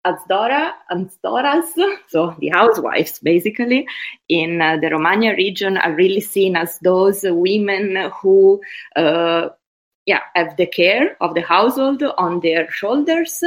Azdora, 0.06 0.72
Azdoras, 0.90 1.72
so 2.08 2.34
the 2.38 2.48
housewives 2.48 3.18
basically, 3.18 3.86
in 4.28 4.60
uh, 4.62 4.78
the 4.78 4.88
Romagna 4.88 5.34
region 5.34 5.76
are 5.76 5.94
really 5.94 6.20
seen 6.20 6.56
as 6.56 6.78
those 6.78 7.22
women 7.22 8.10
who, 8.20 8.60
uh, 8.96 9.50
yeah, 10.06 10.20
have 10.34 10.56
the 10.56 10.66
care 10.66 11.16
of 11.20 11.34
the 11.34 11.42
household 11.42 12.02
on 12.16 12.40
their 12.40 12.70
shoulders. 12.70 13.42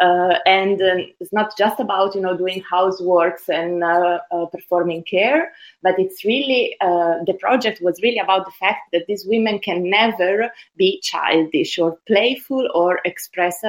Uh, 0.00 0.34
and 0.44 0.82
uh, 0.82 0.96
it's 1.20 1.32
not 1.32 1.56
just 1.56 1.78
about 1.78 2.16
you 2.16 2.20
know 2.20 2.36
doing 2.36 2.60
houseworks 2.68 3.48
and 3.48 3.84
uh, 3.84 4.18
uh, 4.32 4.44
performing 4.46 5.04
care, 5.04 5.52
but 5.82 5.94
it's 5.98 6.24
really 6.24 6.74
the 6.80 7.36
project 7.38 7.80
was 7.80 8.02
really 8.02 8.18
about 8.18 8.44
the 8.44 8.52
fact 8.58 8.90
that 8.92 9.06
these 9.06 9.24
women 9.24 9.60
can 9.60 9.88
never 9.88 10.50
be 10.76 11.00
childish 11.00 11.78
or 11.78 11.96
playful 12.08 12.68
or 12.74 13.00
express 13.04 13.62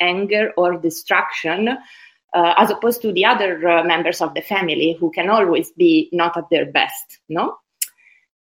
anger 0.00 0.52
or 0.56 0.78
distraction, 0.78 1.68
uh, 1.68 2.54
as 2.56 2.70
opposed 2.70 3.02
to 3.02 3.12
the 3.12 3.24
other 3.24 3.68
uh, 3.68 3.84
members 3.84 4.20
of 4.20 4.34
the 4.34 4.42
family 4.42 4.96
who 4.98 5.10
can 5.10 5.30
always 5.30 5.70
be 5.72 6.08
not 6.12 6.36
at 6.36 6.48
their 6.50 6.66
best, 6.66 7.18
no? 7.28 7.56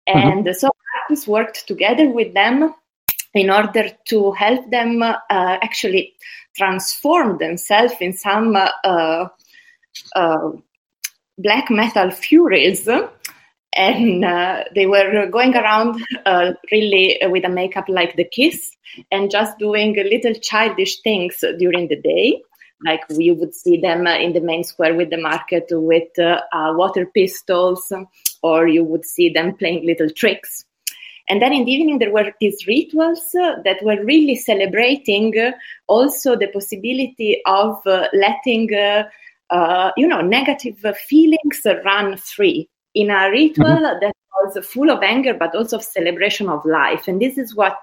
Mm-hmm. 0.07 0.47
And 0.47 0.55
so 0.55 0.69
Markus 1.07 1.27
worked 1.27 1.67
together 1.67 2.09
with 2.09 2.33
them 2.33 2.73
in 3.33 3.49
order 3.49 3.89
to 4.05 4.31
help 4.31 4.69
them 4.71 5.01
uh, 5.01 5.13
actually 5.29 6.13
transform 6.55 7.37
themselves 7.37 7.93
in 7.99 8.13
some 8.13 8.55
uh, 8.55 9.27
uh, 10.15 10.49
black 11.37 11.69
metal 11.69 12.11
furies 12.11 12.87
and 13.75 14.23
uh, 14.23 14.63
they 14.73 14.85
were 14.85 15.27
going 15.27 15.55
around 15.55 16.01
uh, 16.25 16.53
really 16.71 17.19
with 17.23 17.43
a 17.45 17.49
makeup 17.49 17.85
like 17.89 18.15
the 18.15 18.23
kiss 18.23 18.71
and 19.11 19.29
just 19.29 19.57
doing 19.59 19.95
little 19.95 20.33
childish 20.35 21.01
things 21.01 21.43
during 21.59 21.89
the 21.89 21.99
day. 21.99 22.41
Like 22.85 23.01
we 23.09 23.31
would 23.31 23.53
see 23.53 23.77
them 23.79 24.07
in 24.07 24.33
the 24.33 24.41
main 24.41 24.63
square 24.63 24.95
with 24.95 25.09
the 25.09 25.17
market 25.17 25.65
with 25.71 26.17
uh, 26.19 26.41
uh 26.53 26.73
water 26.75 27.05
pistols 27.05 27.91
or 28.43 28.67
you 28.67 28.83
would 28.83 29.05
see 29.05 29.29
them 29.29 29.55
playing 29.55 29.85
little 29.85 30.09
tricks. 30.09 30.65
And 31.27 31.41
then 31.41 31.53
in 31.53 31.65
the 31.65 31.71
evening 31.71 31.99
there 31.99 32.11
were 32.11 32.31
these 32.39 32.67
rituals 32.67 33.23
uh, 33.41 33.55
that 33.63 33.81
were 33.81 34.03
really 34.03 34.35
celebrating 34.35 35.37
uh, 35.37 35.51
also 35.87 36.35
the 36.35 36.47
possibility 36.47 37.41
of 37.45 37.81
letting 38.13 38.69
you 39.97 40.07
know 40.07 40.21
negative 40.21 40.77
feelings 41.07 41.61
run 41.83 42.17
free 42.17 42.69
in 42.95 43.11
a 43.11 43.29
ritual 43.29 43.65
mm-hmm. 43.65 43.99
that 44.01 44.15
was 44.43 44.65
full 44.65 44.89
of 44.89 45.03
anger 45.03 45.33
but 45.33 45.53
also 45.55 45.77
of 45.77 45.83
celebration 45.83 46.49
of 46.49 46.65
life. 46.65 47.07
And 47.07 47.21
this 47.21 47.37
is 47.37 47.55
what 47.55 47.77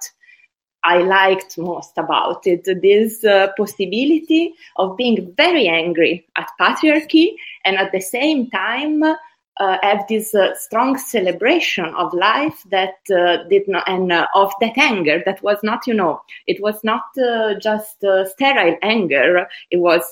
I 0.85 0.99
liked 0.99 1.59
most 1.59 1.97
about 1.97 2.47
it 2.47 2.65
this 2.83 3.25
uh, 3.25 3.49
possibility 3.57 4.55
of 4.77 4.97
being 4.97 5.33
very 5.37 5.69
angry 5.69 6.27
at 6.37 6.51
patriarchy 6.61 7.35
and 7.65 7.77
at 7.77 7.93
the 7.93 8.01
same 8.01 8.51
time 8.51 9.03
uh, 9.05 9.77
have 9.83 10.05
this 10.09 10.35
uh, 10.35 10.55
strong 10.57 10.99
celebration 10.99 11.85
of 11.95 12.13
life 12.15 12.65
that 12.71 12.95
uh, 13.15 13.45
did 13.49 13.69
not 13.69 13.87
and 13.87 14.11
uh, 14.11 14.27
of 14.35 14.53
that 14.61 14.77
anger 14.79 15.23
that 15.25 15.43
was 15.43 15.59
not 15.63 15.87
you 15.87 15.95
know 15.95 16.21
it 16.47 16.61
was 16.63 16.83
not 16.83 17.05
uh, 17.23 17.55
just 17.61 17.99
sterile 18.33 18.77
anger. 18.83 19.47
It 19.71 19.77
was 19.77 20.03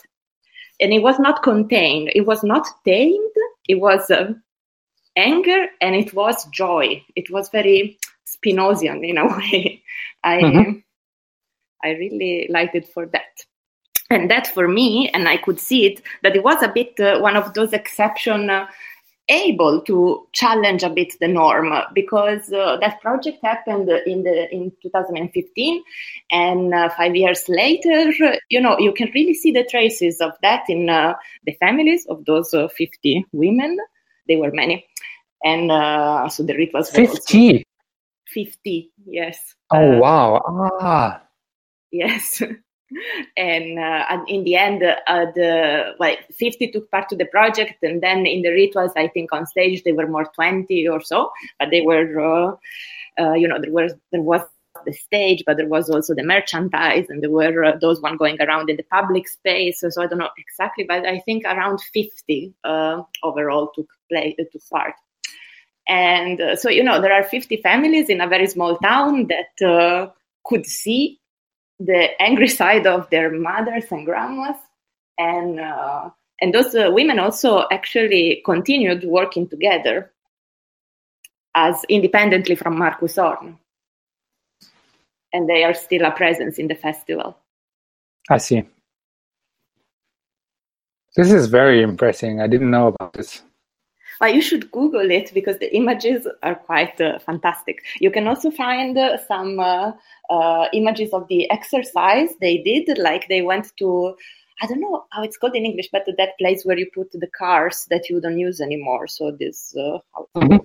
and 0.78 0.92
it 0.92 1.02
was 1.02 1.18
not 1.18 1.42
contained. 1.42 2.12
It 2.14 2.26
was 2.26 2.44
not 2.44 2.66
tamed. 2.84 3.34
It 3.68 3.80
was 3.80 4.10
anger 5.16 5.66
and 5.80 5.94
it 5.94 6.14
was 6.14 6.44
joy. 6.46 7.04
It 7.16 7.30
was 7.30 7.48
very 7.50 7.98
Spinozian 8.26 9.06
in 9.08 9.18
a 9.18 9.26
way. 9.36 9.82
I 10.22 10.42
mm-hmm. 10.42 10.78
I 11.82 11.90
really 11.90 12.46
liked 12.50 12.74
it 12.74 12.88
for 12.88 13.06
that. 13.06 13.44
And 14.10 14.30
that 14.30 14.48
for 14.48 14.66
me, 14.66 15.08
and 15.14 15.28
I 15.28 15.36
could 15.36 15.60
see 15.60 15.86
it, 15.86 16.02
that 16.22 16.34
it 16.34 16.42
was 16.42 16.62
a 16.62 16.68
bit 16.68 16.98
uh, 16.98 17.20
one 17.20 17.36
of 17.36 17.54
those 17.54 17.72
exception 17.72 18.50
uh, 18.50 18.66
able 19.30 19.80
to 19.82 20.26
challenge 20.32 20.82
a 20.82 20.90
bit 20.90 21.14
the 21.20 21.28
norm 21.28 21.72
because 21.94 22.52
uh, 22.52 22.76
that 22.80 23.00
project 23.00 23.38
happened 23.42 23.88
in 24.04 24.24
the 24.24 24.52
in 24.52 24.72
2015 24.82 25.82
and 26.32 26.74
uh, 26.74 26.88
five 26.90 27.14
years 27.14 27.48
later 27.48 28.10
you 28.48 28.60
know 28.60 28.76
you 28.78 28.92
can 28.92 29.08
really 29.14 29.34
see 29.34 29.52
the 29.52 29.64
traces 29.70 30.20
of 30.20 30.32
that 30.42 30.64
in 30.68 30.90
uh, 30.90 31.14
the 31.46 31.52
families 31.60 32.04
of 32.06 32.24
those 32.24 32.52
uh, 32.52 32.66
50 32.68 33.24
women 33.32 33.78
they 34.30 34.36
were 34.36 34.52
many. 34.52 34.86
And 35.44 35.70
uh, 35.72 36.28
so 36.28 36.44
the 36.44 36.54
rituals 36.54 36.90
50 36.90 37.64
50 38.28 38.92
yes. 39.06 39.54
Oh 39.72 39.96
uh, 39.96 39.98
wow. 39.98 40.40
Ah. 40.80 41.22
Yes. 41.90 42.42
And, 43.36 43.78
uh, 43.78 44.04
and 44.10 44.28
in 44.28 44.42
the 44.42 44.56
end 44.56 44.82
uh, 44.82 45.26
the 45.36 45.94
like 46.00 46.26
50 46.32 46.72
took 46.72 46.90
part 46.90 47.08
to 47.10 47.16
the 47.16 47.24
project 47.26 47.84
and 47.84 48.02
then 48.02 48.26
in 48.26 48.42
the 48.42 48.50
rituals 48.50 48.90
i 48.96 49.06
think 49.06 49.32
on 49.32 49.46
stage 49.46 49.84
they 49.84 49.92
were 49.92 50.08
more 50.08 50.26
20 50.34 50.88
or 50.88 51.00
so 51.00 51.30
but 51.60 51.70
they 51.70 51.82
were 51.82 52.18
uh, 52.18 52.56
uh, 53.22 53.34
you 53.34 53.46
know 53.46 53.60
there 53.60 53.70
was 53.70 53.92
there 54.10 54.20
was 54.20 54.40
the 54.86 54.92
stage 54.92 55.44
but 55.46 55.56
there 55.56 55.68
was 55.68 55.88
also 55.88 56.16
the 56.16 56.24
merchandise 56.24 57.06
and 57.10 57.22
there 57.22 57.30
were 57.30 57.64
uh, 57.64 57.76
those 57.80 58.00
one 58.00 58.16
going 58.16 58.40
around 58.40 58.68
in 58.68 58.76
the 58.76 58.82
public 58.90 59.28
space. 59.28 59.78
So, 59.78 59.88
so 59.88 60.02
i 60.02 60.08
don't 60.08 60.18
know 60.18 60.30
exactly 60.36 60.82
but 60.82 61.06
i 61.06 61.20
think 61.20 61.44
around 61.44 61.80
50 61.80 62.54
overall 63.22 63.70
took 63.72 63.86
play 64.10 64.34
took 64.38 64.62
part 64.70 64.94
and 65.90 66.40
uh, 66.40 66.54
so, 66.54 66.70
you 66.70 66.84
know, 66.84 67.00
there 67.00 67.12
are 67.12 67.24
50 67.24 67.56
families 67.58 68.08
in 68.08 68.20
a 68.20 68.28
very 68.28 68.46
small 68.46 68.76
town 68.78 69.26
that 69.26 69.66
uh, 69.66 70.10
could 70.44 70.64
see 70.64 71.18
the 71.80 72.10
angry 72.22 72.48
side 72.60 72.86
of 72.86 73.10
their 73.10 73.32
mothers 73.32 73.84
and 73.90 74.06
grandmas. 74.06 74.56
And, 75.18 75.58
uh, 75.58 76.10
and 76.40 76.54
those 76.54 76.76
uh, 76.76 76.90
women 76.92 77.18
also 77.18 77.66
actually 77.72 78.40
continued 78.44 79.02
working 79.02 79.48
together 79.48 80.12
as 81.56 81.84
independently 81.88 82.54
from 82.54 82.78
Markus 82.78 83.16
Öhrn. 83.16 83.58
And 85.32 85.48
they 85.48 85.64
are 85.64 85.74
still 85.74 86.04
a 86.04 86.12
presence 86.12 86.58
in 86.58 86.68
the 86.68 86.76
festival. 86.76 87.36
I 88.28 88.38
see. 88.38 88.62
This 91.16 91.32
is 91.32 91.48
very 91.48 91.82
impressive. 91.82 92.38
I 92.38 92.46
didn't 92.46 92.70
know 92.70 92.88
about 92.88 93.12
this. 93.14 93.42
But 94.20 94.34
you 94.34 94.42
should 94.42 94.70
Google 94.70 95.10
it 95.10 95.32
because 95.32 95.58
the 95.58 95.74
images 95.74 96.28
are 96.42 96.54
quite 96.54 97.00
uh, 97.00 97.18
fantastic. 97.20 97.82
You 98.00 98.10
can 98.10 98.28
also 98.28 98.50
find 98.50 98.96
uh, 98.96 99.16
some 99.26 99.58
uh, 99.58 99.92
uh, 100.28 100.68
images 100.74 101.14
of 101.14 101.26
the 101.28 101.50
exercise 101.50 102.28
they 102.38 102.58
did, 102.58 102.98
like 102.98 103.28
they 103.28 103.40
went 103.40 103.72
to. 103.78 104.14
I 104.62 104.66
don't 104.66 104.80
know 104.80 105.06
how 105.10 105.22
it's 105.22 105.38
called 105.38 105.56
in 105.56 105.64
English, 105.64 105.88
but 105.90 106.04
that 106.18 106.36
place 106.38 106.64
where 106.64 106.78
you 106.78 106.90
put 106.94 107.10
the 107.12 107.30
cars 107.38 107.86
that 107.88 108.10
you 108.10 108.20
don't 108.20 108.38
use 108.38 108.60
anymore. 108.60 109.06
So 109.06 109.30
this, 109.30 109.74
uh, 109.74 110.00
mm-hmm. 110.36 110.58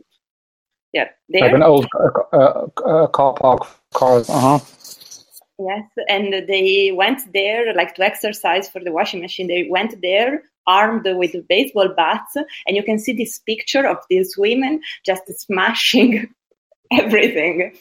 yeah, 0.92 1.08
there. 1.30 1.44
like 1.44 1.54
an 1.54 1.64
old 1.64 1.88
uh, 2.34 3.08
car 3.08 3.34
park 3.36 3.68
cars. 3.94 4.30
Uh 4.30 4.40
huh. 4.40 4.60
Yes, 5.58 5.86
and 6.10 6.46
they 6.50 6.92
went 6.94 7.32
there 7.32 7.74
like 7.74 7.96
to 7.96 8.04
exercise 8.04 8.68
for 8.68 8.84
the 8.84 8.92
washing 8.92 9.22
machine. 9.22 9.48
They 9.48 9.70
went 9.70 10.02
there 10.02 10.44
armed 10.68 11.06
with 11.06 11.36
baseball 11.48 11.90
bats, 11.90 12.36
and 12.36 12.76
you 12.76 12.84
can 12.84 13.00
see 13.00 13.14
this 13.14 13.40
picture 13.40 13.88
of 13.88 13.98
these 14.10 14.36
women 14.38 14.82
just 15.06 15.24
smashing 15.40 16.28
everything. 16.92 17.76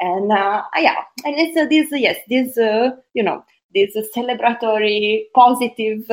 And 0.00 0.32
uh, 0.32 0.62
yeah, 0.76 1.02
and 1.24 1.34
it's 1.38 1.56
uh, 1.56 1.66
this 1.66 1.88
yes, 1.92 2.18
this 2.28 2.58
uh, 2.58 2.90
you 3.14 3.22
know 3.22 3.44
this 3.74 3.96
celebratory, 4.16 5.24
positive. 5.34 6.10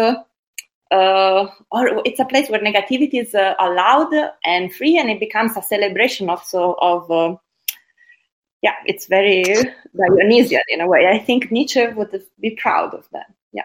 Uh, 0.89 1.45
or 1.71 2.01
it's 2.05 2.21
a 2.21 2.23
place 2.23 2.49
where 2.49 2.61
negativity 2.61 3.21
is 3.21 3.35
uh, 3.35 3.55
allowed 3.59 4.13
and 4.45 4.73
free, 4.73 4.97
and 4.97 5.09
it 5.09 5.19
becomes 5.19 5.57
a 5.57 5.61
celebration 5.61 6.29
also 6.29 6.75
of 6.79 7.11
uh, 7.11 7.35
yeah, 8.61 8.73
it's 8.85 9.05
very 9.05 9.43
Dionysian 9.95 10.61
in 10.69 10.81
a 10.81 10.87
way. 10.87 11.07
I 11.07 11.19
think 11.19 11.51
Nietzsche 11.51 11.87
would 11.87 12.23
be 12.39 12.51
proud 12.51 12.93
of 12.93 13.07
that. 13.11 13.27
Yeah. 13.53 13.63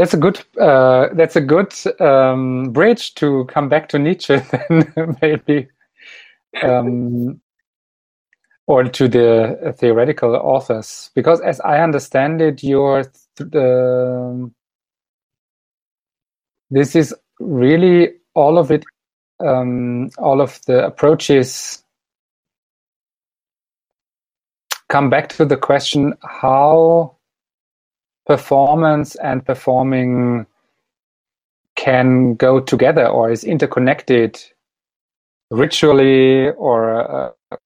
That's 0.00 0.14
a 0.14 0.16
good. 0.16 0.40
Uh, 0.58 1.08
that's 1.12 1.36
a 1.36 1.42
good 1.42 1.74
um, 2.00 2.72
bridge 2.72 3.14
to 3.16 3.44
come 3.50 3.68
back 3.68 3.90
to 3.90 3.98
Nietzsche, 3.98 4.36
then 4.50 5.18
maybe, 5.20 5.68
um, 6.62 7.38
or 8.66 8.84
to 8.84 9.08
the 9.08 9.74
theoretical 9.76 10.36
authors, 10.36 11.10
because 11.14 11.42
as 11.42 11.60
I 11.60 11.82
understand 11.82 12.40
it, 12.40 12.62
your 12.62 13.04
the 13.36 14.50
this 16.70 16.96
is 16.96 17.14
really 17.38 18.14
all 18.34 18.56
of 18.56 18.70
it 18.70 18.86
um, 19.40 20.08
all 20.16 20.40
of 20.40 20.60
the 20.66 20.82
approaches 20.82 21.84
come 24.88 25.10
back 25.10 25.28
to 25.28 25.44
the 25.44 25.58
question 25.58 26.14
how 26.22 27.18
performance 28.30 29.16
and 29.16 29.44
performing 29.44 30.46
can 31.74 32.34
go 32.36 32.60
together 32.60 33.08
or 33.08 33.28
is 33.28 33.42
interconnected 33.42 34.40
ritually 35.50 36.50
or 36.50 36.78
uh, 37.10 37.56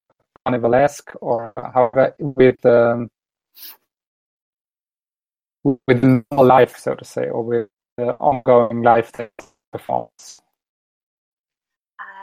carnivalesque 0.46 1.14
or 1.20 1.52
however 1.74 2.14
with 2.18 2.64
um, 2.64 3.10
with 5.86 6.02
normal 6.02 6.46
life 6.46 6.78
so 6.78 6.94
to 6.94 7.04
say 7.04 7.28
or 7.28 7.42
with 7.42 7.68
the 7.98 8.14
ongoing 8.14 8.80
life 8.82 9.12
that 9.12 9.32
performs 9.70 10.40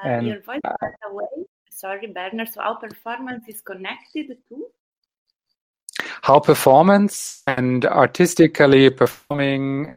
and, 0.04 0.26
your 0.26 0.42
voice 0.42 0.62
uh, 0.66 1.10
away. 1.10 1.28
Sorry, 1.70 2.08
Bernard. 2.08 2.50
So 2.50 2.62
our 2.62 2.78
performance 2.78 3.46
is 3.48 3.62
connected 3.62 4.36
to 4.50 4.66
how 6.22 6.40
performance 6.40 7.44
and 7.48 7.86
artistically 7.86 8.90
performing 8.90 9.96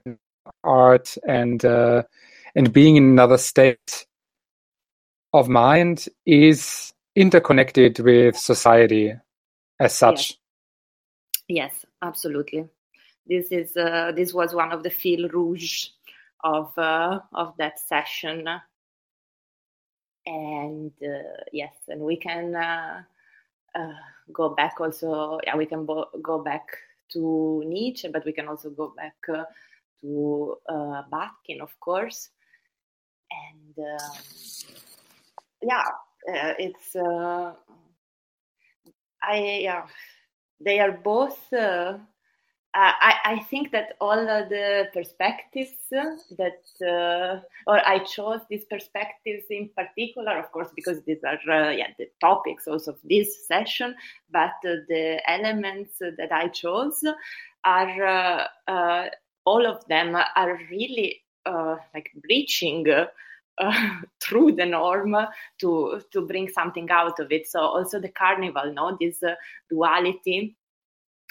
art 0.63 1.17
and 1.27 1.65
uh, 1.65 2.03
and 2.55 2.73
being 2.73 2.97
in 2.97 3.05
another 3.05 3.39
state 3.39 4.07
of 5.33 5.49
mind 5.49 6.07
is 6.27 6.93
interconnected 7.17 7.99
with 7.99 8.37
society 8.37 9.15
as 9.81 9.95
such. 9.95 10.39
Yes, 11.49 11.73
yes 11.73 11.87
absolutely. 12.03 12.69
This 13.27 13.51
is 13.51 13.77
uh, 13.77 14.13
this 14.15 14.33
was 14.35 14.55
one 14.55 14.73
of 14.73 14.83
the 14.83 14.91
fil 14.91 15.29
rouge 15.29 15.87
of 16.43 16.77
uh, 16.79 17.21
of 17.33 17.57
that 17.59 17.79
session 17.79 18.47
and 20.27 20.93
uh, 21.03 21.45
yes 21.53 21.75
and 21.89 22.01
we 22.01 22.17
can 22.17 22.55
uh, 23.75 23.79
uh, 23.79 23.93
go 24.33 24.55
back 24.55 24.81
also 24.81 25.39
yeah 25.45 25.57
we 25.57 25.67
can 25.67 25.85
bo- 25.85 26.11
go 26.23 26.43
back 26.43 26.67
to 27.13 27.63
nietzsche 27.67 28.09
but 28.09 28.25
we 28.25 28.33
can 28.33 28.49
also 28.49 28.71
go 28.71 28.95
back 28.97 29.15
to 30.05 30.57
uh, 30.69 31.03
Bakhtin, 31.11 31.61
of 31.61 31.79
course. 31.81 32.29
And 33.31 33.79
um, 33.79 34.13
yeah 35.63 35.85
it's 36.59 36.95
i 39.23 39.61
yeah 39.63 39.87
they 40.61 40.79
are 40.79 40.93
both 40.93 41.53
uh, 41.53 41.99
I, 42.75 43.15
I, 43.25 43.39
think 43.51 43.71
that 43.71 43.95
all 44.01 44.17
the 44.17 44.89
perspectives 44.93 45.71
that, 45.91 46.65
uh, 46.83 47.41
or 47.69 47.87
I 47.87 48.01
chose 48.01 48.41
these 48.51 48.65
perspectives 48.65 49.45
in 49.49 49.71
particular, 49.77 50.39
of 50.39 50.51
course, 50.51 50.71
because 50.75 51.01
these 51.05 51.23
are 51.23 51.39
uh, 51.49 51.71
yeah, 51.71 51.89
the 51.99 52.09
topics 52.21 52.67
also 52.67 52.93
of 52.93 52.99
this 53.05 53.47
session, 53.47 53.95
but 54.31 54.55
uh, 54.67 54.83
the 54.89 55.21
elements 55.29 55.99
that 56.01 56.33
I 56.33 56.49
chose 56.49 57.05
are 57.65 58.05
uh, 58.05 58.47
uh, 58.67 59.09
all 59.45 59.67
of 59.67 59.87
them 59.87 60.17
are 60.17 60.59
really 60.69 61.23
uh, 61.47 61.77
like 61.95 62.11
breaching. 62.27 62.87
through 64.21 64.51
the 64.51 64.67
norm 64.67 65.17
to 65.61 66.03
to 66.13 66.27
bring 66.27 66.49
something 66.49 66.91
out 66.91 67.21
of 67.21 67.31
it 67.31 67.47
so 67.47 67.61
also 67.61 68.01
the 68.01 68.09
carnival 68.09 68.73
no 68.75 68.99
this 69.01 69.23
duality 69.71 70.57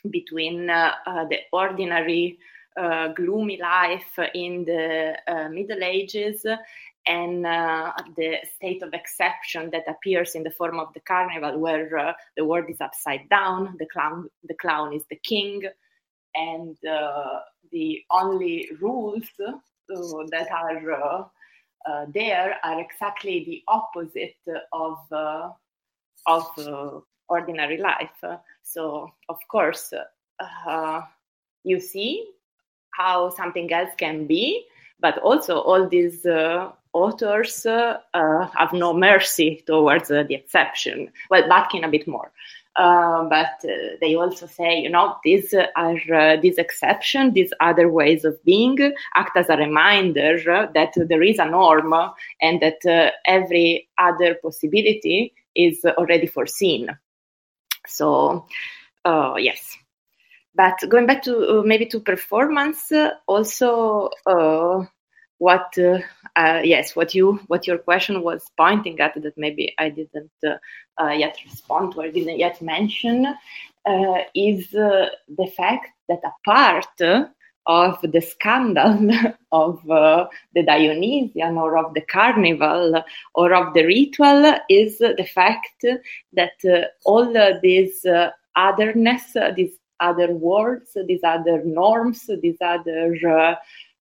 between 0.10 0.70
uh, 0.70 0.94
uh, 1.06 1.26
the 1.26 1.40
ordinary 1.52 2.38
uh, 2.76 3.10
gloomy 3.10 3.60
life 3.62 4.18
in 4.34 4.66
the 4.66 5.16
Middle 5.52 5.84
Ages 5.84 6.46
and 7.06 7.46
uh, 7.46 7.92
the 8.16 8.38
state 8.56 8.82
of 8.82 8.94
exception 8.94 9.70
that 9.72 9.84
appears 9.88 10.36
in 10.36 10.44
the 10.44 10.52
form 10.52 10.80
of 10.80 10.94
the 10.94 11.02
carnival, 11.02 11.60
where 11.60 11.98
uh, 11.98 12.14
the 12.38 12.46
world 12.46 12.66
is 12.70 12.80
upside 12.80 13.28
down, 13.30 13.76
the 13.78 13.86
clown, 13.88 14.30
the 14.48 14.54
clown 14.56 14.94
is 14.94 15.04
the 15.10 15.20
king, 15.24 15.62
and 16.34 16.78
uh, 16.86 17.40
the 17.72 18.02
only 18.10 18.70
rules 18.80 19.26
that 19.38 20.48
are 20.52 21.30
there 22.14 22.58
are 22.64 22.80
exactly 22.80 23.44
the 23.46 23.62
opposite 23.68 24.38
of 24.72 24.98
of 26.26 27.04
ordinary 27.30 27.78
life. 27.78 28.24
So, 28.64 29.12
of 29.30 29.38
course, 29.50 29.94
uh, 30.40 31.02
you 31.64 31.80
see 31.80 32.28
how 32.92 33.30
something 33.30 33.72
else 33.72 33.92
can 33.98 34.28
be, 34.28 34.66
but 35.00 35.18
also 35.20 35.60
all 35.60 35.88
these 35.88 36.26
uh, 36.26 36.72
authors 36.94 37.66
uh, 37.66 37.98
uh 38.14 38.48
have 38.56 38.72
no 38.72 38.94
mercy 38.94 39.64
towards 39.66 40.12
uh, 40.12 40.24
the 40.28 40.36
exception. 40.36 41.12
Well, 41.30 41.44
Bakhtin 41.44 41.86
a 41.86 41.90
bit 41.90 42.08
more. 42.08 42.32
Uh, 42.76 43.26
but 43.30 43.64
they 44.02 44.16
also 44.16 44.48
say, 44.48 44.80
you 44.80 44.90
know, 44.90 45.16
these 45.24 45.54
are 45.76 46.38
these 46.38 46.58
exceptions, 46.58 47.36
these 47.36 47.54
other 47.60 47.88
ways 47.88 48.26
of 48.26 48.44
being 48.46 48.80
act 49.14 49.38
as 49.38 49.48
a 49.50 49.58
reminder 49.58 50.40
that 50.74 50.92
there 50.96 51.22
is 51.22 51.38
a 51.38 51.46
norm 51.46 51.94
and 52.42 52.62
that 52.62 53.14
every 53.28 53.88
other 54.00 54.34
possibility 54.42 55.36
is 55.54 55.86
already 55.86 56.26
foreseen. 56.26 56.90
So, 57.88 58.48
uh, 59.06 59.36
yes. 59.38 59.78
But 60.56 60.80
going 60.88 61.08
back 61.08 61.24
to 61.24 61.60
uh, 61.60 61.64
maybe 61.64 61.86
to 61.88 62.00
performance, 62.00 62.92
also 63.28 64.10
uh, 64.26 64.86
what 65.40 65.74
uh, 65.78 66.00
uh, 66.36 66.62
yes, 66.64 66.96
what 66.96 67.16
you 67.16 67.40
what 67.48 67.66
your 67.66 67.80
question 67.80 68.22
was 68.22 68.50
pointing 68.56 69.00
at 69.00 69.16
that 69.16 69.38
maybe 69.38 69.74
I 69.80 69.90
didn't 69.90 70.32
yet 70.42 71.38
respond 71.44 71.94
to 71.94 72.02
or 72.02 72.12
didn't 72.12 72.38
yet 72.38 72.62
mention 72.62 73.26
is 74.36 74.70
the 74.70 75.52
fact 75.58 75.88
that 76.08 76.22
apart 76.24 76.86
part 76.98 77.34
of 77.66 77.98
the 78.02 78.22
scandal 78.22 79.10
of 79.52 79.90
uh, 79.90 80.28
the 80.54 80.64
Dionysian 80.64 81.58
or 81.58 81.78
of 81.78 81.94
the 81.94 82.02
carnival 82.02 83.04
or 83.36 83.54
of 83.54 83.74
the 83.74 83.86
ritual 83.86 84.56
is 84.70 84.98
the 84.98 85.28
fact 85.34 85.86
that 86.34 86.52
uh, 86.66 86.88
all 87.06 87.38
uh, 87.38 87.54
these 87.62 88.06
otherness, 88.56 89.36
these 89.56 89.78
other 90.00 90.32
worlds, 90.32 90.98
these 91.08 91.24
other 91.24 91.64
norms, 91.64 92.30
these 92.42 92.58
other 92.62 93.58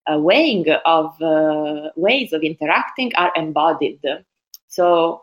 uh, 0.06 0.18
weighing 0.18 0.68
of 0.84 1.20
uh, 1.22 1.90
ways 1.96 2.32
of 2.32 2.42
interacting 2.42 3.14
are 3.14 3.32
embodied. 3.36 4.00
So 4.68 5.22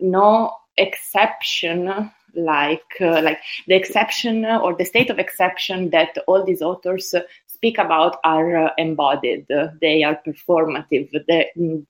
no 0.00 0.52
exception 0.76 2.10
like 2.34 2.80
uh, 3.00 3.20
like 3.20 3.38
the 3.68 3.74
exception 3.74 4.44
or 4.46 4.74
the 4.74 4.84
state 4.84 5.10
of 5.10 5.18
exception 5.18 5.90
that 5.90 6.16
all 6.26 6.44
these 6.44 6.62
authors 6.62 7.14
speak 7.62 7.78
about 7.78 8.18
are 8.24 8.56
uh, 8.56 8.70
embodied. 8.76 9.46
they 9.80 10.02
are 10.02 10.20
performative. 10.26 11.08
The, 11.12 11.46
mm, 11.56 11.86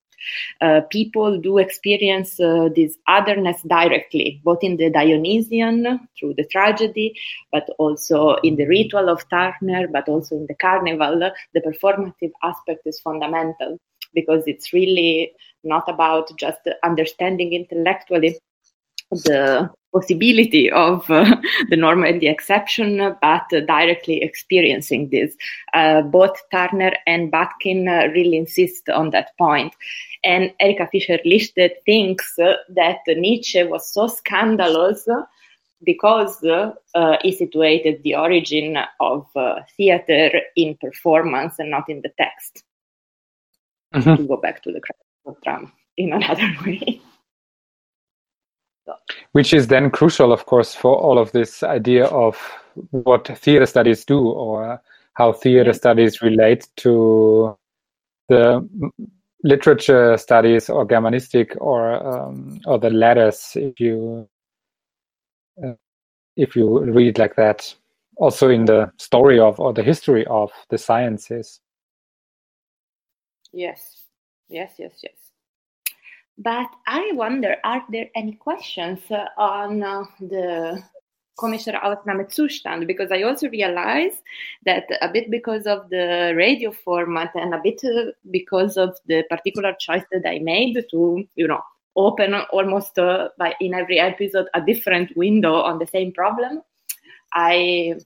uh, 0.61 0.83
people 0.91 1.41
do 1.41 1.57
experience 1.59 2.39
uh, 2.39 2.69
this 2.77 2.99
otherness 3.09 3.63
directly, 3.63 4.41
both 4.45 4.63
in 4.63 4.77
the 4.77 4.91
Dionysian 4.91 5.99
through 6.19 6.35
the 6.35 6.45
tragedy, 6.45 7.19
but 7.51 7.69
also 7.79 8.35
in 8.45 8.57
the 8.57 8.67
ritual 8.67 9.09
of 9.09 9.27
Turner, 9.31 9.89
but 9.89 10.09
also 10.09 10.37
in 10.37 10.47
the 10.47 10.55
carnival. 10.55 11.19
The 11.55 11.61
performative 11.61 12.33
aspect 12.43 12.87
is 12.87 13.01
fundamental 13.01 13.79
because 14.15 14.45
it's 14.47 14.75
really 14.75 15.33
not 15.65 15.89
about 15.89 16.31
just 16.37 16.61
understanding 16.83 17.55
intellectually 17.55 18.39
the 19.11 19.71
possibility 19.93 20.71
of 20.71 21.09
uh, 21.11 21.37
the 21.71 21.77
norm 21.77 22.05
and 22.05 22.21
the 22.21 22.29
exception, 22.29 22.99
but 23.21 23.47
uh, 23.53 23.61
directly 23.67 24.23
experiencing 24.23 25.11
this. 25.11 25.37
Uh, 25.75 26.03
both 26.03 26.37
Turner 26.51 26.93
and 27.07 27.31
Bakhtin 27.31 27.89
uh, 27.89 28.11
really 28.13 28.37
insist 28.37 28.89
on 28.89 29.11
that 29.11 29.37
point. 29.39 29.75
And 30.25 30.53
Erika 30.61 30.89
Fischer-Lichte 30.91 31.71
thinks 31.85 32.37
that 32.37 33.01
Nietzsche 33.09 33.65
was 33.65 33.93
so 33.93 34.07
scandalous 34.07 35.09
because 35.85 36.43
uh, 36.45 36.73
he 37.23 37.33
situated 37.33 38.03
the 38.03 38.15
origin 38.15 38.79
of 39.01 39.27
uh, 39.35 39.57
theater 39.77 40.31
in 40.57 40.77
performance 40.77 41.59
and 41.59 41.71
not 41.71 41.89
in 41.89 42.03
the 42.03 42.13
text. 42.19 42.63
Mm-hmm. 43.95 44.23
To 44.23 44.29
go 44.29 44.37
back 44.39 44.63
to 44.63 44.73
the 44.73 44.81
of 45.27 45.41
drama 45.43 45.71
in 45.99 46.13
another 46.13 46.49
way. 46.67 47.01
Which 49.33 49.53
is 49.53 49.69
then 49.69 49.91
crucial, 49.91 50.33
of 50.33 50.47
course, 50.47 50.75
for 50.75 50.97
all 50.97 51.19
of 51.19 51.33
this 51.33 51.63
idea 51.63 52.07
of 52.07 52.37
what 52.91 53.27
theater 53.39 53.67
studies 53.67 54.05
do 54.05 54.21
or 54.21 54.81
how 55.15 55.33
theater 55.33 55.71
yeah. 55.71 55.77
studies 55.77 56.23
relate 56.23 56.69
to 56.77 57.57
the 58.29 58.69
literature 59.45 60.17
studies 60.17 60.71
or 60.71 60.87
Germanistic 60.87 61.57
or 61.61 61.95
um, 62.07 62.61
or 62.67 62.79
the 62.79 62.91
letters 62.91 63.53
if 63.57 63.79
you 63.81 64.29
uh, 65.65 65.75
if 66.37 66.57
you 66.57 66.81
read 66.81 67.19
like 67.19 67.37
that. 67.37 67.75
Also 68.17 68.49
in 68.49 68.67
the 68.67 68.93
story 68.99 69.41
of 69.41 69.59
or 69.59 69.73
the 69.73 69.83
history 69.83 70.27
of 70.27 70.51
the 70.71 70.79
sciences. 70.79 71.61
Yes. 73.53 74.03
Yes 74.49 74.75
yes 74.79 74.93
yes 75.03 75.32
but 76.39 76.69
i 76.87 77.11
wonder 77.15 77.57
are 77.65 77.85
there 77.91 78.09
any 78.15 78.33
questions 78.33 79.01
uh, 79.11 79.27
on 79.37 79.83
uh, 79.83 80.05
the 80.21 80.83
Ausnahmezustand 81.41 82.87
because 82.87 83.11
I 83.11 83.23
also 83.23 83.49
realized 83.49 84.19
that 84.65 84.85
a 85.01 85.09
bit 85.09 85.31
because 85.31 85.67
of 85.67 85.89
the 85.91 86.35
radio 86.37 86.71
format 86.71 87.31
and 87.35 87.55
a 87.55 87.61
bit 87.63 87.81
uh, 87.85 88.13
because 88.31 88.77
of 88.77 88.97
the 89.07 89.25
particular 89.29 89.75
choice 89.79 90.05
that 90.13 90.27
I 90.27 90.39
made 90.39 90.85
to, 90.91 91.25
you 91.35 91.49
know, 91.49 91.61
open 91.97 92.35
almost 92.35 92.99
uh, 92.99 93.29
by 93.39 93.55
in 93.61 93.75
every 93.75 93.99
episode 93.99 94.47
a 94.55 94.61
different 94.61 95.17
window 95.17 95.55
on 95.55 95.79
the 95.79 95.87
same 95.87 96.13
problem. 96.13 96.63
I, 97.35 97.97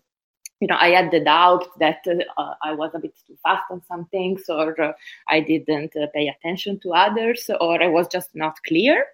you 0.60 0.68
know, 0.68 0.76
I 0.78 0.88
had 0.88 1.10
the 1.10 1.20
doubt 1.20 1.66
that 1.78 1.98
uh, 2.06 2.54
I 2.62 2.72
was 2.72 2.90
a 2.94 2.98
bit 2.98 3.14
too 3.26 3.36
fast 3.42 3.64
on 3.70 3.82
some 3.86 4.06
things, 4.06 4.44
or 4.48 4.80
uh, 4.80 4.92
I 5.28 5.40
didn't 5.40 5.94
uh, 5.96 6.06
pay 6.14 6.28
attention 6.28 6.80
to 6.80 6.92
others, 6.92 7.50
or 7.60 7.82
I 7.82 7.88
was 7.88 8.08
just 8.08 8.30
not 8.34 8.56
clear. 8.66 9.04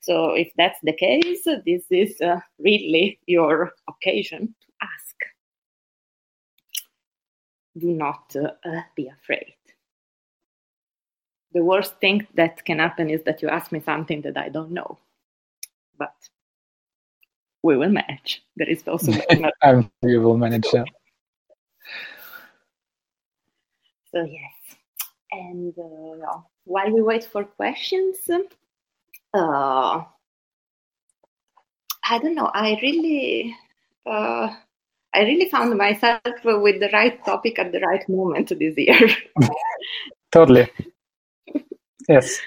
So, 0.00 0.34
if 0.34 0.50
that's 0.56 0.78
the 0.82 0.92
case, 0.92 1.44
this 1.44 1.84
is 1.90 2.20
uh, 2.20 2.40
really 2.58 3.18
your 3.26 3.72
occasion 3.88 4.54
to 4.60 4.72
ask. 4.82 5.16
Do 7.78 7.92
not 7.92 8.36
uh, 8.36 8.82
be 8.94 9.08
afraid 9.08 9.54
the 11.52 11.62
worst 11.62 11.98
thing 12.00 12.26
that 12.34 12.64
can 12.64 12.78
happen 12.78 13.10
is 13.10 13.22
that 13.24 13.42
you 13.42 13.48
ask 13.48 13.72
me 13.72 13.80
something 13.80 14.22
that 14.22 14.36
I 14.36 14.48
don't 14.48 14.70
know. 14.70 14.98
But 15.98 16.14
we 17.62 17.76
will 17.76 17.90
manage. 17.90 18.42
There 18.56 18.68
is 18.68 18.82
also 18.86 19.12
I'm 19.62 19.90
we 20.02 20.18
will 20.18 20.36
manage 20.36 20.70
that. 20.72 20.86
So 24.12 24.24
yes, 24.24 24.76
and 25.32 25.74
uh, 25.78 26.40
while 26.64 26.90
we 26.90 27.02
wait 27.02 27.24
for 27.24 27.44
questions, 27.44 28.16
uh, 29.34 30.04
I 32.10 32.18
don't 32.18 32.34
know. 32.34 32.50
I 32.52 32.78
really, 32.82 33.54
uh, 34.04 34.48
I 35.14 35.20
really 35.20 35.48
found 35.48 35.76
myself 35.76 36.20
with 36.44 36.80
the 36.80 36.90
right 36.92 37.24
topic 37.24 37.58
at 37.58 37.70
the 37.70 37.80
right 37.80 38.06
moment 38.08 38.48
this 38.48 38.74
year. 38.76 39.08
totally. 40.32 40.68
Yes. 42.08 42.40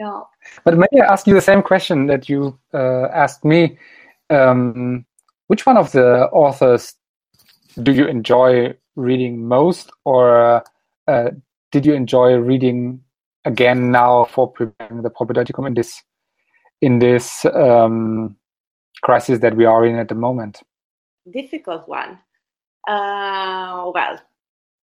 Yeah. 0.00 0.22
But 0.64 0.76
may 0.76 0.86
I 1.00 1.12
ask 1.12 1.26
you 1.28 1.34
the 1.34 1.40
same 1.40 1.62
question 1.62 2.06
that 2.06 2.28
you 2.28 2.58
uh, 2.72 3.06
asked 3.12 3.44
me? 3.44 3.78
Um, 4.34 5.06
which 5.46 5.66
one 5.66 5.76
of 5.76 5.92
the 5.92 6.28
authors 6.32 6.94
do 7.82 7.92
you 7.92 8.06
enjoy 8.06 8.74
reading 8.96 9.46
most, 9.46 9.90
or 10.04 10.62
uh, 11.06 11.30
did 11.72 11.84
you 11.86 11.94
enjoy 11.94 12.34
reading 12.34 13.00
again 13.44 13.90
now 13.90 14.24
for 14.24 14.50
preparing 14.50 15.02
the 15.02 15.10
Propedeuticum 15.10 15.66
in 15.66 15.74
this 15.74 16.02
in 16.80 16.98
this 16.98 17.44
um, 17.46 18.36
crisis 19.02 19.38
that 19.40 19.56
we 19.56 19.64
are 19.64 19.84
in 19.84 19.96
at 19.96 20.08
the 20.08 20.14
moment? 20.14 20.62
Difficult 21.30 21.88
one. 21.88 22.18
Uh, 22.86 23.90
well, 23.94 24.18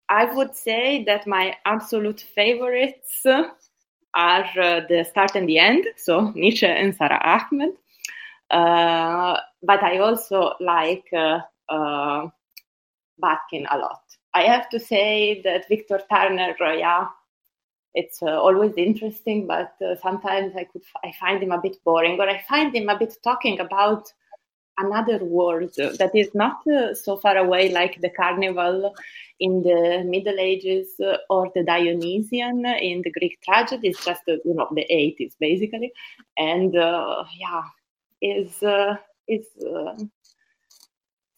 I 0.09 0.25
would 0.35 0.55
say 0.55 1.05
that 1.05 1.27
my 1.27 1.57
absolute 1.65 2.21
favorites 2.21 3.25
are 4.15 4.45
uh, 4.59 4.81
the 4.89 5.07
start 5.09 5.37
and 5.37 5.49
the 5.49 5.59
end, 5.59 5.87
so 5.97 6.33
Nietzsche 6.35 6.67
and 6.67 6.95
Sara 6.95 7.21
Ahmed. 7.23 7.75
Uh, 8.51 9.39
but 9.63 9.83
I 9.83 9.99
also 9.99 10.55
like 10.61 11.05
uh, 11.13 11.41
uh 11.69 12.29
Bakhtin 13.23 13.67
a 13.71 13.79
lot. 13.79 14.03
I 14.35 14.43
have 14.43 14.69
to 14.71 14.81
say 14.81 15.41
that 15.43 15.69
Victor 15.69 16.01
Turner, 16.11 16.55
uh, 16.61 16.73
yeah, 16.73 17.09
it's 17.95 18.23
uh, 18.23 18.41
always 18.41 18.73
interesting, 18.77 19.47
but 19.47 19.75
sometimes 20.01 20.55
I 20.57 20.65
could 20.65 20.83
I 21.05 21.13
find 21.21 21.43
him 21.43 21.53
a 21.53 21.61
bit 21.61 21.77
boring, 21.85 22.19
or 22.21 22.29
I 22.29 22.43
find 22.49 22.75
him 22.75 22.89
a 22.89 22.99
bit 22.99 23.17
talking 23.23 23.61
about 23.61 24.13
another 24.81 25.23
world 25.25 25.73
that 25.77 26.11
is 26.15 26.31
not 26.35 26.67
uh, 26.67 26.95
so 26.95 27.17
far 27.17 27.37
away 27.37 27.71
like 27.71 28.01
the 28.01 28.11
carnival 28.11 28.95
in 29.39 29.63
the 29.63 30.03
Middle 30.07 30.39
Ages 30.39 30.89
uh, 31.01 31.17
or 31.29 31.51
the 31.55 31.63
Dionysian 31.63 32.65
in 32.67 33.03
the 33.03 33.11
Greek 33.11 33.39
tragedy. 33.43 33.89
It's 33.89 34.05
just 34.05 34.23
uh, 34.29 34.37
you 34.45 34.55
know 34.55 34.69
the 34.75 34.87
80s 34.91 35.35
basically, 35.39 35.93
and 36.37 36.77
uh, 36.77 37.25
yeah, 37.39 37.63
is 38.21 38.63
uh, 38.63 38.97
is 39.29 39.47
uh, 39.65 39.97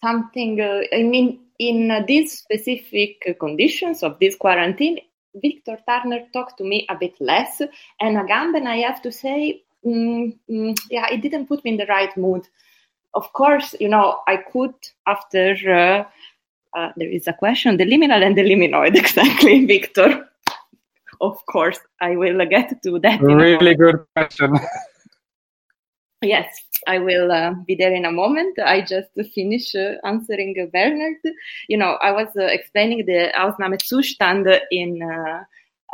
something. 0.03 0.61
I 0.61 1.03
mean, 1.03 1.41
in 1.59 2.05
these 2.07 2.39
specific 2.39 3.39
conditions 3.39 4.03
of 4.03 4.19
this 4.19 4.37
quarantine, 4.37 4.99
Victor 5.35 5.79
Turner 5.89 6.27
talked 6.33 6.59
to 6.59 6.65
me 6.65 6.87
a 6.89 6.97
bit 6.97 7.15
less, 7.21 7.61
and 8.01 8.17
Agamben, 8.17 8.67
I 8.67 8.77
have 8.79 9.03
to 9.03 9.13
say, 9.13 9.63
mm, 9.85 10.37
mm, 10.51 10.79
yeah, 10.91 11.07
it 11.11 11.23
didn't 11.23 11.47
put 11.47 11.65
me 11.65 11.73
in 11.73 11.77
the 11.77 11.87
right 11.87 12.17
mood 12.17 12.47
of 13.15 13.33
course, 13.33 13.75
you 13.79 13.89
know, 13.89 14.21
I 14.27 14.37
could 14.37 14.75
after 15.07 15.55
uh, 15.69 16.79
uh, 16.79 16.93
there 16.97 17.09
is 17.09 17.27
a 17.27 17.33
question, 17.33 17.77
the 17.77 17.85
liminal 17.85 18.25
and 18.25 18.37
the 18.37 18.43
liminoid, 18.43 18.97
exactly, 18.97 19.67
Victor. 19.67 20.29
Of 21.21 21.45
course, 21.47 21.79
I 22.01 22.17
will 22.17 22.45
get 22.47 22.83
to 22.83 22.99
that. 23.01 23.21
Really 23.21 23.75
good 23.75 24.05
question. 24.17 24.59
yes, 26.23 26.61
I 26.87 26.99
will 26.99 27.31
uh, 27.31 27.55
be 27.67 27.75
there 27.75 27.93
in 27.93 28.05
a 28.05 28.13
moment. 28.13 28.59
I 28.59 28.81
just 28.81 29.11
finished 29.35 29.75
uh, 29.75 29.95
answering 30.05 30.55
Bernard. 30.73 31.19
You 31.69 31.77
know, 31.77 31.99
I 32.03 32.13
was 32.13 32.29
uh, 32.37 32.45
explaining 32.45 33.07
the 33.07 33.33
Ausnahmezustand 33.35 34.61
in 34.71 35.03
uh, 35.03 35.45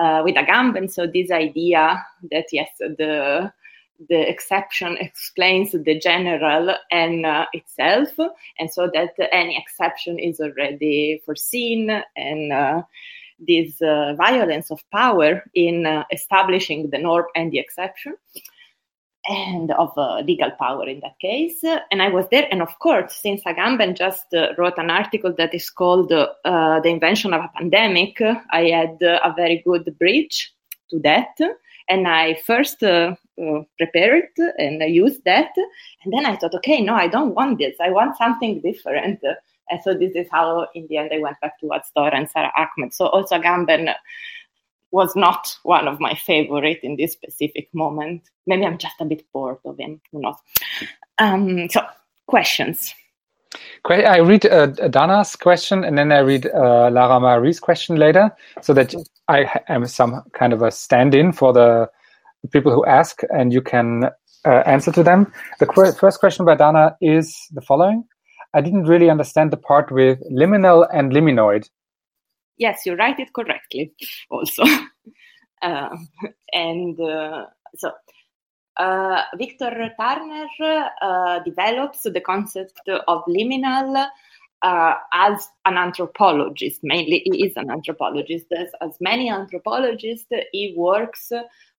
uh, 0.02 0.22
with 0.24 0.36
Agamben. 0.36 0.90
So 0.90 1.06
this 1.06 1.30
idea 1.30 2.04
that 2.30 2.46
yes, 2.52 2.68
the 2.78 3.52
the 4.08 4.28
exception 4.28 4.96
explains 4.98 5.72
the 5.72 5.98
general 5.98 6.76
and 6.92 7.26
uh, 7.26 7.46
itself, 7.52 8.10
and 8.58 8.72
so 8.72 8.88
that 8.94 9.14
any 9.32 9.56
exception 9.56 10.18
is 10.20 10.40
already 10.40 11.20
foreseen, 11.24 11.90
and 12.16 12.52
uh, 12.52 12.82
this 13.40 13.82
uh, 13.82 14.14
violence 14.16 14.70
of 14.70 14.80
power 14.90 15.42
in 15.54 15.84
uh, 15.84 16.04
establishing 16.12 16.90
the 16.90 16.98
norm 16.98 17.26
and 17.34 17.50
the 17.50 17.58
exception, 17.58 18.14
and 19.28 19.70
of 19.72 19.92
uh, 19.96 20.20
legal 20.20 20.50
power 20.52 20.88
in 20.88 21.00
that 21.00 21.18
case. 21.20 21.62
And 21.90 22.02
I 22.02 22.08
was 22.08 22.26
there, 22.30 22.48
and 22.50 22.62
of 22.62 22.78
course, 22.78 23.14
since 23.16 23.42
Agamben 23.44 23.96
just 23.96 24.32
uh, 24.34 24.48
wrote 24.56 24.78
an 24.78 24.90
article 24.90 25.34
that 25.38 25.54
is 25.54 25.70
called 25.70 26.08
"The 26.08 26.82
Invention 26.84 27.34
of 27.34 27.42
a 27.42 27.50
Pandemic," 27.56 28.20
I 28.50 28.64
had 28.64 29.02
a 29.02 29.34
very 29.36 29.62
good 29.64 29.96
bridge 29.98 30.52
to 30.90 30.98
that 31.00 31.38
and 31.88 32.06
I 32.06 32.34
first 32.46 32.82
uh, 32.82 33.14
uh, 33.40 33.60
prepared 33.78 34.28
and 34.58 34.82
I 34.82 34.86
used 34.86 35.24
that. 35.24 35.50
And 36.04 36.12
then 36.12 36.26
I 36.26 36.36
thought, 36.36 36.54
okay, 36.56 36.80
no, 36.80 36.94
I 36.94 37.08
don't 37.08 37.34
want 37.34 37.58
this. 37.58 37.76
I 37.80 37.90
want 37.90 38.16
something 38.16 38.60
different. 38.60 39.20
And 39.70 39.82
so 39.82 39.94
this 39.94 40.12
is 40.14 40.26
how, 40.30 40.66
in 40.74 40.86
the 40.88 40.98
end, 40.98 41.10
I 41.12 41.18
went 41.18 41.40
back 41.40 41.58
to 41.60 41.66
Azdor 41.66 42.14
and 42.14 42.30
Sara 42.30 42.52
Ahmed. 42.56 42.92
So 42.94 43.06
also 43.06 43.38
Agamben 43.38 43.92
was 44.90 45.14
not 45.14 45.56
one 45.62 45.86
of 45.86 46.00
my 46.00 46.14
favorite 46.14 46.80
in 46.82 46.96
this 46.96 47.12
specific 47.12 47.68
moment. 47.74 48.22
Maybe 48.46 48.64
I'm 48.64 48.78
just 48.78 49.00
a 49.00 49.04
bit 49.04 49.24
bored 49.32 49.58
of 49.64 49.78
him. 49.78 50.00
Who 50.12 50.22
knows? 50.22 50.36
Um, 51.18 51.68
so 51.68 51.82
questions. 52.26 52.94
I 53.86 54.18
read 54.18 54.44
uh, 54.46 54.66
Dana's 54.66 55.34
question 55.36 55.84
and 55.84 55.96
then 55.96 56.12
I 56.12 56.18
read 56.18 56.46
uh, 56.46 56.90
Lara 56.90 57.20
Marie's 57.20 57.60
question 57.60 57.96
later, 57.96 58.30
so 58.60 58.74
that 58.74 58.94
I 59.28 59.60
am 59.68 59.86
some 59.86 60.22
kind 60.32 60.52
of 60.52 60.62
a 60.62 60.70
stand-in 60.70 61.32
for 61.32 61.52
the 61.52 61.88
people 62.52 62.72
who 62.72 62.84
ask, 62.84 63.22
and 63.30 63.52
you 63.52 63.62
can 63.62 64.10
uh, 64.44 64.62
answer 64.66 64.92
to 64.92 65.02
them. 65.02 65.32
The 65.58 65.66
qu- 65.66 65.92
first 65.92 66.20
question 66.20 66.44
by 66.44 66.54
Dana 66.54 66.96
is 67.00 67.36
the 67.52 67.62
following. 67.62 68.04
I 68.54 68.60
didn't 68.60 68.84
really 68.84 69.10
understand 69.10 69.50
the 69.50 69.56
part 69.56 69.90
with 69.90 70.20
liminal 70.30 70.86
and 70.92 71.12
liminoid. 71.12 71.68
Yes, 72.58 72.84
you 72.84 72.94
write 72.94 73.20
it 73.20 73.32
correctly 73.32 73.92
also. 74.30 74.64
uh, 75.62 75.96
and 76.52 77.00
uh, 77.00 77.46
so 77.76 77.92
uh, 78.78 79.22
Victor 79.36 79.90
Turner 79.98 80.46
uh, 81.00 81.40
develops 81.40 82.02
the 82.02 82.20
concept 82.20 82.80
of 82.88 83.24
liminal 83.26 84.08
uh, 84.62 84.94
as 85.12 85.48
an 85.66 85.76
anthropologist. 85.76 86.80
Mainly, 86.82 87.22
he 87.24 87.46
is 87.46 87.56
an 87.56 87.70
anthropologist. 87.70 88.46
As, 88.56 88.68
as 88.80 88.96
many 89.00 89.30
anthropologists, 89.30 90.26
he 90.52 90.74
works 90.76 91.32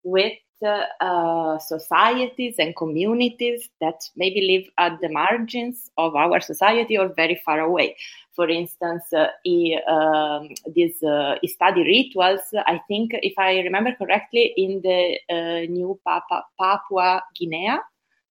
with 0.03 0.33
uh, 0.61 1.57
societies 1.59 2.55
and 2.59 2.75
communities 2.75 3.69
that 3.79 4.01
maybe 4.15 4.41
live 4.41 4.69
at 4.77 4.99
the 5.01 5.09
margins 5.09 5.89
of 5.97 6.15
our 6.15 6.39
society 6.41 6.97
or 6.97 7.13
very 7.15 7.41
far 7.45 7.61
away. 7.61 7.95
For 8.39 8.47
instance, 8.47 9.11
uh, 9.11 9.27
he, 9.43 9.77
um, 9.85 10.47
this, 10.73 11.03
uh, 11.03 11.35
he 11.41 11.49
study 11.49 11.81
rituals, 11.81 12.39
I 12.53 12.79
think, 12.87 13.11
if 13.15 13.33
I 13.37 13.59
remember 13.59 13.93
correctly, 13.95 14.53
in 14.55 14.79
the 14.81 15.19
uh, 15.29 15.69
new 15.69 15.99
Papa, 16.05 16.45
Papua 16.57 17.21
Guinea. 17.35 17.75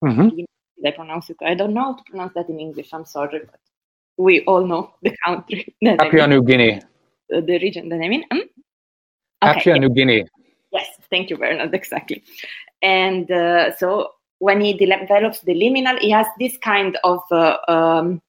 Mm-hmm. 0.03 0.47
I 0.87 0.91
pronounce 0.93 1.29
it. 1.29 1.37
I 1.45 1.53
don't 1.53 1.75
know 1.75 1.83
how 1.83 1.93
to 1.93 2.03
pronounce 2.05 2.33
that 2.37 2.49
in 2.49 2.59
English. 2.59 2.89
I'm 2.95 3.05
sorry, 3.05 3.41
but 3.41 3.61
we 4.17 4.45
all 4.47 4.67
know 4.67 4.95
the 5.03 5.15
country. 5.27 5.77
Papua 5.85 6.27
New 6.27 6.43
Guinea. 6.43 6.81
Uh, 7.31 7.43
the 7.43 7.59
region 7.59 7.91
that 7.91 8.01
I 8.01 8.09
mean. 8.09 8.25
Hmm? 8.33 8.39
Okay, 8.39 8.49
Papua 9.43 9.75
yeah. 9.75 9.81
New 9.81 9.91
Guinea. 9.91 10.27
Yes, 10.73 10.87
thank 11.11 11.29
you, 11.29 11.37
Bernard. 11.37 11.75
Exactly. 11.75 12.25
And 12.81 13.31
uh, 13.31 13.77
so 13.77 14.13
when 14.39 14.63
he 14.63 14.73
develops 14.73 15.41
the 15.41 15.53
liminal, 15.53 15.99
he 15.99 16.09
has 16.13 16.27
this 16.41 16.57
kind 16.57 16.97
of 17.05 17.21
uh, 17.31 17.59
um, 17.69 18.23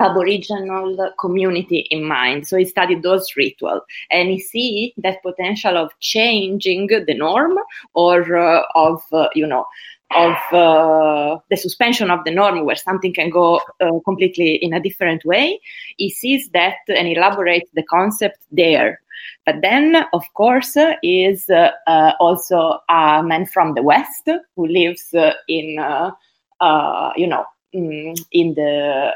aboriginal 0.00 1.12
community 1.18 1.86
in 1.90 2.04
mind. 2.04 2.46
So 2.46 2.56
he 2.56 2.64
studied 2.64 3.02
those 3.02 3.26
rituals 3.36 3.82
and 4.10 4.28
he 4.30 4.38
see 4.38 4.94
that 4.98 5.22
potential 5.22 5.76
of 5.76 5.90
changing 6.00 6.86
the 6.88 7.14
norm 7.14 7.58
or 7.94 8.36
uh, 8.36 8.62
of, 8.74 9.02
uh, 9.12 9.28
you 9.34 9.46
know, 9.46 9.66
of 10.10 10.36
uh, 10.52 11.38
the 11.50 11.56
suspension 11.56 12.10
of 12.10 12.24
the 12.24 12.30
norm 12.30 12.64
where 12.64 12.76
something 12.76 13.12
can 13.12 13.28
go 13.28 13.60
uh, 13.80 13.90
completely 14.04 14.54
in 14.54 14.72
a 14.72 14.80
different 14.80 15.24
way. 15.24 15.60
He 15.96 16.10
sees 16.10 16.48
that 16.50 16.76
and 16.88 17.08
elaborates 17.08 17.70
the 17.74 17.82
concept 17.82 18.38
there. 18.50 19.00
But 19.44 19.56
then, 19.62 19.96
of 20.12 20.24
course, 20.34 20.76
is 21.02 21.50
uh, 21.50 21.70
uh, 21.86 22.12
also 22.20 22.78
a 22.88 23.22
man 23.22 23.46
from 23.46 23.74
the 23.74 23.82
West 23.82 24.28
who 24.56 24.66
lives 24.66 25.12
in, 25.12 25.34
you 25.48 27.26
know, 27.26 27.44
mm, 27.74 28.18
in 28.32 28.54
the 28.54 29.12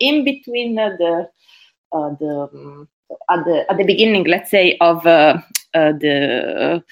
in 0.00 0.24
between 0.24 0.74
the 0.74 1.28
the 1.92 2.48
um, 2.52 2.88
at 3.30 3.44
the 3.44 3.66
at 3.70 3.76
the 3.76 3.84
beginning, 3.84 4.24
let's 4.24 4.50
say, 4.50 4.76
of 4.80 5.02
the 5.02 6.82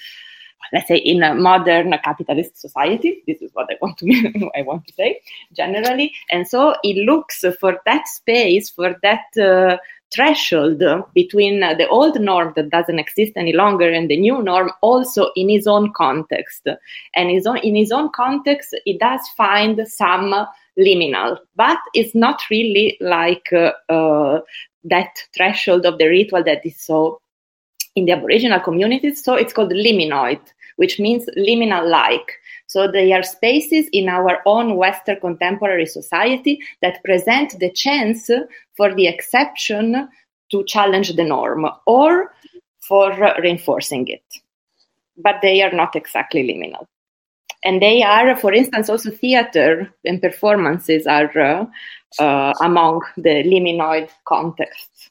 let's 0.73 0.87
say 0.87 0.97
in 0.97 1.23
a 1.23 1.33
modern 1.33 1.93
capitalist 2.03 2.57
society 2.57 3.23
this 3.27 3.41
is 3.41 3.51
what 3.53 3.67
i 3.71 3.77
want 3.81 3.97
to 3.97 4.49
i 4.55 4.61
want 4.61 4.85
to 4.85 4.93
say 4.93 5.19
generally. 5.53 6.13
And 6.31 6.47
so 6.47 6.75
it 6.83 6.97
looks 7.05 7.43
for 7.59 7.79
that 7.85 8.07
space 8.07 8.69
for 8.69 8.95
that 9.03 9.25
uh, 9.37 9.77
threshold 10.13 10.81
between 11.13 11.59
the 11.59 11.87
old 11.87 12.19
norm 12.19 12.53
that 12.55 12.69
doesn't 12.69 12.99
exist 12.99 13.33
any 13.35 13.53
longer 13.53 13.89
and 13.89 14.09
the 14.09 14.17
new 14.17 14.41
norm 14.41 14.71
also 14.81 15.31
in 15.35 15.49
his 15.49 15.67
own 15.67 15.93
context. 15.93 16.67
And 17.15 17.29
his 17.29 17.45
own, 17.45 17.57
in 17.57 17.75
his 17.75 17.91
own 17.91 18.09
context 18.15 18.75
he 18.85 18.97
does 18.97 19.21
find 19.37 19.87
some 19.87 20.33
liminal 20.79 21.37
but 21.55 21.77
it's 21.93 22.15
not 22.15 22.41
really 22.49 22.97
like 23.01 23.51
uh, 23.53 23.71
uh, 23.89 24.39
that 24.83 25.09
threshold 25.35 25.85
of 25.85 25.97
the 25.97 26.07
ritual 26.07 26.43
that 26.43 26.65
is 26.65 26.79
so 26.81 27.21
in 27.95 28.05
the 28.05 28.11
aboriginal 28.11 28.59
communities 28.59 29.23
so 29.23 29.33
it's 29.33 29.53
called 29.53 29.71
liminoid 29.71 30.41
which 30.77 30.99
means 30.99 31.25
liminal 31.37 31.87
like 31.89 32.39
so 32.69 32.87
they 32.87 33.11
are 33.13 33.23
spaces 33.23 33.89
in 33.91 34.07
our 34.07 34.43
own 34.45 34.75
Western 34.75 35.19
contemporary 35.19 35.87
society 35.87 36.59
that 36.83 37.03
present 37.03 37.59
the 37.59 37.71
chance 37.71 38.29
for 38.77 38.93
the 38.93 39.07
exception 39.07 40.07
to 40.51 40.63
challenge 40.65 41.15
the 41.15 41.23
norm 41.23 41.65
or 41.87 42.31
for 42.79 43.11
reinforcing 43.41 44.07
it. 44.07 44.23
But 45.17 45.37
they 45.41 45.63
are 45.63 45.71
not 45.71 45.95
exactly 45.95 46.43
liminal. 46.43 46.85
And 47.63 47.81
they 47.81 48.03
are, 48.03 48.37
for 48.37 48.53
instance, 48.53 48.89
also 48.89 49.11
theater 49.11 49.93
and 50.05 50.21
performances 50.21 51.05
are 51.05 51.37
uh, 51.37 51.65
uh, 52.17 52.53
among 52.61 53.01
the 53.17 53.43
liminoid 53.43 54.09
contexts. 54.25 55.09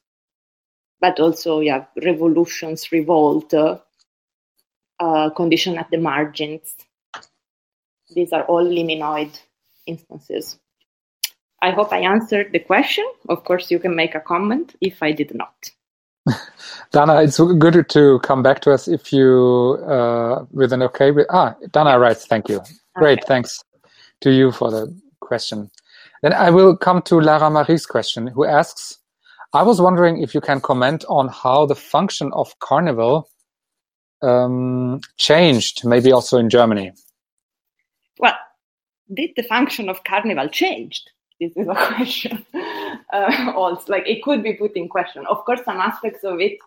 But 1.01 1.21
also, 1.21 1.61
yeah, 1.61 1.85
revolutions, 2.03 2.91
revolt, 2.91 3.53
uh, 3.55 5.31
condition 5.31 5.79
at 5.79 5.91
the 5.91 5.99
margins. 5.99 6.75
These 8.15 8.33
are 8.33 8.45
all 8.45 8.65
liminoid 8.65 9.39
instances. 9.87 10.59
I 11.61 11.71
hope 11.71 11.93
I 11.93 12.01
answered 12.01 12.53
the 12.53 12.61
question. 12.61 13.05
Of 13.29 13.45
course, 13.45 13.71
you 13.71 13.79
can 13.79 13.95
make 13.95 14.15
a 14.15 14.21
comment 14.21 14.75
if 14.81 15.03
I 15.03 15.13
did 15.13 15.35
not. 15.35 15.71
Dana, 16.93 17.23
it's 17.23 17.39
good 17.39 17.89
to 17.91 18.19
come 18.21 18.43
back 18.43 18.61
to 18.61 18.73
us 18.73 18.89
if 18.89 19.13
you 19.13 19.79
uh, 19.87 20.45
with 20.51 20.73
an 20.73 20.83
okay. 20.83 21.11
With, 21.11 21.27
ah, 21.31 21.55
Dana 21.73 21.99
writes, 21.99 22.27
thank 22.27 22.49
you. 22.49 22.61
Great, 22.95 23.21
okay. 23.21 23.27
thanks 23.27 23.63
to 24.21 24.31
you 24.31 24.53
for 24.53 24.71
the 24.71 24.95
question. 25.21 25.71
Then 26.23 26.33
I 26.33 26.51
will 26.51 26.77
come 26.77 27.03
to 27.03 27.21
Lara 27.21 27.51
Marie's 27.51 27.87
question, 27.87 28.27
who 28.27 28.45
asks, 28.45 28.99
I 29.53 29.63
was 29.63 29.81
wondering 29.81 30.23
if 30.23 30.35
you 30.35 30.41
can 30.41 30.61
comment 30.61 31.05
on 31.09 31.29
how 31.29 31.67
the 31.67 31.75
function 31.75 32.31
of 32.35 32.59
carnival 32.59 33.29
um, 34.23 35.01
changed, 35.17 35.87
maybe 35.87 36.13
also 36.13 36.39
in 36.39 36.51
Germany. 36.51 36.93
Well, 38.19 38.35
did 39.15 39.31
the 39.37 39.45
function 39.45 39.89
of 39.89 40.05
carnival 40.05 40.49
changed? 40.49 41.11
This 41.41 41.53
is 41.57 41.69
a 41.69 41.75
question. 41.95 42.45
Uh, 43.13 43.53
also, 43.55 43.93
like 43.93 44.07
it 44.07 44.23
could 44.23 44.43
be 44.43 44.55
put 44.55 44.77
in 44.77 44.89
question. 44.89 45.25
Of 45.27 45.45
course, 45.45 45.61
some 45.65 45.79
aspects 45.79 46.25
of 46.25 46.41
it 46.41 46.59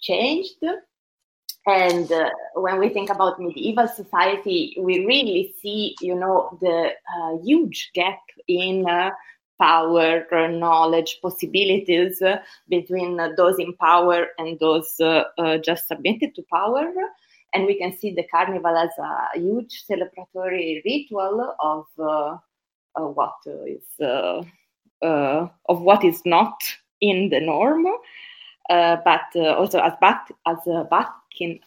changed. 0.00 0.64
And 1.66 2.10
uh, 2.12 2.28
when 2.54 2.78
we 2.78 2.90
think 2.90 3.10
about 3.10 3.40
medieval 3.40 3.88
society, 3.88 4.76
we 4.78 5.06
really 5.06 5.54
see, 5.62 5.96
you 6.00 6.14
know, 6.14 6.58
the 6.60 6.90
uh, 7.16 7.42
huge 7.42 7.90
gap 7.94 8.20
in 8.48 8.86
uh, 8.86 9.10
power, 9.58 10.26
knowledge, 10.50 11.18
possibilities 11.22 12.20
uh, 12.20 12.38
between 12.68 13.16
those 13.36 13.58
in 13.58 13.72
power 13.74 14.26
and 14.38 14.58
those 14.58 15.00
uh, 15.00 15.58
just 15.58 15.88
submitted 15.88 16.34
to 16.34 16.42
power 16.52 16.92
and 17.54 17.66
we 17.66 17.78
can 17.78 17.96
see 17.96 18.12
the 18.12 18.24
carnival 18.24 18.76
as 18.76 18.90
a 18.98 19.38
huge 19.38 19.84
celebratory 19.88 20.82
ritual 20.84 21.54
of 21.60 21.86
uh, 21.98 22.04
uh, 22.04 22.38
what 23.02 23.34
is 23.66 23.84
uh, 24.00 24.42
uh, 25.02 25.48
of 25.66 25.80
what 25.80 26.04
is 26.04 26.22
not 26.24 26.62
in 27.00 27.28
the 27.30 27.40
norm, 27.40 27.86
uh, 28.70 28.96
but 29.04 29.36
also 29.36 29.80
as 29.80 29.92
Bat 30.00 30.30
as 30.46 30.58
Bakhtin 30.66 31.60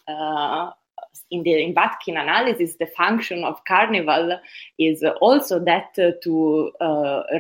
in 1.32 1.44
the 1.44 1.64
in 1.64 1.74
Bakhtin 1.74 2.22
analysis, 2.22 2.76
the 2.76 2.88
function 2.88 3.44
of 3.44 3.64
carnival 3.66 4.40
is 4.80 5.04
also 5.22 5.60
that 5.60 5.94
to 5.96 6.72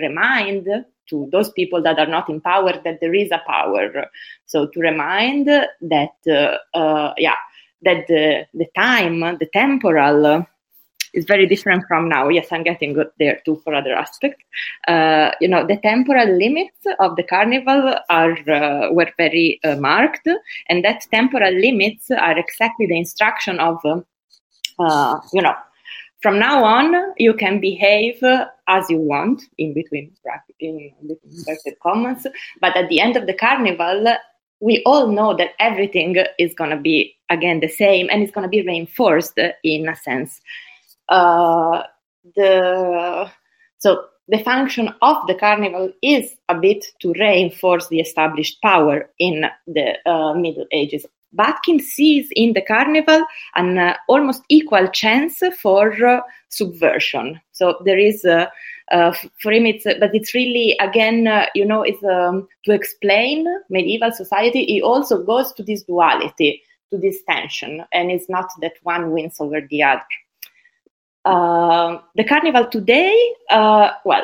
remind 0.01 0.67
to 1.09 1.27
those 1.31 1.51
people 1.51 1.81
that 1.81 1.99
are 1.99 2.07
not 2.07 2.29
in 2.29 2.41
power 2.41 2.73
that 2.83 2.99
there 2.99 3.13
is 3.13 3.31
a 3.31 3.41
power. 3.47 4.09
So 4.45 4.67
to 4.67 4.79
remind 4.79 5.47
that, 5.47 6.15
uh, 6.27 6.77
uh, 6.77 7.13
yeah, 7.17 7.35
that 7.83 8.07
the, 8.07 8.45
the 8.53 8.67
time, 8.75 9.21
the 9.21 9.47
temporal 9.51 10.45
is 11.17 11.25
very 11.25 11.47
different 11.47 11.83
from 11.87 12.07
now. 12.07 12.29
Yes, 12.29 12.47
I'm 12.51 12.63
getting 12.63 12.95
there 13.19 13.41
too 13.43 13.59
for 13.63 13.73
other 13.73 13.93
aspects. 13.93 14.43
Uh, 14.87 15.31
you 15.41 15.47
know, 15.47 15.65
the 15.65 15.77
temporal 15.77 16.29
limits 16.37 16.77
of 16.99 17.15
the 17.15 17.23
carnival 17.23 17.95
are 18.09 18.37
uh, 18.49 18.91
were 18.91 19.11
very 19.17 19.59
uh, 19.63 19.75
marked, 19.77 20.27
and 20.69 20.85
that 20.85 21.05
temporal 21.11 21.53
limits 21.53 22.11
are 22.11 22.37
exactly 22.37 22.85
the 22.85 22.97
instruction 22.97 23.59
of, 23.59 23.77
uh, 24.79 25.19
you 25.33 25.41
know, 25.41 25.55
from 26.21 26.39
now 26.39 26.63
on 26.63 27.13
you 27.17 27.33
can 27.33 27.59
behave 27.59 28.21
as 28.67 28.89
you 28.89 28.97
want 28.97 29.41
in 29.57 29.73
between 29.73 30.11
in 30.59 30.91
between 31.07 31.33
inverted 31.39 31.79
commas, 31.81 32.27
but 32.61 32.75
at 32.77 32.89
the 32.89 32.99
end 32.99 33.17
of 33.17 33.25
the 33.25 33.33
carnival 33.33 34.17
we 34.59 34.81
all 34.85 35.07
know 35.11 35.35
that 35.37 35.51
everything 35.59 36.15
is 36.39 36.53
going 36.55 36.71
to 36.71 36.77
be 36.77 37.15
again 37.29 37.59
the 37.59 37.67
same 37.67 38.07
and 38.11 38.23
it's 38.23 38.31
going 38.31 38.43
to 38.43 38.49
be 38.49 38.65
reinforced 38.65 39.39
in 39.63 39.87
a 39.87 39.95
sense 39.95 40.41
uh, 41.09 41.83
the 42.35 43.29
so 43.79 44.05
the 44.27 44.39
function 44.39 44.93
of 45.01 45.25
the 45.27 45.35
carnival 45.35 45.91
is 46.01 46.35
a 46.49 46.55
bit 46.55 46.85
to 46.99 47.13
reinforce 47.13 47.87
the 47.87 47.99
established 47.99 48.61
power 48.61 49.09
in 49.19 49.45
the 49.67 49.97
uh, 50.05 50.33
Middle 50.33 50.65
Ages. 50.71 51.05
Bakhtin 51.37 51.81
sees 51.81 52.29
in 52.35 52.53
the 52.53 52.61
carnival 52.61 53.25
an 53.55 53.77
uh, 53.77 53.95
almost 54.07 54.43
equal 54.49 54.87
chance 54.89 55.41
for 55.61 55.93
uh, 56.05 56.21
subversion. 56.49 57.39
So 57.51 57.81
there 57.85 57.97
is, 57.97 58.25
uh, 58.25 58.47
uh 58.91 59.13
for 59.41 59.51
him, 59.51 59.65
it's, 59.65 59.83
but 59.83 60.15
it's 60.15 60.33
really, 60.33 60.75
again, 60.81 61.27
you 61.53 61.65
know, 61.65 61.83
it's 61.83 62.03
um, 62.03 62.47
to 62.65 62.71
explain 62.71 63.45
medieval 63.69 64.11
society, 64.11 64.65
he 64.65 64.81
also 64.81 65.23
goes 65.23 65.53
to 65.53 65.63
this 65.63 65.83
duality, 65.83 66.63
to 66.91 66.97
this 66.97 67.21
tension, 67.29 67.83
and 67.91 68.09
it's 68.11 68.29
not 68.29 68.47
that 68.61 68.73
one 68.83 69.11
wins 69.11 69.37
over 69.39 69.61
the 69.69 69.83
other. 69.83 70.01
Uh, 71.27 71.99
the 72.15 72.23
carnival 72.23 72.65
today, 72.67 73.33
well, 73.49 74.23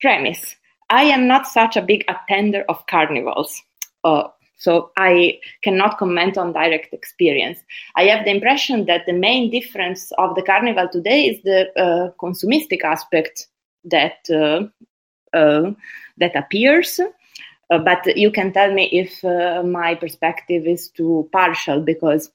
premise. 0.00 0.56
I 0.90 1.04
am 1.04 1.26
not 1.26 1.46
such 1.46 1.76
a 1.76 1.82
big 1.82 2.04
attender 2.08 2.64
of 2.68 2.86
carnivals. 2.86 3.62
Uh, 4.04 4.28
so 4.58 4.90
I 4.96 5.40
cannot 5.62 5.98
comment 5.98 6.36
on 6.36 6.52
direct 6.52 6.92
experience. 6.92 7.58
I 7.96 8.04
have 8.04 8.24
the 8.24 8.30
impression 8.30 8.84
that 8.86 9.06
the 9.06 9.12
main 9.12 9.50
difference 9.50 10.12
of 10.18 10.34
the 10.34 10.42
carnival 10.42 10.88
today 10.88 11.26
is 11.26 11.42
the 11.42 11.70
uh, 11.80 12.10
consumistic 12.20 12.84
aspect 12.84 13.48
that 13.84 14.18
uh, 14.30 14.66
uh, 15.36 15.72
that 16.18 16.36
appears. 16.36 17.00
Uh, 17.70 17.78
but 17.78 18.16
you 18.16 18.30
can 18.30 18.52
tell 18.52 18.72
me 18.72 18.84
if 18.92 19.24
uh, 19.24 19.62
my 19.62 19.94
perspective 19.94 20.66
is 20.66 20.90
too 20.90 21.28
partial 21.32 21.80
because 21.80 22.30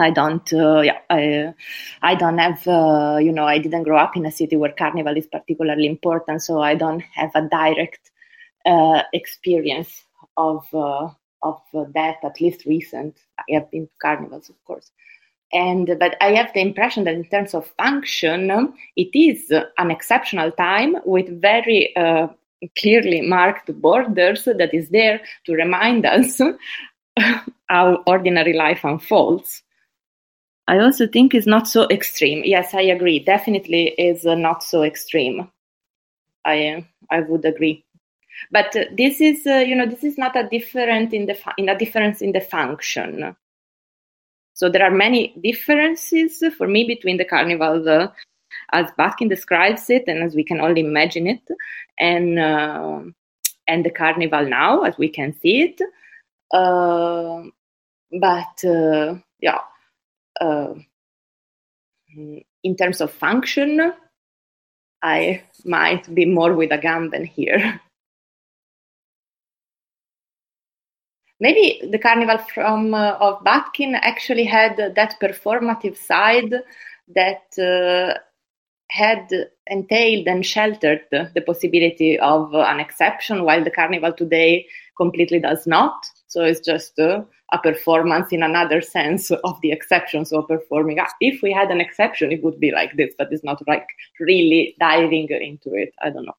I 0.00 0.10
don't, 0.10 0.52
uh, 0.52 0.80
yeah, 0.80 0.98
I, 1.10 1.54
I 2.02 2.14
don't 2.14 2.38
have, 2.38 2.66
uh, 2.66 3.18
you 3.20 3.32
know, 3.32 3.44
I 3.44 3.58
didn't 3.58 3.84
grow 3.84 3.98
up 3.98 4.16
in 4.16 4.26
a 4.26 4.30
city 4.30 4.56
where 4.56 4.72
carnival 4.72 5.16
is 5.16 5.26
particularly 5.26 5.86
important, 5.86 6.42
so 6.42 6.60
I 6.60 6.74
don't 6.74 7.02
have 7.14 7.30
a 7.34 7.48
direct 7.48 8.10
uh, 8.66 9.02
experience 9.12 10.04
of 10.36 10.64
of 11.42 11.60
that, 11.94 12.16
at 12.22 12.40
least 12.40 12.66
recent. 12.66 13.16
I 13.38 13.54
have 13.54 13.70
been 13.70 13.86
to 13.86 13.92
carnivals, 14.00 14.48
of 14.48 14.62
course. 14.64 14.90
And 15.52 15.96
but 15.98 16.16
I 16.20 16.32
have 16.34 16.52
the 16.52 16.60
impression 16.60 17.04
that 17.04 17.14
in 17.14 17.24
terms 17.24 17.54
of 17.54 17.72
function, 17.78 18.72
it 18.96 19.18
is 19.18 19.50
an 19.78 19.90
exceptional 19.90 20.52
time 20.52 20.96
with 21.04 21.40
very 21.40 21.94
uh, 21.96 22.28
clearly 22.78 23.22
marked 23.22 23.72
borders 23.80 24.44
that 24.44 24.72
is 24.72 24.90
there 24.90 25.20
to 25.46 25.54
remind 25.54 26.06
us 26.06 26.40
how 27.68 28.02
ordinary 28.06 28.52
life 28.52 28.84
unfolds. 28.84 29.62
I 30.70 30.78
also 30.78 31.08
think 31.08 31.34
is 31.34 31.48
not 31.48 31.66
so 31.66 31.88
extreme. 31.90 32.42
Yes, 32.44 32.74
I 32.74 32.82
agree. 32.82 33.18
Definitely 33.18 33.88
is 33.98 34.24
not 34.24 34.62
so 34.62 34.84
extreme. 34.84 35.50
I 36.44 36.86
I 37.10 37.20
would 37.22 37.44
agree. 37.44 37.84
But 38.52 38.76
uh, 38.76 38.84
this 38.96 39.20
is, 39.20 39.44
uh, 39.48 39.64
you 39.66 39.74
know, 39.74 39.86
this 39.86 40.04
is 40.04 40.16
not 40.16 40.36
a 40.36 40.48
different 40.48 41.12
in 41.12 41.26
the 41.26 41.36
in 41.58 41.68
a 41.68 41.76
difference 41.76 42.22
in 42.22 42.30
the 42.30 42.40
function. 42.40 43.34
So 44.54 44.68
there 44.68 44.84
are 44.84 44.92
many 44.92 45.34
differences 45.42 46.40
for 46.56 46.68
me 46.68 46.84
between 46.84 47.16
the 47.16 47.24
carnival 47.24 47.88
uh, 47.88 48.06
as 48.70 48.86
Bakhtin 48.96 49.28
describes 49.28 49.90
it, 49.90 50.04
and 50.06 50.22
as 50.22 50.36
we 50.36 50.44
can 50.44 50.60
all 50.60 50.76
imagine 50.76 51.26
it, 51.26 51.42
and 51.98 52.38
uh, 52.38 53.00
and 53.66 53.84
the 53.84 53.90
carnival 53.90 54.46
now 54.46 54.82
as 54.82 54.96
we 54.98 55.08
can 55.08 55.34
see 55.40 55.62
it. 55.62 55.80
Uh, 56.52 57.42
but 58.20 58.64
uh, 58.64 59.16
yeah, 59.40 59.58
in 60.40 60.86
terms 62.76 63.00
of 63.00 63.12
function, 63.12 63.92
I 65.02 65.42
might 65.64 66.14
be 66.14 66.26
more 66.26 66.54
with 66.54 66.70
Agamben 66.70 67.26
here. 67.26 67.80
maybe 71.40 71.80
the 71.90 71.98
carnival 71.98 72.38
from 72.38 72.94
uh, 72.94 73.12
of 73.12 73.42
Bakhtin 73.42 73.98
actually 74.00 74.44
had 74.44 74.76
that 74.76 75.16
performative 75.20 75.96
side 75.96 76.54
that 77.14 77.58
uh, 77.58 78.18
had 78.90 79.28
entailed 79.66 80.26
and 80.26 80.44
sheltered 80.44 81.00
the 81.10 81.42
possibility 81.46 82.18
of 82.18 82.52
an 82.54 82.80
exception, 82.80 83.44
while 83.44 83.64
the 83.64 83.70
carnival 83.70 84.12
today 84.12 84.66
completely 84.96 85.40
does 85.40 85.66
not. 85.66 86.06
So 86.30 86.42
it's 86.42 86.60
just 86.60 86.96
uh, 87.00 87.22
a 87.52 87.58
performance 87.58 88.30
in 88.30 88.44
another 88.44 88.80
sense 88.80 89.32
of 89.32 89.60
the 89.62 89.72
exception. 89.72 90.24
So 90.24 90.42
performing, 90.42 91.00
if 91.20 91.42
we 91.42 91.52
had 91.52 91.72
an 91.72 91.80
exception, 91.80 92.30
it 92.30 92.44
would 92.44 92.60
be 92.60 92.70
like 92.70 92.96
this, 92.96 93.12
but 93.18 93.32
it's 93.32 93.42
not 93.42 93.60
like 93.66 93.88
really 94.20 94.76
diving 94.78 95.28
into 95.28 95.74
it. 95.74 95.92
I 96.00 96.10
don't 96.10 96.26
know. 96.26 96.36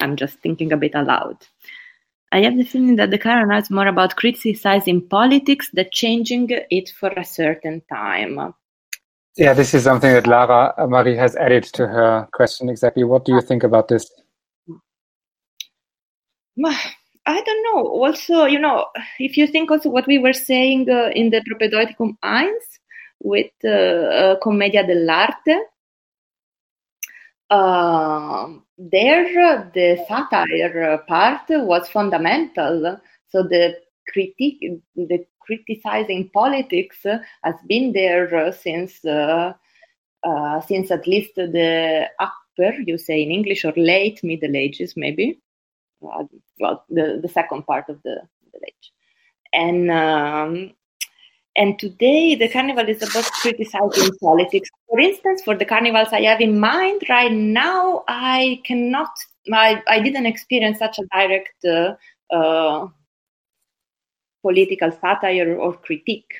I'm 0.00 0.16
just 0.16 0.40
thinking 0.40 0.72
a 0.72 0.76
bit 0.76 0.96
aloud. 0.96 1.36
I 2.32 2.40
have 2.42 2.56
the 2.56 2.64
feeling 2.64 2.96
that 2.96 3.12
the 3.12 3.18
current 3.18 3.52
is 3.62 3.70
more 3.70 3.86
about 3.86 4.16
criticizing 4.16 5.06
politics 5.06 5.70
than 5.72 5.86
changing 5.92 6.48
it 6.50 6.88
for 6.88 7.10
a 7.10 7.24
certain 7.24 7.80
time. 7.88 8.54
Yeah, 9.36 9.52
this 9.54 9.72
is 9.72 9.84
something 9.84 10.12
that 10.12 10.26
Lara 10.26 10.74
Marie 10.88 11.16
has 11.16 11.36
added 11.36 11.62
to 11.74 11.86
her 11.86 12.26
question 12.32 12.68
exactly. 12.68 13.04
What 13.04 13.24
do 13.24 13.32
you 13.32 13.40
think 13.40 13.62
about 13.62 13.86
this? 13.86 14.10
I 17.24 17.40
don't 17.40 17.62
know. 17.62 17.86
Also, 17.88 18.46
you 18.46 18.58
know, 18.58 18.86
if 19.18 19.36
you 19.36 19.46
think 19.46 19.70
also 19.70 19.88
what 19.88 20.06
we 20.06 20.18
were 20.18 20.32
saying 20.32 20.90
uh, 20.90 21.10
in 21.14 21.30
the 21.30 21.40
Propedeuticum 21.40 22.16
1 22.20 22.54
with 23.20 23.52
uh, 23.64 23.68
uh, 23.68 24.36
Commedia 24.40 24.84
dell'arte, 24.84 25.60
uh, 27.50 28.48
there 28.76 29.70
the 29.72 30.04
satire 30.08 30.98
part 31.06 31.42
was 31.48 31.88
fundamental. 31.88 33.00
So 33.28 33.42
the 33.44 33.76
critique, 34.08 34.60
the 34.96 35.24
criticizing 35.40 36.30
politics 36.30 36.98
has 37.04 37.54
been 37.68 37.92
there 37.92 38.52
since 38.52 39.04
uh, 39.04 39.52
uh, 40.24 40.60
since 40.62 40.90
at 40.90 41.06
least 41.06 41.34
the 41.34 42.08
upper, 42.18 42.74
you 42.86 42.96
say 42.96 43.22
in 43.22 43.30
English, 43.30 43.64
or 43.64 43.72
late 43.76 44.22
Middle 44.22 44.56
Ages, 44.56 44.94
maybe. 44.96 45.40
Uh, 46.02 46.24
well, 46.58 46.84
the, 46.88 47.20
the 47.22 47.28
second 47.28 47.66
part 47.66 47.88
of 47.88 48.02
the 48.02 48.22
Middle 48.44 48.66
Age. 48.66 48.92
And 49.52 49.90
um, 49.90 50.72
and 51.54 51.78
today, 51.78 52.34
the 52.34 52.48
carnival 52.48 52.88
is 52.88 53.02
about 53.02 53.30
criticizing 53.32 54.16
politics. 54.22 54.70
For 54.88 54.98
instance, 54.98 55.42
for 55.42 55.54
the 55.54 55.66
carnivals 55.66 56.08
I 56.10 56.22
have 56.22 56.40
in 56.40 56.58
mind 56.58 57.02
right 57.10 57.30
now, 57.30 58.04
I 58.08 58.62
cannot, 58.64 59.10
I, 59.52 59.82
I 59.86 60.00
didn't 60.00 60.24
experience 60.24 60.78
such 60.78 60.98
a 60.98 61.04
direct 61.12 61.62
uh, 61.66 61.94
uh, 62.34 62.88
political 64.40 64.92
satire 64.92 65.54
or 65.58 65.74
critique. 65.74 66.32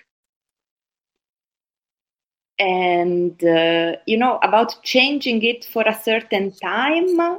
And, 2.59 3.43
uh, 3.45 3.97
you 4.07 4.16
know, 4.16 4.39
about 4.43 4.82
changing 4.82 5.43
it 5.43 5.65
for 5.66 5.82
a 5.82 5.95
certain 5.95 6.53
time. 6.53 7.39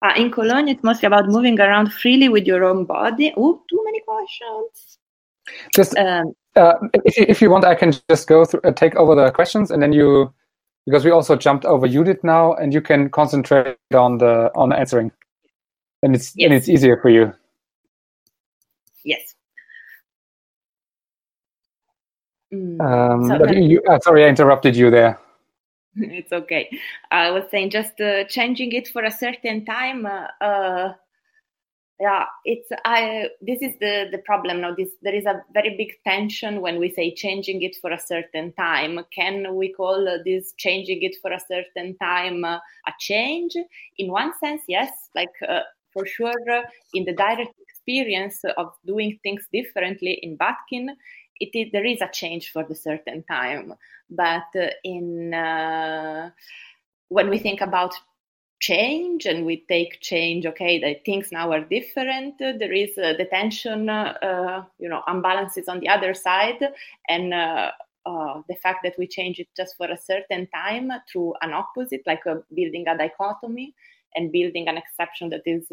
Uh, 0.00 0.12
in 0.16 0.30
Cologne, 0.30 0.68
it's 0.68 0.84
mostly 0.84 1.06
about 1.06 1.26
moving 1.28 1.58
around 1.60 1.92
freely 1.92 2.28
with 2.28 2.46
your 2.46 2.64
own 2.64 2.84
body. 2.84 3.32
Oh, 3.36 3.62
too 3.68 3.82
many 3.84 4.00
questions. 4.00 4.98
Just 5.74 5.96
um, 5.98 6.34
uh, 6.54 6.74
if, 7.04 7.16
you, 7.16 7.26
if 7.28 7.42
you 7.42 7.50
want, 7.50 7.64
I 7.64 7.74
can 7.74 7.92
just 8.08 8.28
go 8.28 8.44
through, 8.44 8.60
uh, 8.64 8.72
take 8.72 8.94
over 8.96 9.14
the 9.14 9.30
questions, 9.30 9.70
and 9.70 9.82
then 9.82 9.92
you, 9.92 10.32
because 10.86 11.04
we 11.04 11.10
also 11.10 11.36
jumped 11.36 11.64
over 11.64 11.88
Judith 11.88 12.22
now, 12.22 12.54
and 12.54 12.72
you 12.72 12.80
can 12.80 13.10
concentrate 13.10 13.76
on 13.94 14.18
the 14.18 14.50
on 14.54 14.72
answering, 14.72 15.10
and 16.02 16.14
it's 16.14 16.32
yes. 16.36 16.46
and 16.46 16.54
it's 16.54 16.68
easier 16.68 17.00
for 17.00 17.08
you. 17.08 17.32
Yes. 19.04 19.34
Mm. 22.52 22.80
Um, 22.80 23.26
so, 23.26 23.50
you, 23.52 23.82
uh, 23.88 23.98
sorry, 24.00 24.24
I 24.24 24.28
interrupted 24.28 24.76
you 24.76 24.90
there. 24.90 25.18
it's 25.96 26.32
okay. 26.32 26.68
I 27.10 27.30
was 27.30 27.44
saying 27.50 27.70
just 27.70 28.00
uh, 28.00 28.24
changing 28.24 28.72
it 28.72 28.88
for 28.88 29.04
a 29.04 29.10
certain 29.10 29.64
time 29.64 30.06
uh, 30.40 30.92
yeah 32.00 32.26
it's 32.44 32.68
i 32.84 33.28
this 33.40 33.60
is 33.60 33.76
the 33.80 34.08
the 34.12 34.18
problem 34.18 34.60
now. 34.60 34.74
This 34.74 34.90
there 35.02 35.14
is 35.14 35.26
a 35.26 35.42
very 35.52 35.76
big 35.76 35.92
tension 36.06 36.60
when 36.60 36.78
we 36.78 36.90
say 36.90 37.12
changing 37.12 37.62
it 37.62 37.76
for 37.80 37.90
a 37.90 37.98
certain 37.98 38.52
time. 38.52 39.00
Can 39.12 39.56
we 39.56 39.72
call 39.72 40.04
this 40.24 40.52
changing 40.56 41.02
it 41.02 41.16
for 41.20 41.32
a 41.32 41.40
certain 41.40 41.96
time 41.98 42.44
uh, 42.44 42.58
a 42.86 42.92
change? 43.00 43.54
In 43.98 44.12
one 44.12 44.32
sense 44.38 44.62
yes 44.68 44.90
like 45.14 45.34
uh, 45.48 45.62
for 45.92 46.06
sure 46.06 46.50
uh, 46.52 46.62
in 46.94 47.04
the 47.04 47.14
direct 47.14 47.54
experience 47.60 48.44
of 48.56 48.72
doing 48.86 49.18
things 49.22 49.46
differently 49.52 50.20
in 50.22 50.36
Bakhtin 50.38 50.90
it 51.40 51.50
is, 51.54 51.72
there 51.72 51.86
is 51.86 52.00
a 52.00 52.10
change 52.12 52.50
for 52.50 52.64
the 52.64 52.74
certain 52.74 53.22
time 53.24 53.74
but 54.10 54.46
uh, 54.56 54.68
in 54.84 55.34
uh, 55.34 56.30
when 57.08 57.28
we 57.28 57.38
think 57.38 57.60
about 57.60 57.94
change 58.60 59.24
and 59.26 59.46
we 59.46 59.64
take 59.68 60.00
change 60.00 60.44
okay 60.44 61.00
things 61.06 61.30
now 61.30 61.50
are 61.52 61.60
different 61.60 62.36
there 62.38 62.72
is 62.72 62.90
uh, 62.98 63.12
the 63.16 63.24
tension 63.26 63.88
uh, 63.88 64.64
you 64.78 64.88
know 64.88 65.02
unbalances 65.08 65.68
on 65.68 65.78
the 65.78 65.88
other 65.88 66.12
side 66.12 66.58
and 67.08 67.32
uh, 67.32 67.70
uh, 68.04 68.40
the 68.48 68.56
fact 68.56 68.80
that 68.82 68.94
we 68.98 69.06
change 69.06 69.38
it 69.38 69.48
just 69.56 69.76
for 69.76 69.86
a 69.86 69.98
certain 69.98 70.48
time 70.48 70.90
through 71.10 71.34
an 71.42 71.52
opposite 71.52 72.02
like 72.06 72.22
building 72.54 72.84
a 72.88 72.98
dichotomy 72.98 73.74
and 74.16 74.32
building 74.32 74.66
an 74.66 74.76
exception 74.76 75.28
that 75.30 75.42
is 75.46 75.68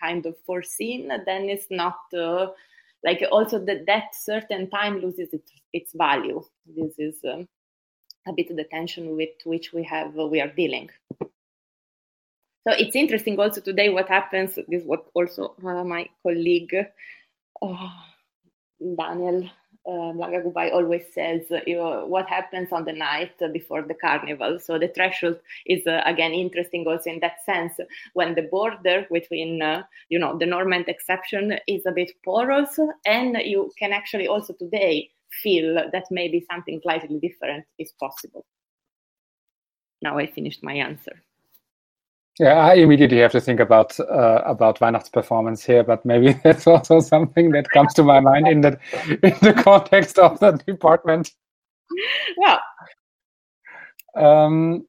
kind 0.00 0.24
of 0.24 0.34
foreseen 0.46 1.08
then 1.26 1.50
it's 1.50 1.66
not 1.70 1.96
like 3.04 3.22
also 3.30 3.58
that 3.64 3.86
that 3.86 4.14
certain 4.14 4.68
time 4.70 5.00
loses 5.00 5.28
its, 5.32 5.52
its 5.72 5.92
value. 5.94 6.42
This 6.66 6.98
is 6.98 7.16
um, 7.24 7.48
a 8.26 8.32
bit 8.32 8.50
of 8.50 8.56
the 8.56 8.64
tension 8.64 9.16
with 9.16 9.30
which 9.44 9.72
we 9.72 9.82
have 9.84 10.18
uh, 10.18 10.26
we 10.26 10.40
are 10.40 10.48
dealing. 10.48 10.90
So 11.20 12.74
it's 12.74 12.96
interesting 12.96 13.38
also 13.38 13.60
today 13.60 13.88
what 13.88 14.08
happens. 14.08 14.56
This 14.56 14.82
is 14.82 14.84
what 14.86 15.06
also 15.14 15.54
uh, 15.64 15.84
my 15.84 16.08
colleague 16.22 16.74
uh, 17.62 17.88
Daniel 18.96 19.48
uh, 19.86 20.12
Blagagubai 20.12 20.72
always 20.72 21.04
says, 21.12 21.42
you 21.66 21.76
know, 21.76 22.04
what 22.06 22.28
happens 22.28 22.72
on 22.72 22.84
the 22.84 22.92
night 22.92 23.32
before 23.52 23.82
the 23.82 23.94
carnival. 23.94 24.58
So 24.58 24.78
the 24.78 24.88
threshold 24.88 25.38
is 25.66 25.86
uh, 25.86 26.02
again 26.04 26.32
interesting 26.32 26.86
also 26.86 27.10
in 27.10 27.20
that 27.20 27.44
sense 27.44 27.74
when 28.14 28.34
the 28.34 28.42
border 28.42 29.06
between, 29.10 29.62
uh, 29.62 29.82
you 30.08 30.18
know, 30.18 30.36
the 30.38 30.46
norm 30.46 30.72
and 30.72 30.88
exception 30.88 31.58
is 31.66 31.86
a 31.86 31.92
bit 31.92 32.12
porous, 32.24 32.78
and 33.06 33.36
you 33.44 33.72
can 33.78 33.92
actually 33.92 34.28
also 34.28 34.52
today 34.52 35.10
feel 35.42 35.74
that 35.92 36.04
maybe 36.10 36.44
something 36.50 36.80
slightly 36.82 37.18
different 37.18 37.64
is 37.78 37.92
possible. 37.98 38.44
Now 40.00 40.18
I 40.18 40.26
finished 40.26 40.62
my 40.62 40.74
answer. 40.74 41.22
Yeah, 42.38 42.54
I 42.54 42.74
immediately 42.74 43.18
have 43.18 43.32
to 43.32 43.40
think 43.40 43.58
about 43.58 43.98
uh, 43.98 44.42
about 44.46 44.78
Weihnachtsperformance 44.78 45.64
here, 45.64 45.82
but 45.82 46.04
maybe 46.04 46.32
that's 46.44 46.66
also 46.66 47.00
something 47.00 47.50
that 47.50 47.70
comes 47.70 47.92
to 47.94 48.04
my 48.04 48.20
mind 48.20 48.46
in 48.46 48.60
the 48.60 48.78
in 49.22 49.36
the 49.42 49.54
context 49.54 50.18
of 50.18 50.38
the 50.38 50.52
department. 50.52 51.32
Yeah. 52.40 52.58
Um, 54.14 54.86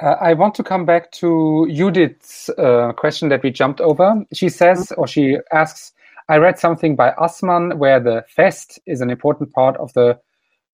uh, 0.00 0.14
I 0.20 0.34
want 0.34 0.54
to 0.56 0.62
come 0.62 0.86
back 0.86 1.10
to 1.12 1.68
Judith's 1.72 2.48
uh, 2.50 2.92
question 2.92 3.28
that 3.30 3.42
we 3.42 3.50
jumped 3.50 3.80
over. 3.80 4.24
She 4.32 4.48
says, 4.48 4.92
or 4.96 5.08
she 5.08 5.38
asks, 5.52 5.92
I 6.28 6.36
read 6.36 6.58
something 6.58 6.94
by 6.94 7.12
Assmann 7.18 7.78
where 7.78 7.98
the 7.98 8.24
Fest 8.28 8.78
is 8.86 9.00
an 9.00 9.10
important 9.10 9.52
part 9.52 9.76
of 9.78 9.92
the 9.94 10.18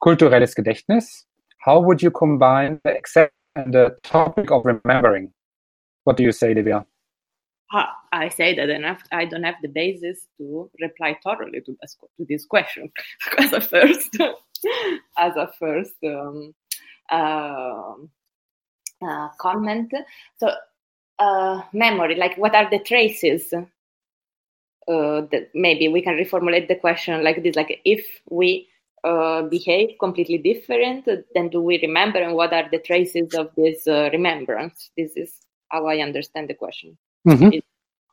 kulturelles 0.02 0.54
Gedächtnis. 0.54 1.24
How 1.60 1.80
would 1.80 2.02
you 2.02 2.10
combine 2.10 2.80
the 2.84 2.94
accept 2.94 3.32
and 3.56 3.72
the 3.72 3.96
topic 4.02 4.50
of 4.50 4.64
remembering. 4.66 5.32
What 6.04 6.16
do 6.16 6.22
you 6.22 6.32
say, 6.32 6.54
Livia? 6.54 6.86
I 8.14 8.28
say 8.28 8.54
that 8.54 8.68
enough, 8.68 9.02
I 9.10 9.24
don't 9.24 9.42
have 9.42 9.56
the 9.60 9.68
basis 9.68 10.28
to 10.38 10.70
reply 10.80 11.18
thoroughly 11.24 11.60
to 11.62 11.76
this, 11.80 11.96
to 12.16 12.26
this 12.28 12.46
question 12.46 12.92
as 13.38 13.52
a 13.52 13.60
first, 13.60 14.16
as 15.18 15.36
a 15.36 15.50
first 15.58 15.94
um, 16.04 16.54
uh, 17.10 17.94
uh, 19.04 19.28
comment. 19.40 19.92
So, 20.36 20.52
uh, 21.18 21.62
memory, 21.72 22.14
like 22.14 22.36
what 22.38 22.54
are 22.54 22.70
the 22.70 22.78
traces? 22.78 23.52
Uh, 24.86 25.22
that 25.32 25.48
maybe 25.54 25.88
we 25.88 26.02
can 26.02 26.14
reformulate 26.14 26.68
the 26.68 26.74
question 26.74 27.24
like 27.24 27.42
this: 27.42 27.56
like 27.56 27.80
if 27.86 28.06
we 28.28 28.68
uh, 29.04 29.42
behave 29.42 29.90
completely 30.00 30.38
different, 30.38 31.06
then 31.34 31.48
do 31.50 31.60
we 31.60 31.78
remember 31.82 32.18
and 32.18 32.34
what 32.34 32.52
are 32.52 32.68
the 32.70 32.78
traces 32.78 33.34
of 33.34 33.50
this 33.56 33.86
uh, 33.86 34.08
remembrance? 34.12 34.90
This 34.96 35.12
is 35.16 35.34
how 35.68 35.86
I 35.86 35.98
understand 35.98 36.48
the 36.48 36.54
question. 36.54 36.96
Mm-hmm. 37.28 37.58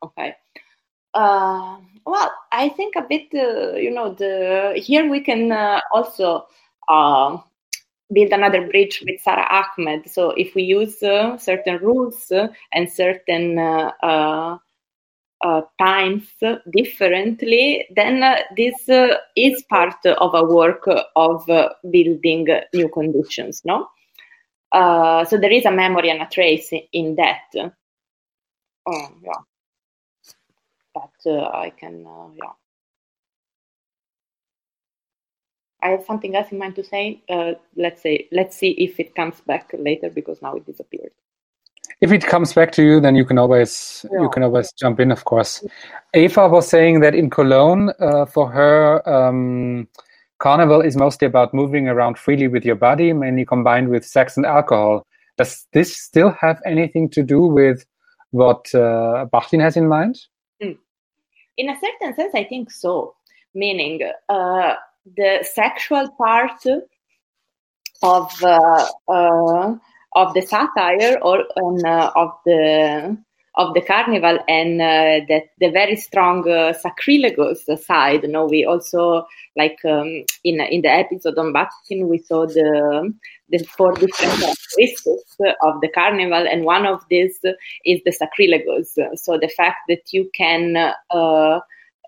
Okay. 0.04 0.36
Uh, 1.14 1.78
well, 2.06 2.32
I 2.52 2.70
think 2.70 2.96
a 2.96 3.02
bit, 3.02 3.28
uh, 3.34 3.76
you 3.76 3.92
know, 3.92 4.14
the 4.14 4.74
here 4.76 5.10
we 5.10 5.22
can 5.22 5.52
uh, 5.52 5.80
also 5.94 6.48
uh, 6.90 7.38
build 8.12 8.32
another 8.32 8.68
bridge 8.68 9.04
with 9.06 9.22
Sara 9.22 9.48
Ahmed. 9.50 10.10
So 10.10 10.32
if 10.32 10.56
we 10.56 10.64
use 10.64 11.00
certain 11.00 11.78
rules 11.82 12.32
and 12.74 12.92
certain 12.92 13.58
uh, 15.44 15.62
times 15.80 16.28
differently, 16.72 17.88
then 17.96 18.22
uh, 18.22 18.38
this 18.56 18.88
uh, 18.90 19.16
is 19.36 19.64
part 19.64 20.06
of 20.06 20.34
a 20.36 20.44
work 20.44 20.88
of 21.16 21.50
uh, 21.50 21.70
building 21.90 22.48
new 22.74 22.88
conditions, 22.90 23.62
no? 23.66 23.88
Uh, 24.72 25.26
so 25.26 25.38
there 25.38 25.52
is 25.52 25.66
a 25.66 25.72
memory 25.72 26.10
and 26.10 26.22
a 26.22 26.28
trace 26.28 26.72
in 26.94 27.16
that. 27.16 27.74
Oh, 28.86 29.08
yeah. 29.24 29.42
But 30.94 31.32
I 31.32 31.72
can, 31.72 32.06
yeah. 32.36 32.52
I 35.84 35.90
have 35.90 36.06
something 36.06 36.36
else 36.36 36.52
in 36.52 36.60
mind 36.60 36.76
to 36.76 36.84
say. 36.84 37.24
let's 37.76 38.02
say, 38.02 38.28
let's 38.32 38.56
see 38.56 38.72
if 38.72 39.00
it 39.00 39.16
comes 39.16 39.42
back 39.42 39.72
later 39.78 40.10
because 40.10 40.42
now 40.42 40.54
it 40.56 40.66
disappeared 40.66 41.12
if 42.02 42.12
it 42.12 42.26
comes 42.26 42.54
back 42.54 42.72
to 42.74 42.84
you, 42.84 43.00
then 43.00 43.16
you 43.16 43.24
can 43.24 43.38
always 43.38 44.06
yeah. 44.12 44.22
you 44.22 44.30
can 44.30 44.44
always 44.44 44.72
jump 44.74 45.00
in, 45.00 45.12
of 45.12 45.24
course. 45.26 45.64
Eva 46.14 46.50
was 46.50 46.68
saying 46.68 47.00
that 47.02 47.14
in 47.14 47.30
Cologne, 47.30 47.92
uh, 48.00 48.26
for 48.26 48.50
her, 48.52 49.08
um, 49.08 49.88
carnival 50.40 50.82
is 50.82 50.98
mostly 50.98 51.28
about 51.28 51.54
moving 51.54 51.88
around 51.88 52.18
freely 52.18 52.48
with 52.48 52.66
your 52.66 52.76
body, 52.76 53.14
mainly 53.14 53.46
combined 53.46 53.90
with 53.90 54.04
sex 54.04 54.36
and 54.36 54.46
alcohol. 54.46 55.06
Does 55.38 55.68
this 55.74 55.96
still 55.96 56.32
have 56.42 56.60
anything 56.66 57.08
to 57.10 57.24
do 57.24 57.42
with 57.42 57.86
what 58.32 58.74
uh, 58.74 59.28
Bakhtin 59.32 59.62
has 59.62 59.78
in 59.78 59.88
mind? 59.88 60.20
Mm. 60.62 60.78
In 61.58 61.70
a 61.70 61.76
certain 61.80 62.16
sense, 62.16 62.34
I 62.34 62.44
think 62.44 62.72
so. 62.72 63.14
Meaning, 63.54 64.02
uh, 64.28 64.76
the 65.18 65.48
sexual 65.54 66.10
part 66.18 66.66
of 68.02 68.44
uh, 68.44 68.88
uh 69.08 69.76
of 70.14 70.34
the 70.34 70.42
satire 70.42 71.18
or 71.22 71.46
uh, 71.86 72.12
of 72.16 72.32
the 72.46 73.18
of 73.56 73.74
the 73.74 73.82
carnival 73.82 74.40
and 74.48 74.82
uh, 74.82 75.20
that 75.28 75.44
the 75.60 75.70
very 75.70 75.96
strong 75.96 76.50
uh, 76.50 76.74
sacrilegious 76.74 77.68
side. 77.86 78.24
You 78.24 78.30
know, 78.30 78.46
we 78.46 78.66
also 78.66 79.26
like 79.58 79.78
um, 79.86 80.24
in 80.44 80.62
in 80.62 80.82
the 80.82 80.90
episode 80.90 81.38
on 81.38 81.54
Bakhtin, 81.54 82.08
we 82.08 82.18
saw 82.18 82.46
the 82.46 83.14
the 83.50 83.60
four 83.66 83.94
different 83.94 84.40
characteristics 84.40 85.38
of 85.64 85.82
the 85.82 85.90
carnival, 85.94 86.48
and 86.48 86.64
one 86.64 86.86
of 86.86 87.02
these 87.10 87.40
is 87.86 88.02
the 88.06 88.12
sacrilegious. 88.12 88.98
So 89.16 89.38
the 89.38 89.50
fact 89.50 89.80
that 89.90 90.12
you 90.12 90.30
can 90.34 90.78
uh, 90.78 91.60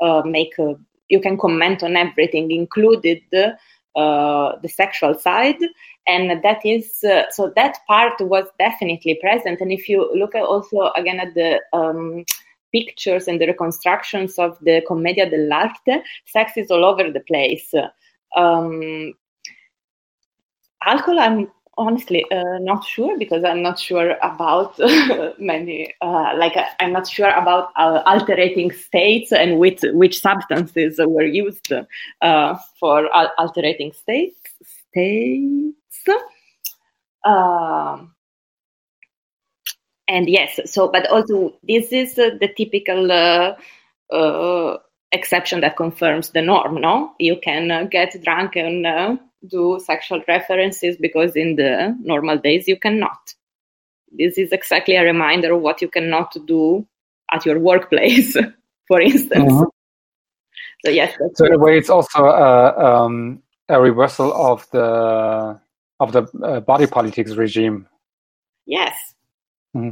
uh 0.01 0.21
make 0.25 0.57
a, 0.59 0.75
you 1.09 1.19
can 1.19 1.37
comment 1.37 1.83
on 1.83 1.97
everything, 1.97 2.51
included 2.51 3.21
uh, 3.95 4.53
the 4.61 4.69
sexual 4.69 5.13
side. 5.13 5.57
And 6.07 6.43
that 6.43 6.65
is 6.65 7.03
uh, 7.03 7.23
so 7.29 7.51
that 7.55 7.77
part 7.87 8.19
was 8.21 8.45
definitely 8.59 9.19
present. 9.21 9.61
And 9.61 9.71
if 9.71 9.87
you 9.87 10.09
look 10.15 10.35
at 10.35 10.43
also 10.43 10.91
again 10.95 11.19
at 11.19 11.33
the 11.33 11.61
um, 11.71 12.25
pictures 12.73 13.27
and 13.27 13.39
the 13.39 13.47
reconstructions 13.47 14.37
of 14.39 14.57
the 14.61 14.81
commedia 14.87 15.29
dell'arte 15.29 16.01
sex 16.25 16.57
is 16.57 16.71
all 16.71 16.83
over 16.83 17.09
the 17.11 17.21
place. 17.21 17.73
Um, 18.35 19.13
alcohol 20.85 21.19
i'm 21.19 21.51
honestly 21.77 22.23
uh, 22.31 22.57
not 22.59 22.85
sure 22.85 23.17
because 23.17 23.43
i'm 23.43 23.61
not 23.61 23.79
sure 23.79 24.15
about 24.21 24.77
many 25.39 25.93
uh, 26.01 26.33
like 26.37 26.55
i'm 26.79 26.91
not 26.91 27.07
sure 27.07 27.31
about 27.31 27.69
uh, 27.75 28.01
alterating 28.05 28.71
states 28.71 29.31
and 29.31 29.57
which 29.57 29.81
which 29.93 30.19
substances 30.19 30.99
were 31.05 31.25
used 31.25 31.71
uh, 32.21 32.57
for 32.79 33.09
alterating 33.39 33.91
states 33.91 34.37
states 34.89 36.07
um, 37.25 38.13
and 40.07 40.29
yes, 40.29 40.59
so 40.65 40.87
but 40.89 41.09
also 41.09 41.53
this 41.63 41.91
is 41.91 42.17
uh, 42.19 42.31
the 42.39 42.49
typical 42.55 43.11
uh, 43.11 43.55
uh, 44.13 44.77
exception 45.11 45.61
that 45.61 45.77
confirms 45.77 46.31
the 46.31 46.41
norm. 46.41 46.81
No, 46.81 47.13
you 47.19 47.37
can 47.41 47.71
uh, 47.71 47.85
get 47.85 48.21
drunk 48.23 48.55
and 48.55 48.85
uh, 48.85 49.15
do 49.47 49.79
sexual 49.83 50.21
references 50.27 50.97
because 50.97 51.35
in 51.35 51.55
the 51.55 51.95
normal 52.01 52.37
days 52.37 52.67
you 52.67 52.77
cannot. 52.77 53.33
This 54.11 54.37
is 54.37 54.51
exactly 54.51 54.95
a 54.95 55.03
reminder 55.03 55.53
of 55.53 55.61
what 55.61 55.81
you 55.81 55.87
cannot 55.87 56.35
do 56.45 56.85
at 57.31 57.45
your 57.45 57.59
workplace, 57.59 58.37
for 58.87 59.01
instance. 59.01 59.51
Mm-hmm. 59.51 59.63
So 60.85 60.91
yes. 60.91 61.15
So 61.35 61.45
in 61.45 61.53
a 61.53 61.57
way, 61.57 61.77
it's 61.77 61.89
also 61.89 62.25
a, 62.25 62.77
um, 62.77 63.41
a 63.69 63.81
reversal 63.81 64.33
of 64.33 64.69
the 64.71 65.59
of 65.99 66.11
the 66.11 66.27
uh, 66.43 66.59
body 66.59 66.85
politics 66.85 67.31
regime. 67.35 67.87
Yes. 68.65 68.93
Mm-hmm. 69.75 69.91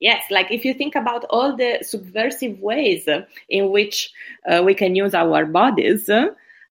Yes, 0.00 0.22
like 0.30 0.52
if 0.52 0.64
you 0.64 0.74
think 0.74 0.94
about 0.94 1.24
all 1.28 1.56
the 1.56 1.78
subversive 1.82 2.60
ways 2.60 3.08
in 3.48 3.70
which 3.70 4.12
uh, 4.48 4.62
we 4.64 4.72
can 4.74 4.94
use 4.94 5.12
our 5.12 5.44
bodies, 5.44 6.08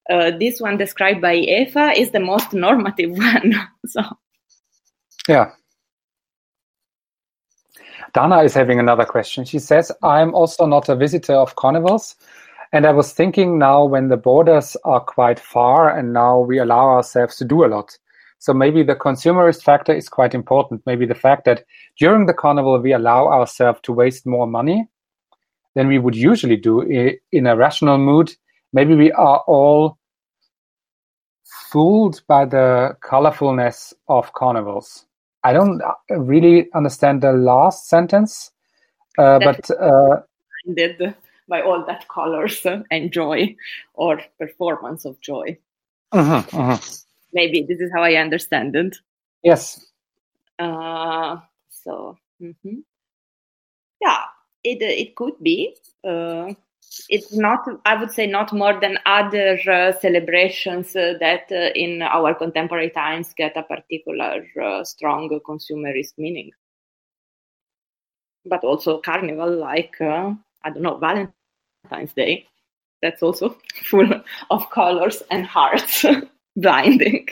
uh, 0.09 0.31
this 0.37 0.59
one 0.59 0.77
described 0.77 1.21
by 1.21 1.35
Eva 1.35 1.91
is 1.97 2.11
the 2.11 2.19
most 2.19 2.53
normative 2.53 3.11
one. 3.17 3.53
so, 3.85 4.01
yeah. 5.27 5.51
Dana 8.13 8.43
is 8.43 8.53
having 8.53 8.79
another 8.79 9.05
question. 9.05 9.45
She 9.45 9.59
says, 9.59 9.91
I'm 10.01 10.33
also 10.33 10.65
not 10.65 10.89
a 10.89 10.95
visitor 10.95 11.33
of 11.33 11.55
carnivals. 11.55 12.15
And 12.73 12.85
I 12.85 12.91
was 12.91 13.13
thinking 13.13 13.57
now 13.57 13.85
when 13.85 14.09
the 14.09 14.17
borders 14.17 14.75
are 14.83 14.99
quite 14.99 15.39
far 15.39 15.95
and 15.95 16.13
now 16.13 16.39
we 16.39 16.59
allow 16.59 16.89
ourselves 16.89 17.37
to 17.37 17.45
do 17.45 17.63
a 17.63 17.67
lot. 17.67 17.97
So 18.39 18.53
maybe 18.53 18.83
the 18.83 18.95
consumerist 18.95 19.63
factor 19.63 19.93
is 19.93 20.09
quite 20.09 20.35
important. 20.35 20.83
Maybe 20.85 21.05
the 21.05 21.15
fact 21.15 21.45
that 21.45 21.63
during 21.97 22.25
the 22.25 22.33
carnival 22.33 22.79
we 22.79 22.93
allow 22.93 23.27
ourselves 23.27 23.79
to 23.83 23.93
waste 23.93 24.25
more 24.25 24.47
money 24.47 24.87
than 25.75 25.87
we 25.87 25.99
would 25.99 26.15
usually 26.15 26.57
do 26.57 26.81
in 27.31 27.47
a 27.47 27.55
rational 27.55 27.97
mood. 27.97 28.33
Maybe 28.73 28.95
we 28.95 29.11
are 29.11 29.43
all 29.47 29.96
fooled 31.71 32.21
by 32.27 32.45
the 32.45 32.95
colorfulness 33.01 33.93
of 34.07 34.33
carnivals. 34.33 35.05
I 35.43 35.53
don't 35.53 35.81
really 36.09 36.67
understand 36.73 37.21
the 37.21 37.33
last 37.33 37.87
sentence, 37.87 38.51
uh, 39.17 39.39
but 39.39 39.69
uh, 39.71 40.21
by 41.47 41.61
all 41.61 41.85
that 41.85 42.07
colors 42.09 42.65
and 42.91 43.11
joy 43.11 43.55
or 43.93 44.21
performance 44.39 45.05
of 45.05 45.19
joy. 45.21 45.57
Mm-hmm, 46.13 46.57
mm-hmm. 46.57 46.83
Maybe 47.33 47.63
this 47.63 47.79
is 47.79 47.91
how 47.93 48.03
I 48.03 48.15
understand 48.15 48.75
it. 48.75 48.95
Yes. 49.43 49.85
Uh, 50.59 51.37
so, 51.69 52.17
mm-hmm. 52.41 52.79
yeah, 54.01 54.23
it 54.63 54.81
it 54.81 55.15
could 55.15 55.35
be. 55.41 55.75
Uh, 56.03 56.53
it's 57.09 57.33
not 57.33 57.59
i 57.85 57.95
would 57.95 58.11
say 58.11 58.25
not 58.27 58.51
more 58.53 58.79
than 58.79 58.97
other 59.05 59.57
uh, 59.69 59.91
celebrations 59.99 60.95
uh, 60.95 61.13
that 61.19 61.51
uh, 61.51 61.71
in 61.75 62.01
our 62.01 62.33
contemporary 62.33 62.89
times 62.89 63.33
get 63.35 63.55
a 63.57 63.63
particular 63.63 64.45
uh, 64.63 64.83
strong 64.83 65.29
consumerist 65.45 66.13
meaning. 66.17 66.51
But 68.45 68.63
also 68.63 68.99
carnival 68.99 69.57
like 69.57 69.99
uh, 70.01 70.33
i 70.63 70.69
don't 70.69 70.81
know 70.81 70.97
valentine's 70.97 72.13
day 72.13 72.47
that's 73.01 73.21
also 73.21 73.57
full 73.85 74.09
of 74.49 74.69
colors 74.69 75.21
and 75.29 75.45
hearts 75.45 76.05
blinding. 76.55 77.27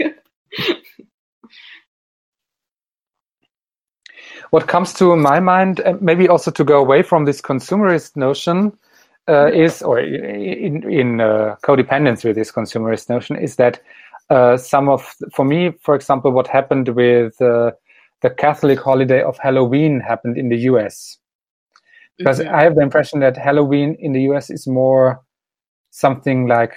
What 4.51 4.67
comes 4.67 4.93
to 4.95 5.15
my 5.15 5.39
mind 5.39 5.81
maybe 5.99 6.29
also 6.29 6.51
to 6.51 6.63
go 6.63 6.79
away 6.79 7.01
from 7.01 7.25
this 7.25 7.41
consumerist 7.41 8.15
notion 8.15 8.77
uh, 9.27 9.47
is, 9.47 9.81
or 9.81 9.99
in, 9.99 10.89
in 10.89 11.21
uh, 11.21 11.55
codependence 11.63 12.23
with 12.23 12.35
this 12.35 12.51
consumerist 12.51 13.09
notion, 13.09 13.35
is 13.35 13.55
that 13.55 13.81
uh, 14.29 14.57
some 14.57 14.89
of, 14.89 15.15
for 15.33 15.45
me, 15.45 15.71
for 15.81 15.95
example, 15.95 16.31
what 16.31 16.47
happened 16.47 16.89
with 16.89 17.39
uh, 17.41 17.71
the 18.21 18.29
Catholic 18.29 18.79
holiday 18.79 19.21
of 19.21 19.37
Halloween 19.37 19.99
happened 19.99 20.37
in 20.37 20.49
the 20.49 20.57
US. 20.71 21.17
Because 22.17 22.39
mm-hmm. 22.39 22.53
I 22.53 22.63
have 22.63 22.75
the 22.75 22.81
impression 22.81 23.19
that 23.19 23.37
Halloween 23.37 23.95
in 23.99 24.13
the 24.13 24.21
US 24.31 24.49
is 24.49 24.67
more 24.67 25.21
something 25.91 26.47
like 26.47 26.73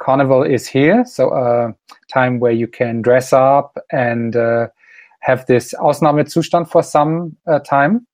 Carnival 0.00 0.42
is 0.42 0.66
here, 0.66 1.04
so 1.04 1.32
a 1.32 1.74
time 2.12 2.40
where 2.40 2.52
you 2.52 2.66
can 2.66 3.02
dress 3.02 3.32
up 3.32 3.78
and 3.92 4.34
uh, 4.34 4.66
have 5.20 5.46
this 5.46 5.72
Ausnahmezustand 5.74 6.68
for 6.68 6.82
some 6.82 7.36
uh, 7.46 7.60
time 7.60 8.06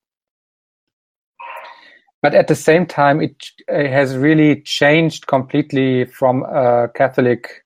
but 2.21 2.35
at 2.35 2.47
the 2.47 2.55
same 2.55 2.85
time, 2.85 3.21
it, 3.21 3.51
it 3.67 3.91
has 3.91 4.17
really 4.17 4.61
changed 4.61 5.27
completely 5.27 6.05
from 6.05 6.43
a 6.43 6.89
Catholic 6.93 7.63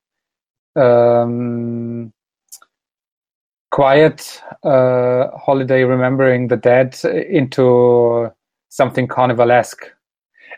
um, 0.76 2.12
quiet 3.70 4.40
uh, 4.62 5.36
holiday 5.36 5.82
remembering 5.82 6.46
the 6.46 6.56
dead 6.56 6.96
into 7.04 8.30
something 8.68 9.08
carnivalesque. 9.08 9.90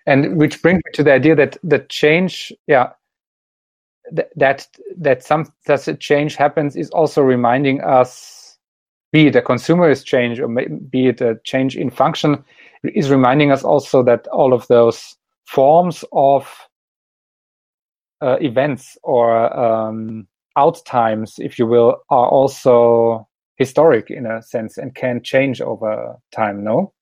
And 0.06 0.36
which 0.36 0.60
brings 0.60 0.82
me 0.84 0.92
to 0.92 1.02
the 1.02 1.12
idea 1.12 1.34
that 1.34 1.56
the 1.64 1.78
change, 1.88 2.52
yeah, 2.66 2.90
th- 4.14 4.28
that 4.36 4.68
that 4.98 5.24
some 5.24 5.52
that 5.64 5.88
a 5.88 5.94
change 5.94 6.36
happens 6.36 6.76
is 6.76 6.90
also 6.90 7.22
reminding 7.22 7.80
us, 7.80 8.45
be 9.12 9.26
it 9.28 9.36
a 9.36 9.42
consumerist 9.42 10.04
change 10.04 10.40
or 10.40 10.48
be 10.48 11.06
it 11.08 11.20
a 11.20 11.38
change 11.44 11.76
in 11.76 11.90
function, 11.90 12.44
is 12.82 13.10
reminding 13.10 13.52
us 13.52 13.64
also 13.64 14.02
that 14.02 14.26
all 14.28 14.52
of 14.52 14.66
those 14.68 15.16
forms 15.46 16.04
of 16.12 16.68
uh, 18.20 18.36
events 18.40 18.96
or 19.02 19.52
um, 19.58 20.26
out 20.56 20.84
times, 20.86 21.34
if 21.38 21.58
you 21.58 21.66
will, 21.66 22.02
are 22.10 22.28
also 22.28 23.28
historic 23.56 24.10
in 24.10 24.26
a 24.26 24.42
sense 24.42 24.78
and 24.78 24.94
can 24.94 25.22
change 25.22 25.60
over 25.60 26.16
time. 26.32 26.64
No. 26.64 26.92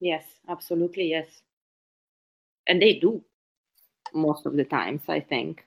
Yes, 0.00 0.24
absolutely. 0.48 1.10
Yes, 1.10 1.26
and 2.66 2.82
they 2.82 2.94
do 2.94 3.22
most 4.14 4.46
of 4.46 4.56
the 4.56 4.64
times. 4.64 5.02
I 5.08 5.20
think 5.20 5.64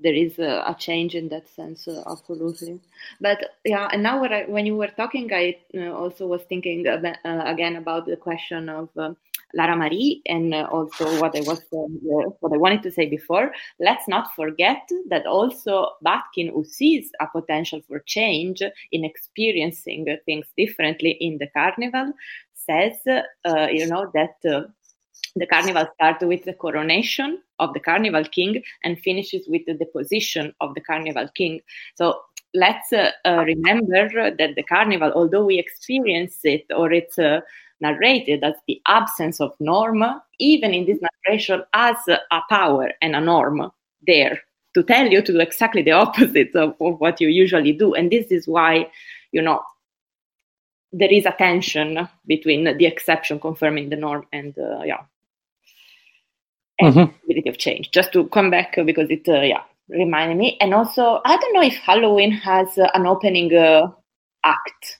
there 0.00 0.14
is 0.14 0.38
a, 0.38 0.64
a, 0.66 0.76
change 0.78 1.14
in 1.14 1.28
that 1.28 1.48
sense, 1.48 1.88
uh, 1.88 2.02
absolutely. 2.06 2.80
But 3.20 3.56
yeah, 3.64 3.88
and 3.92 4.02
now 4.02 4.20
when, 4.20 4.32
I, 4.32 4.44
when 4.44 4.66
you 4.66 4.76
were 4.76 4.88
talking, 4.88 5.32
I 5.32 5.58
uh, 5.76 5.90
also 5.92 6.26
was 6.26 6.42
thinking 6.42 6.86
about, 6.86 7.16
uh, 7.24 7.42
again 7.46 7.76
about 7.76 8.06
the 8.06 8.16
question 8.16 8.68
of 8.68 8.88
uh, 8.96 9.14
Lara 9.54 9.76
Marie 9.76 10.22
and 10.26 10.54
uh, 10.54 10.68
also 10.70 11.20
what 11.20 11.36
I 11.36 11.40
was 11.40 11.60
uh, 11.72 12.30
what 12.40 12.52
I 12.52 12.58
wanted 12.58 12.82
to 12.84 12.90
say 12.90 13.06
before. 13.06 13.52
Let's 13.80 14.06
not 14.08 14.34
forget 14.34 14.88
that 15.08 15.26
also 15.26 15.90
Bakhtin, 16.04 16.52
who 16.52 16.64
sees 16.64 17.10
a 17.20 17.26
potential 17.26 17.80
for 17.86 18.00
change 18.00 18.62
in 18.92 19.04
experiencing 19.04 20.06
things 20.26 20.46
differently 20.56 21.10
in 21.20 21.38
the 21.38 21.48
carnival, 21.48 22.12
says, 22.54 22.96
you 23.72 23.86
know, 23.86 24.10
that 24.14 24.72
the 25.38 25.46
carnival 25.46 25.86
starts 25.94 26.24
with 26.24 26.44
the 26.44 26.54
coronation 26.54 27.42
of 27.58 27.74
the 27.74 27.80
carnival 27.80 28.24
king 28.24 28.62
and 28.84 28.98
finishes 29.00 29.46
with 29.48 29.62
the 29.66 29.74
deposition 29.74 30.54
of 30.60 30.74
the 30.74 30.80
carnival 30.80 31.28
king. 31.34 31.60
So 31.96 32.20
let's 32.54 32.92
uh, 32.92 33.10
uh, 33.24 33.44
remember 33.46 34.30
that 34.30 34.54
the 34.54 34.62
carnival, 34.62 35.12
although 35.14 35.44
we 35.44 35.58
experience 35.58 36.38
it 36.44 36.64
or 36.74 36.92
it's 36.92 37.18
uh, 37.18 37.40
narrated 37.80 38.42
as 38.42 38.54
the 38.66 38.80
absence 38.86 39.40
of 39.40 39.52
norm, 39.60 40.04
even 40.38 40.74
in 40.74 40.86
this 40.86 40.98
narration, 41.26 41.62
has 41.74 41.96
a 42.08 42.40
power 42.48 42.90
and 43.02 43.14
a 43.14 43.20
norm 43.20 43.70
there 44.06 44.40
to 44.74 44.82
tell 44.82 45.06
you 45.06 45.22
to 45.22 45.32
do 45.32 45.40
exactly 45.40 45.82
the 45.82 45.92
opposite 45.92 46.54
of, 46.54 46.74
of 46.80 47.00
what 47.00 47.20
you 47.20 47.28
usually 47.28 47.72
do. 47.72 47.94
And 47.94 48.10
this 48.10 48.26
is 48.26 48.46
why, 48.46 48.90
you 49.32 49.42
know, 49.42 49.62
there 50.92 51.12
is 51.12 51.26
a 51.26 51.32
tension 51.32 52.08
between 52.26 52.64
the 52.64 52.86
exception 52.86 53.38
confirming 53.38 53.90
the 53.90 53.96
norm 53.96 54.26
and 54.32 54.58
uh, 54.58 54.80
yeah 54.84 55.02
and 56.78 56.94
mm-hmm. 56.94 57.12
possibility 57.12 57.48
of 57.48 57.58
change. 57.58 57.90
Just 57.90 58.12
to 58.12 58.28
come 58.28 58.50
back 58.50 58.76
because 58.84 59.10
it, 59.10 59.28
uh, 59.28 59.40
yeah, 59.40 59.62
reminded 59.88 60.36
me. 60.36 60.56
And 60.60 60.74
also, 60.74 61.20
I 61.24 61.36
don't 61.36 61.54
know 61.54 61.62
if 61.62 61.76
Halloween 61.76 62.30
has 62.32 62.78
uh, 62.78 62.88
an 62.94 63.06
opening 63.06 63.54
uh, 63.54 63.88
act. 64.44 64.98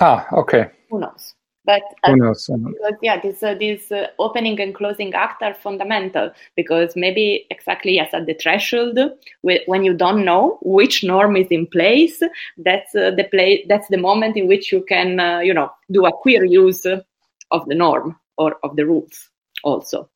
Ah, 0.00 0.26
okay. 0.32 0.70
Who 0.90 1.00
knows? 1.00 1.34
But 1.64 1.82
uh, 2.02 2.12
who 2.12 2.16
knows? 2.16 2.46
Because, 2.46 2.98
yeah, 3.02 3.20
this 3.20 3.42
uh, 3.42 3.54
this 3.54 3.92
uh, 3.92 4.06
opening 4.18 4.58
and 4.60 4.74
closing 4.74 5.12
act 5.12 5.42
are 5.42 5.54
fundamental 5.54 6.32
because 6.56 6.96
maybe 6.96 7.46
exactly 7.50 7.92
yes 7.92 8.14
at 8.14 8.24
the 8.24 8.34
threshold 8.34 8.98
when 9.42 9.84
you 9.84 9.92
don't 9.92 10.24
know 10.24 10.58
which 10.62 11.04
norm 11.04 11.36
is 11.36 11.48
in 11.48 11.66
place, 11.66 12.22
that's 12.56 12.92
the 12.92 13.28
play. 13.30 13.66
That's 13.68 13.88
the 13.88 13.98
moment 13.98 14.38
in 14.38 14.48
which 14.48 14.72
you 14.72 14.82
can 14.88 15.44
you 15.44 15.52
know 15.52 15.70
do 15.92 16.06
a 16.06 16.12
queer 16.12 16.44
use 16.44 16.86
of 16.86 17.66
the 17.66 17.74
norm 17.74 18.18
or 18.40 18.56
of 18.62 18.74
the 18.74 18.86
rules 18.86 19.30
also. 19.62 20.08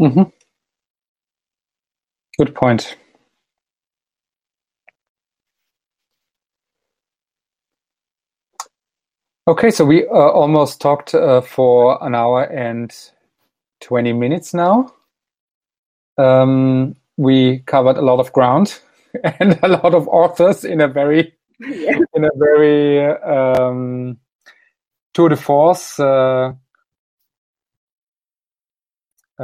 Mm-hmm. 0.00 0.22
Good 2.38 2.54
point. 2.54 2.96
Okay, 9.46 9.70
so 9.70 9.84
we 9.84 10.06
uh, 10.06 10.10
almost 10.12 10.80
talked 10.80 11.14
uh, 11.14 11.42
for 11.42 12.02
an 12.02 12.14
hour 12.14 12.44
and 12.44 12.94
20 13.82 14.12
minutes 14.14 14.54
now. 14.54 14.94
Um, 16.16 16.96
we 17.18 17.58
covered 17.66 17.98
a 17.98 18.02
lot 18.02 18.20
of 18.20 18.32
ground 18.32 18.80
and 19.24 19.58
a 19.62 19.68
lot 19.68 19.92
of 19.92 20.08
authors 20.08 20.64
in 20.64 20.80
a 20.80 20.88
very, 20.88 21.34
yeah. 21.58 21.98
in 22.14 22.24
a 22.24 22.30
very 22.36 23.04
um, 23.22 24.16
tour 25.12 25.28
de 25.28 25.36
force 25.36 25.98
uh, 25.98 26.04
uh, 26.04 26.52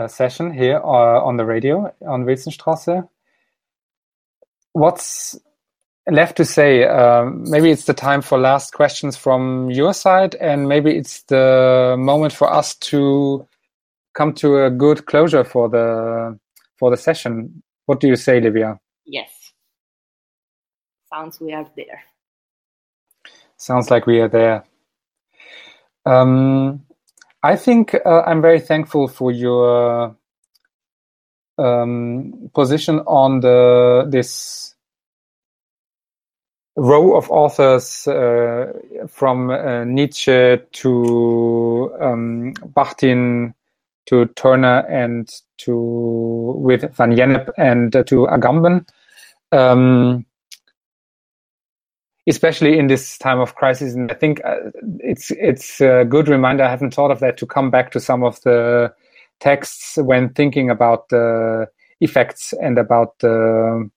session 0.09 0.53
here 0.53 0.79
uh, 0.79 1.25
on 1.25 1.37
the 1.37 1.45
radio 1.45 1.93
on 2.07 2.25
Wilsonstrasse. 2.25 3.09
What's 4.73 5.39
left 6.11 6.37
to 6.37 6.45
say? 6.45 6.85
Um, 6.85 7.45
maybe 7.49 7.71
it's 7.71 7.85
the 7.85 7.95
time 7.95 8.23
for 8.23 8.39
last 8.39 8.73
questions 8.73 9.17
from 9.17 9.71
your 9.71 9.95
side, 9.95 10.35
and 10.37 10.69
maybe 10.69 10.97
it's 10.97 11.23
the 11.25 11.97
moment 11.99 12.33
for 12.33 12.53
us 12.53 12.75
to 12.91 13.47
come 14.15 14.33
to 14.35 14.65
a 14.65 14.71
good 14.71 15.07
closure 15.07 15.45
for 15.45 15.69
the 15.69 16.39
for 16.79 16.91
the 16.91 16.97
session. 16.97 17.63
What 17.87 18.01
do 18.01 18.09
you 18.09 18.17
say, 18.17 18.41
Livia? 18.41 18.79
Yes. 19.05 19.31
Sounds 21.13 21.41
we 21.41 21.53
are 21.53 21.67
there. 21.77 22.03
Sounds 23.57 23.91
like 23.91 24.07
we 24.07 24.21
are 24.21 24.29
there. 24.29 24.65
Um, 26.05 26.86
I 27.47 27.55
think 27.55 27.95
uh, 27.95 28.23
I'm 28.27 28.43
very 28.43 28.59
thankful 28.59 29.07
for 29.07 29.31
your 29.31 30.17
um, 31.59 32.51
position 32.53 32.99
on 33.07 33.39
the 33.39 34.05
this 34.11 34.75
row 36.75 37.17
of 37.17 37.31
authors 37.31 38.09
uh, 38.09 38.73
from 39.07 39.51
uh, 39.51 39.85
Nietzsche 39.85 40.57
to 40.73 41.97
um, 42.01 42.53
to 44.07 44.27
Turner 44.35 44.81
and 44.91 45.33
to 45.59 45.77
with 46.57 46.97
Van 46.97 47.13
Gennep 47.13 47.51
and 47.57 47.95
uh, 47.95 48.03
to 48.05 48.27
Agamben. 48.27 48.89
Um, 49.53 50.27
especially 52.29 52.79
in 52.79 52.89
this 52.89 53.19
time 53.19 53.41
of 53.41 53.55
crisis, 53.55 53.95
and 53.95 54.11
I 54.11 54.15
think 54.15 54.41
uh, 54.45 54.57
it's 55.01 55.31
it's 55.33 55.81
a 55.81 56.05
good 56.05 56.29
reminder. 56.29 56.65
I 56.65 56.71
haven't 56.71 56.95
thought 56.95 57.11
of 57.11 57.21
that 57.21 57.37
to 57.39 57.47
come 57.47 57.71
back 57.71 57.91
to 57.93 58.01
some 58.01 58.25
of 58.25 58.41
the 58.43 58.93
texts 59.41 59.97
when 59.97 60.31
thinking 60.31 60.71
about 60.71 61.09
the 61.11 61.67
effects 62.01 62.53
and 62.61 62.79
about 62.79 63.19
the 63.21 63.89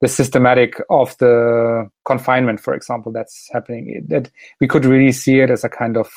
the 0.00 0.08
systematic 0.08 0.80
of 0.90 1.16
the 1.18 1.88
confinement, 2.04 2.60
for 2.60 2.74
example, 2.74 3.12
that's 3.12 3.48
happening. 3.52 4.04
That 4.08 4.30
we 4.60 4.68
could 4.68 4.84
really 4.84 5.12
see 5.12 5.40
it 5.40 5.50
as 5.50 5.64
a 5.64 5.68
kind 5.68 5.96
of 5.96 6.10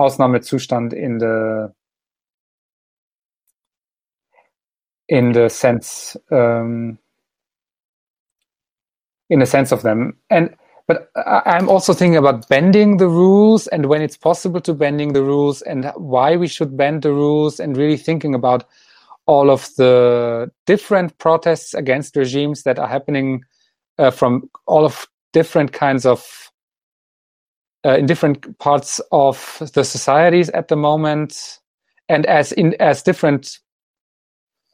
Ausnahmezustand 0.00 0.92
in 0.92 1.18
the 1.18 1.72
in 5.08 5.32
the 5.32 5.48
sense 5.48 6.16
um, 6.30 6.98
in 9.32 9.40
a 9.40 9.46
sense 9.46 9.72
of 9.72 9.82
them. 9.82 10.16
And 10.30 10.54
but 10.88 11.10
i'm 11.26 11.68
also 11.68 11.92
thinking 11.94 12.16
about 12.16 12.48
bending 12.48 12.96
the 12.96 13.06
rules 13.06 13.68
and 13.68 13.86
when 13.86 14.02
it's 14.02 14.16
possible 14.16 14.60
to 14.60 14.74
bending 14.74 15.12
the 15.12 15.22
rules 15.22 15.62
and 15.62 15.92
why 15.94 16.34
we 16.34 16.48
should 16.48 16.76
bend 16.76 17.02
the 17.02 17.12
rules 17.12 17.60
and 17.60 17.76
really 17.76 17.96
thinking 17.96 18.34
about 18.34 18.64
all 19.26 19.48
of 19.48 19.70
the 19.76 20.50
different 20.66 21.16
protests 21.18 21.72
against 21.72 22.16
regimes 22.16 22.64
that 22.64 22.80
are 22.80 22.88
happening 22.88 23.44
uh, 23.98 24.10
from 24.10 24.50
all 24.66 24.84
of 24.84 25.06
different 25.32 25.72
kinds 25.72 26.04
of 26.04 26.50
uh, 27.86 27.96
in 27.96 28.06
different 28.06 28.58
parts 28.58 29.00
of 29.12 29.62
the 29.74 29.84
societies 29.84 30.50
at 30.50 30.66
the 30.68 30.76
moment. 30.76 31.58
And 32.08 32.26
as 32.26 32.52
in 32.52 32.74
as 32.80 33.02
different 33.02 33.58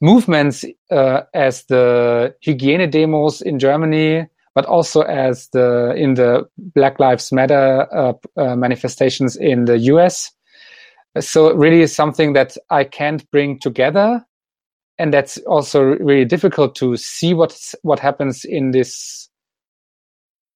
movements 0.01 0.65
uh, 0.91 1.23
as 1.35 1.65
the 1.65 2.35
hygiene 2.45 2.89
demos 2.91 3.43
in 3.43 3.59
germany 3.59 4.27
but 4.59 4.67
also 4.67 5.03
as 5.03 5.49
the 5.51 5.95
in 5.95 6.15
the 6.15 6.45
black 6.75 6.99
lives 6.99 7.31
matter 7.31 7.87
uh, 7.95 8.13
uh, 8.37 8.57
manifestations 8.57 9.37
in 9.37 9.67
the 9.67 9.79
us 9.79 10.33
so 11.21 11.55
really 11.55 11.81
is 11.81 11.95
something 11.95 12.33
that 12.33 12.57
i 12.71 12.83
can't 12.83 13.31
bring 13.31 13.57
together 13.61 14.21
and 14.99 15.15
that's 15.15 15.39
also 15.47 15.81
really 15.81 16.25
difficult 16.25 16.75
to 16.75 16.97
see 16.97 17.35
what 17.35 17.57
what 17.83 18.01
happens 18.01 18.45
in 18.45 18.73
this 18.73 19.29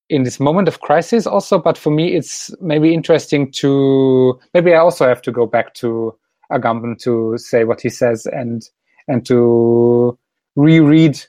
in 0.08 0.24
this 0.24 0.40
moment 0.40 0.66
of 0.66 0.80
crisis 0.80 1.24
also 1.24 1.56
but 1.56 1.78
for 1.78 1.92
me 1.92 2.16
it's 2.16 2.52
maybe 2.60 2.92
interesting 2.92 3.52
to 3.52 4.36
maybe 4.52 4.74
i 4.74 4.78
also 4.78 5.06
have 5.06 5.22
to 5.22 5.30
go 5.30 5.46
back 5.46 5.74
to 5.74 6.12
agamben 6.50 6.98
to 6.98 7.38
say 7.38 7.62
what 7.62 7.80
he 7.80 7.88
says 7.88 8.26
and 8.26 8.68
and 9.06 9.24
to 9.24 10.18
reread 10.56 11.24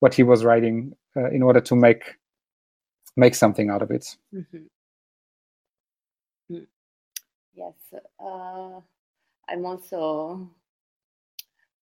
what 0.00 0.12
he 0.12 0.22
was 0.22 0.44
writing 0.44 0.92
uh, 1.18 1.30
in 1.30 1.42
order 1.42 1.60
to 1.60 1.74
make 1.74 2.16
make 3.16 3.34
something 3.34 3.70
out 3.70 3.82
of 3.82 3.90
it 3.90 4.16
mm-hmm. 4.34 4.64
Mm. 6.50 6.66
yes 7.54 7.74
uh, 8.20 8.80
i'm 9.48 9.66
also 9.66 10.48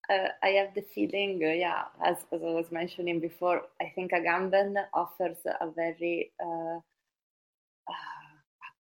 uh, 0.09 0.27
I 0.43 0.49
have 0.49 0.73
the 0.75 0.81
feeling, 0.81 1.41
uh, 1.43 1.47
yeah, 1.47 1.83
as, 2.03 2.17
as 2.31 2.41
I 2.41 2.51
was 2.51 2.71
mentioning 2.71 3.19
before, 3.19 3.63
I 3.81 3.91
think 3.95 4.11
Agamben 4.11 4.75
offers 4.93 5.37
a 5.45 5.71
very, 5.71 6.31
uh, 6.39 6.77
uh 7.87 7.93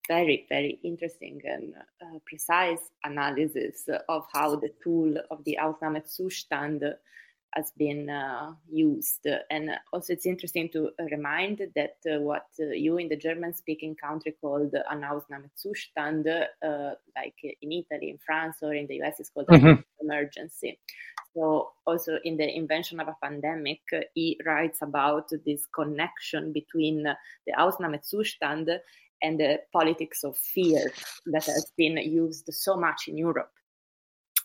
very, 0.08 0.46
very 0.48 0.80
interesting 0.82 1.40
and 1.44 1.74
precise 2.24 2.90
analysis 3.04 3.88
of 4.08 4.26
how 4.32 4.56
the 4.56 4.70
tool 4.82 5.14
of 5.30 5.44
the 5.44 5.58
Ausnahmezustand 5.60 6.94
has 7.54 7.72
been 7.76 8.08
uh, 8.08 8.52
used. 8.70 9.26
And 9.50 9.70
also, 9.92 10.12
it's 10.12 10.26
interesting 10.26 10.68
to 10.70 10.90
remind 11.10 11.60
that 11.74 11.96
uh, 12.06 12.20
what 12.20 12.46
uh, 12.60 12.66
you 12.66 12.98
in 12.98 13.08
the 13.08 13.16
German 13.16 13.54
speaking 13.54 13.94
country 13.94 14.34
called 14.40 14.74
an 14.90 15.02
Ausnahmezustand, 15.02 16.46
uh, 16.62 16.94
like 17.16 17.34
in 17.60 17.72
Italy, 17.72 18.10
in 18.10 18.18
France, 18.24 18.56
or 18.62 18.74
in 18.74 18.86
the 18.86 19.02
US, 19.02 19.20
is 19.20 19.30
called 19.30 19.48
mm-hmm. 19.48 19.66
an 19.66 19.84
emergency. 20.00 20.78
So, 21.34 21.70
also 21.86 22.18
in 22.24 22.36
the 22.36 22.56
invention 22.56 23.00
of 23.00 23.08
a 23.08 23.16
pandemic, 23.22 23.80
he 24.14 24.38
writes 24.44 24.80
about 24.82 25.30
this 25.44 25.66
connection 25.66 26.52
between 26.52 27.02
the 27.02 27.52
Ausnahmezustand 27.58 28.78
and 29.22 29.38
the 29.38 29.60
politics 29.72 30.24
of 30.24 30.36
fear 30.36 30.92
that 31.26 31.44
has 31.44 31.72
been 31.76 31.96
used 31.96 32.52
so 32.52 32.76
much 32.76 33.08
in 33.08 33.16
Europe 33.16 33.52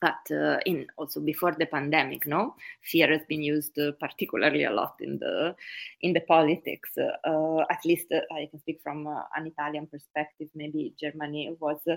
but 0.02 0.32
uh, 0.32 0.58
in 0.66 0.88
also 0.98 1.20
before 1.20 1.54
the 1.54 1.66
pandemic 1.66 2.26
no 2.28 2.56
fear 2.82 3.12
has 3.12 3.22
been 3.28 3.42
used 3.42 3.78
uh, 3.80 3.92
particularly 4.00 4.64
a 4.64 4.72
lot 4.72 4.96
in 5.00 5.18
the 5.20 5.56
in 6.02 6.14
the 6.14 6.22
politics. 6.22 6.92
Uh, 6.98 7.64
at 7.70 7.84
least 7.86 8.08
uh, 8.12 8.22
i 8.34 8.48
can 8.50 8.60
speak 8.60 8.80
from 8.84 9.08
uh, 9.08 9.22
an 9.36 9.48
italian 9.48 9.88
perspective. 9.88 10.50
Maybe 10.56 10.94
germany 11.00 11.56
was 11.60 11.80
uh, 11.90 11.96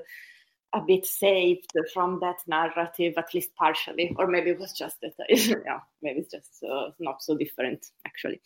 a 0.72 0.80
bit 0.80 1.04
saved 1.04 1.72
from 1.92 2.20
that 2.20 2.36
narrative 2.46 3.14
at 3.16 3.34
least 3.34 3.52
partially 3.56 4.14
or 4.16 4.28
maybe 4.28 4.50
it 4.50 4.60
was 4.60 4.72
just 4.72 5.00
that 5.00 5.14
yeah 5.28 5.80
maybe 6.00 6.20
it's 6.20 6.30
just 6.30 6.62
not 7.00 7.20
so 7.22 7.36
different 7.36 7.86
actually. 8.06 8.40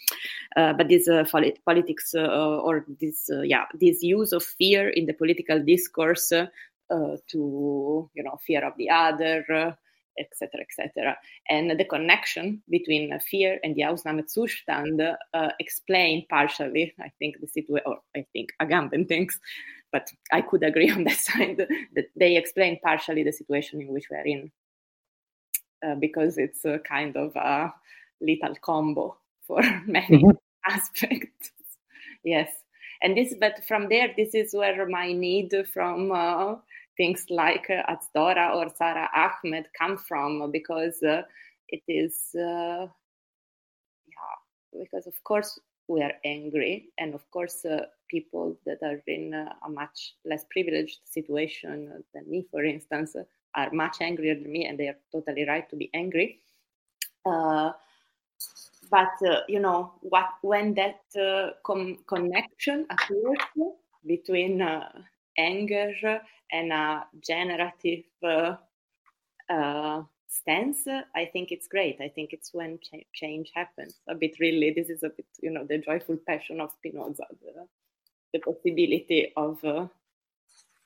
But 0.57 0.89
this 0.89 1.07
politics 1.67 2.15
or 2.15 2.87
this 2.99 3.29
yeah 3.43 3.67
this 3.79 4.03
use 4.03 4.33
of 4.33 4.43
fear 4.43 4.89
in 4.89 5.05
the 5.05 5.13
political 5.13 5.63
discourse 5.63 6.33
to 6.91 8.11
you 8.15 8.23
know 8.23 8.39
fear 8.47 8.65
of 8.65 8.73
the 8.77 8.91
other 8.91 9.45
etc 10.19 10.61
etc 10.61 11.17
and 11.49 11.71
the 11.79 11.85
connection 11.85 12.63
between 12.69 13.19
fear 13.21 13.59
and 13.65 13.75
the 13.75 13.83
Ausnahmezustand 13.83 15.17
uh, 15.35 15.49
explain 15.59 16.25
partially 16.29 16.95
i 17.01 17.11
think 17.19 17.41
the 17.41 17.49
situation 17.49 17.83
or 17.87 17.99
i 18.15 18.25
think 18.33 18.51
agamben 18.63 19.09
thinks 19.09 19.41
but 19.91 20.09
i 20.33 20.41
could 20.41 20.63
agree 20.63 20.91
on 20.97 21.05
that 21.05 21.17
side 21.17 21.67
that 21.95 22.07
they 22.17 22.37
explain 22.37 22.79
partially 22.81 23.25
the 23.25 23.33
situation 23.33 23.81
in 23.81 23.89
which 23.89 24.07
we're 24.11 24.27
in. 24.27 24.53
Uh, 25.85 25.95
because 25.97 26.39
it's 26.39 26.65
a 26.65 26.79
kind 26.79 27.15
of 27.17 27.35
a 27.37 27.73
little 28.21 28.55
combo 28.63 29.17
for 29.47 29.61
many 29.87 30.23
mm-hmm. 30.23 30.31
aspects. 30.67 31.51
Yes. 32.25 32.49
And 33.03 33.17
this 33.17 33.35
but 33.39 33.63
from 33.67 33.89
there 33.91 34.09
this 34.17 34.35
is 34.35 34.55
where 34.55 34.89
my 34.89 35.13
need 35.13 35.53
from 35.73 36.11
uh, 36.11 36.55
things 36.97 37.27
like 37.31 37.69
uh, 37.71 37.83
Azdora 37.93 38.55
or 38.55 38.69
Sara 38.77 39.09
Ahmed 39.15 39.67
come 39.79 39.97
from 39.97 40.51
because 40.51 41.03
uh, 41.03 41.23
it 41.69 41.83
is, 41.89 42.35
uh, 42.35 42.87
yeah, 44.07 44.37
because 44.73 45.07
of 45.07 45.23
course 45.25 45.59
we 45.89 46.03
are 46.03 46.13
angry, 46.25 46.91
and 46.99 47.15
of 47.15 47.29
course 47.31 47.65
uh, 47.65 47.87
people 48.09 48.57
that 48.65 48.79
are 48.83 49.03
in 49.07 49.35
uh, 49.35 49.53
a 49.67 49.69
much 49.69 50.15
less 50.25 50.45
privileged 50.51 51.01
situation 51.05 52.03
than 52.15 52.31
me, 52.31 52.47
for 52.51 52.65
instance, 52.65 53.17
are 53.55 53.71
much 53.73 53.99
angrier 54.01 54.35
than 54.35 54.51
me, 54.51 54.67
and 54.67 54.79
they 54.79 54.89
are 54.89 54.99
totally 55.13 55.47
right 55.47 55.69
to 55.71 55.77
be 55.77 55.91
angry. 55.95 56.41
Uh, 57.27 57.73
but 58.91 59.45
you 59.49 59.59
know 59.59 59.93
what? 60.01 60.29
When 60.43 60.75
that 60.75 61.01
com- 61.65 61.99
connection 62.07 62.87
appears 62.91 63.39
between 64.07 64.63
anger 65.39 65.93
and 66.53 66.73
a 66.73 67.05
generative 67.21 68.05
uh, 68.23 68.57
uh, 69.51 70.03
stance, 70.29 70.87
I 71.15 71.25
think 71.33 71.53
it's 71.53 71.69
great. 71.69 72.01
I 72.01 72.09
think 72.09 72.33
it's 72.33 72.53
when 72.53 72.79
ch- 72.79 73.07
change 73.13 73.51
happens. 73.55 74.01
A 74.09 74.15
bit 74.15 74.37
really, 74.41 74.71
this 74.71 74.89
is 74.89 75.03
a 75.03 75.11
bit, 75.11 75.27
you 75.41 75.51
know, 75.51 75.65
the 75.65 75.79
joyful 75.79 76.19
passion 76.27 76.61
of 76.61 76.73
Spinoza, 76.73 77.25
the, 77.41 77.67
the 78.33 78.39
possibility 78.41 79.33
of 79.37 79.65
uh, 79.65 79.87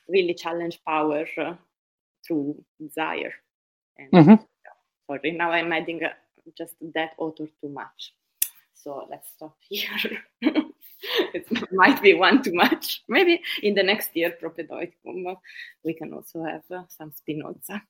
really 0.08 0.34
challenge 0.34 0.80
power 0.86 1.26
uh, 1.38 1.54
through 2.26 2.62
desire. 2.80 3.32
And, 3.96 4.12
mm-hmm. 4.12 4.44
sorry, 5.06 5.32
now 5.32 5.50
I'm 5.50 5.72
adding 5.72 6.04
uh, 6.04 6.12
just 6.56 6.74
that 6.94 7.12
author 7.18 7.46
too 7.60 7.68
much. 7.68 8.14
So 8.74 9.06
let's 9.10 9.28
stop 9.34 9.56
here. 9.68 10.62
it 11.34 11.46
might 11.72 12.02
be 12.02 12.14
one 12.14 12.42
too 12.42 12.54
much. 12.54 13.02
Maybe 13.08 13.40
in 13.62 13.74
the 13.74 13.82
next 13.82 14.10
year, 14.14 14.34
Propedeutikum, 14.42 15.36
we 15.84 15.94
can 15.94 16.12
also 16.12 16.44
have 16.44 16.62
uh, 16.70 16.82
some 16.88 17.12
Spinoza. 17.12 17.82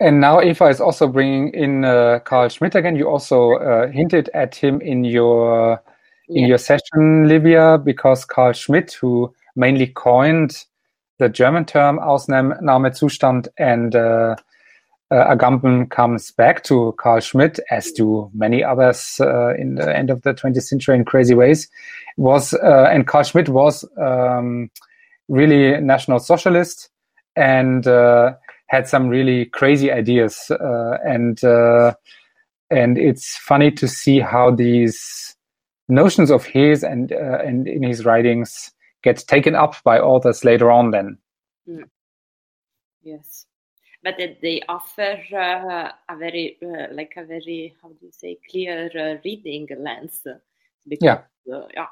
And 0.00 0.20
now 0.20 0.40
Eva 0.42 0.66
is 0.66 0.80
also 0.80 1.06
bringing 1.06 1.54
in 1.54 1.84
uh, 1.84 2.18
Carl 2.24 2.48
Schmitt 2.48 2.74
again. 2.74 2.96
You 2.96 3.08
also 3.08 3.52
uh, 3.54 3.88
hinted 3.88 4.28
at 4.34 4.54
him 4.54 4.80
in 4.80 5.04
your 5.04 5.82
in 6.28 6.42
yeah. 6.42 6.46
your 6.48 6.58
session, 6.58 7.28
Livia, 7.28 7.78
because 7.78 8.24
Carl 8.24 8.52
Schmitt, 8.52 8.92
who 8.92 9.32
mainly 9.56 9.86
coined 9.86 10.64
the 11.18 11.28
German 11.28 11.64
term 11.64 11.98
Ausnahmezustand 11.98 13.48
and 13.58 13.94
uh, 15.14 15.34
Agamben 15.34 15.88
comes 15.90 16.32
back 16.32 16.64
to 16.64 16.92
Carl 16.98 17.20
Schmitt, 17.20 17.60
as 17.70 17.92
do 17.92 18.30
many 18.34 18.64
others 18.64 19.16
uh, 19.20 19.54
in 19.54 19.76
the 19.76 19.96
end 19.96 20.10
of 20.10 20.22
the 20.22 20.34
20th 20.34 20.62
century 20.62 20.96
in 20.96 21.04
crazy 21.04 21.34
ways. 21.34 21.68
Was 22.16 22.52
uh, 22.54 22.88
and 22.90 23.06
Carl 23.06 23.24
Schmitt 23.24 23.48
was 23.48 23.84
um, 24.00 24.70
really 25.28 25.80
national 25.80 26.18
socialist 26.18 26.90
and 27.36 27.86
uh, 27.86 28.34
had 28.68 28.88
some 28.88 29.08
really 29.08 29.46
crazy 29.46 29.92
ideas. 29.92 30.50
Uh, 30.50 30.98
and 31.04 31.42
uh, 31.44 31.94
and 32.70 32.98
it's 32.98 33.36
funny 33.36 33.70
to 33.70 33.86
see 33.86 34.18
how 34.18 34.50
these 34.50 35.36
notions 35.88 36.30
of 36.30 36.44
his 36.44 36.82
and 36.82 37.12
and 37.12 37.68
in 37.68 37.82
his 37.82 38.04
writings 38.04 38.72
get 39.02 39.18
taken 39.28 39.54
up 39.54 39.76
by 39.84 39.98
authors 39.98 40.44
later 40.44 40.72
on. 40.72 40.90
Then. 40.90 41.18
Mm. 41.68 41.84
Yes 43.02 43.46
but 44.04 44.18
they 44.18 44.60
offer 44.68 45.18
uh, 45.32 45.90
a 46.12 46.16
very 46.16 46.58
uh, 46.62 46.92
like 46.92 47.14
a 47.16 47.24
very 47.24 47.74
how 47.82 47.88
do 47.88 47.96
you 48.02 48.12
say 48.12 48.38
clear 48.50 48.90
uh, 48.94 49.18
reading 49.24 49.66
lens. 49.78 50.20
Because, 50.86 51.22
yeah. 51.46 51.56
uh, 51.56 51.66
yeah. 51.72 51.86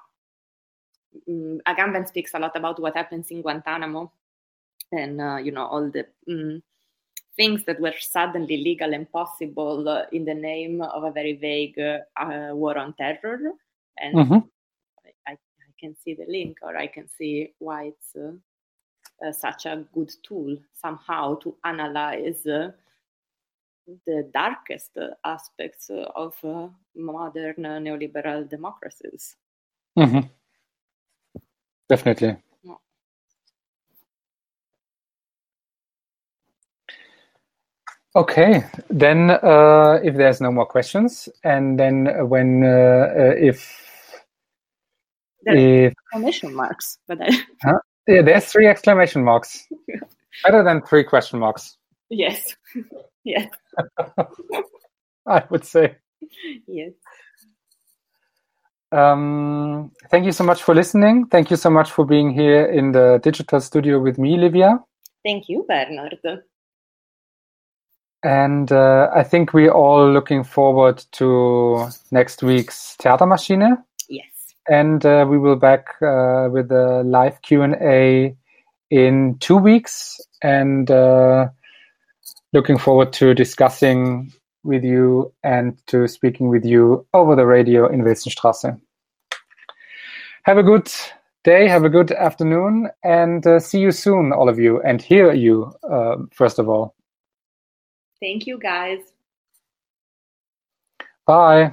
Mm, 1.28 1.60
Agamben 1.66 2.06
speaks 2.06 2.34
a 2.34 2.39
lot 2.39 2.55
about 2.55 2.78
what 2.80 2.97
happens 2.97 3.30
in 3.30 3.40
Guantanamo 3.40 4.12
and 4.93 5.20
uh, 5.20 5.36
you 5.36 5.52
know 5.52 5.66
all 5.66 5.90
the 5.90 6.06
mm, 6.28 6.60
things 7.34 7.64
that 7.64 7.80
were 7.80 7.94
suddenly 7.98 8.59
legal 8.59 8.93
and 8.93 9.10
possible 9.10 9.89
uh, 9.89 10.05
in 10.12 10.26
the 10.26 10.34
name 10.34 10.82
of 10.82 11.05
a 11.05 11.10
very 11.10 11.36
vague 11.36 11.78
war 12.55 12.76
on 12.76 12.93
terror. 12.93 13.52
And 13.98 14.14
mm-hmm. 14.14 14.39
I, 15.26 15.32
I, 15.32 15.36
can 15.78 15.97
see 15.97 16.14
the 16.14 16.26
link 16.28 16.59
or 16.62 16.76
I 16.76 16.86
can 16.86 17.09
see 17.09 17.52
why 17.59 17.93
it's 17.93 18.16
uh, 19.24 19.32
such 19.32 19.66
a 19.66 19.85
good 19.93 20.11
tool 20.23 20.57
somehow 20.73 21.35
to 21.36 21.57
analyze 21.65 22.47
uh, 22.47 22.70
the 24.07 24.31
darkest 24.32 24.97
aspects 25.24 25.90
of 26.15 26.35
uh, 26.44 26.69
modern 26.94 27.57
neoliberal 27.57 28.49
democracies. 28.49 29.36
Mm-hmm. 29.99 30.20
Definitely. 31.89 32.36
Okay, 38.15 38.62
then 38.90 39.31
uh, 39.31 39.99
if 40.05 40.16
there's 40.16 40.43
no 40.43 40.53
more 40.53 40.66
questions, 40.66 41.31
and 41.44 41.81
then 41.81 42.28
when 42.28 42.62
uh, 42.62 43.09
uh, 43.09 43.35
if 43.39 44.20
there 45.44 45.57
if 45.57 45.94
exclamation 46.12 46.55
marks, 46.55 46.99
but 47.09 47.23
I... 47.23 47.31
huh? 47.62 47.78
Yeah, 48.07 48.23
there's 48.23 48.47
three 48.47 48.66
exclamation 48.66 49.24
marks. 49.24 49.66
Better 50.45 50.65
than 50.65 50.83
three 50.83 51.05
question 51.05 51.39
marks. 51.39 51.77
Yes. 52.11 52.57
yes. 53.24 53.49
I 55.27 55.45
would 55.51 55.65
say. 55.65 55.97
Yes. 56.66 56.93
Um, 58.91 59.93
thank 60.11 60.27
you 60.27 60.33
so 60.33 60.45
much 60.45 60.62
for 60.62 60.74
listening. 60.74 61.27
Thank 61.27 61.51
you 61.51 61.57
so 61.57 61.70
much 61.70 61.91
for 61.91 62.05
being 62.05 62.31
here 62.31 62.66
in 62.66 62.93
the 62.93 63.20
digital 63.23 63.61
studio 63.61 64.01
with 64.01 64.19
me, 64.19 64.37
Livia. 64.37 64.79
Thank 65.24 65.49
you, 65.49 65.65
Bernard. 65.66 66.19
And 68.24 68.70
uh, 68.70 69.11
I 69.15 69.23
think 69.23 69.55
we're 69.55 69.73
all 69.73 70.12
looking 70.12 70.45
forward 70.45 71.03
to 71.12 71.89
next 72.11 72.43
week's 72.43 72.97
Theatermaschine 73.01 73.83
and 74.68 75.05
uh, 75.05 75.26
we 75.28 75.39
will 75.39 75.56
back 75.56 75.89
uh, 76.02 76.48
with 76.51 76.70
a 76.70 77.02
live 77.05 77.40
Q&A 77.43 78.36
in 78.90 79.36
two 79.40 79.56
weeks 79.56 80.20
and 80.43 80.90
uh, 80.90 81.48
looking 82.52 82.78
forward 82.78 83.12
to 83.14 83.34
discussing 83.34 84.32
with 84.64 84.84
you 84.84 85.32
and 85.43 85.76
to 85.86 86.06
speaking 86.06 86.48
with 86.48 86.64
you 86.64 87.06
over 87.14 87.34
the 87.34 87.47
radio 87.47 87.86
in 87.89 88.02
Wilsonstrasse. 88.02 88.78
Have 90.44 90.59
a 90.59 90.62
good 90.62 90.90
day, 91.44 91.68
have 91.68 91.84
a 91.84 91.89
good 91.89 92.12
afternoon, 92.12 92.89
and 93.02 93.47
uh, 93.47 93.59
see 93.59 93.80
you 93.80 93.90
soon, 93.90 94.32
all 94.32 94.48
of 94.48 94.59
you, 94.59 94.80
and 94.82 95.01
hear 95.01 95.32
you, 95.32 95.72
uh, 95.89 96.16
first 96.32 96.59
of 96.59 96.68
all. 96.68 96.94
Thank 98.20 98.47
you, 98.47 98.59
guys. 98.59 99.01
Bye. 101.26 101.72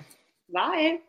Bye. 0.51 0.99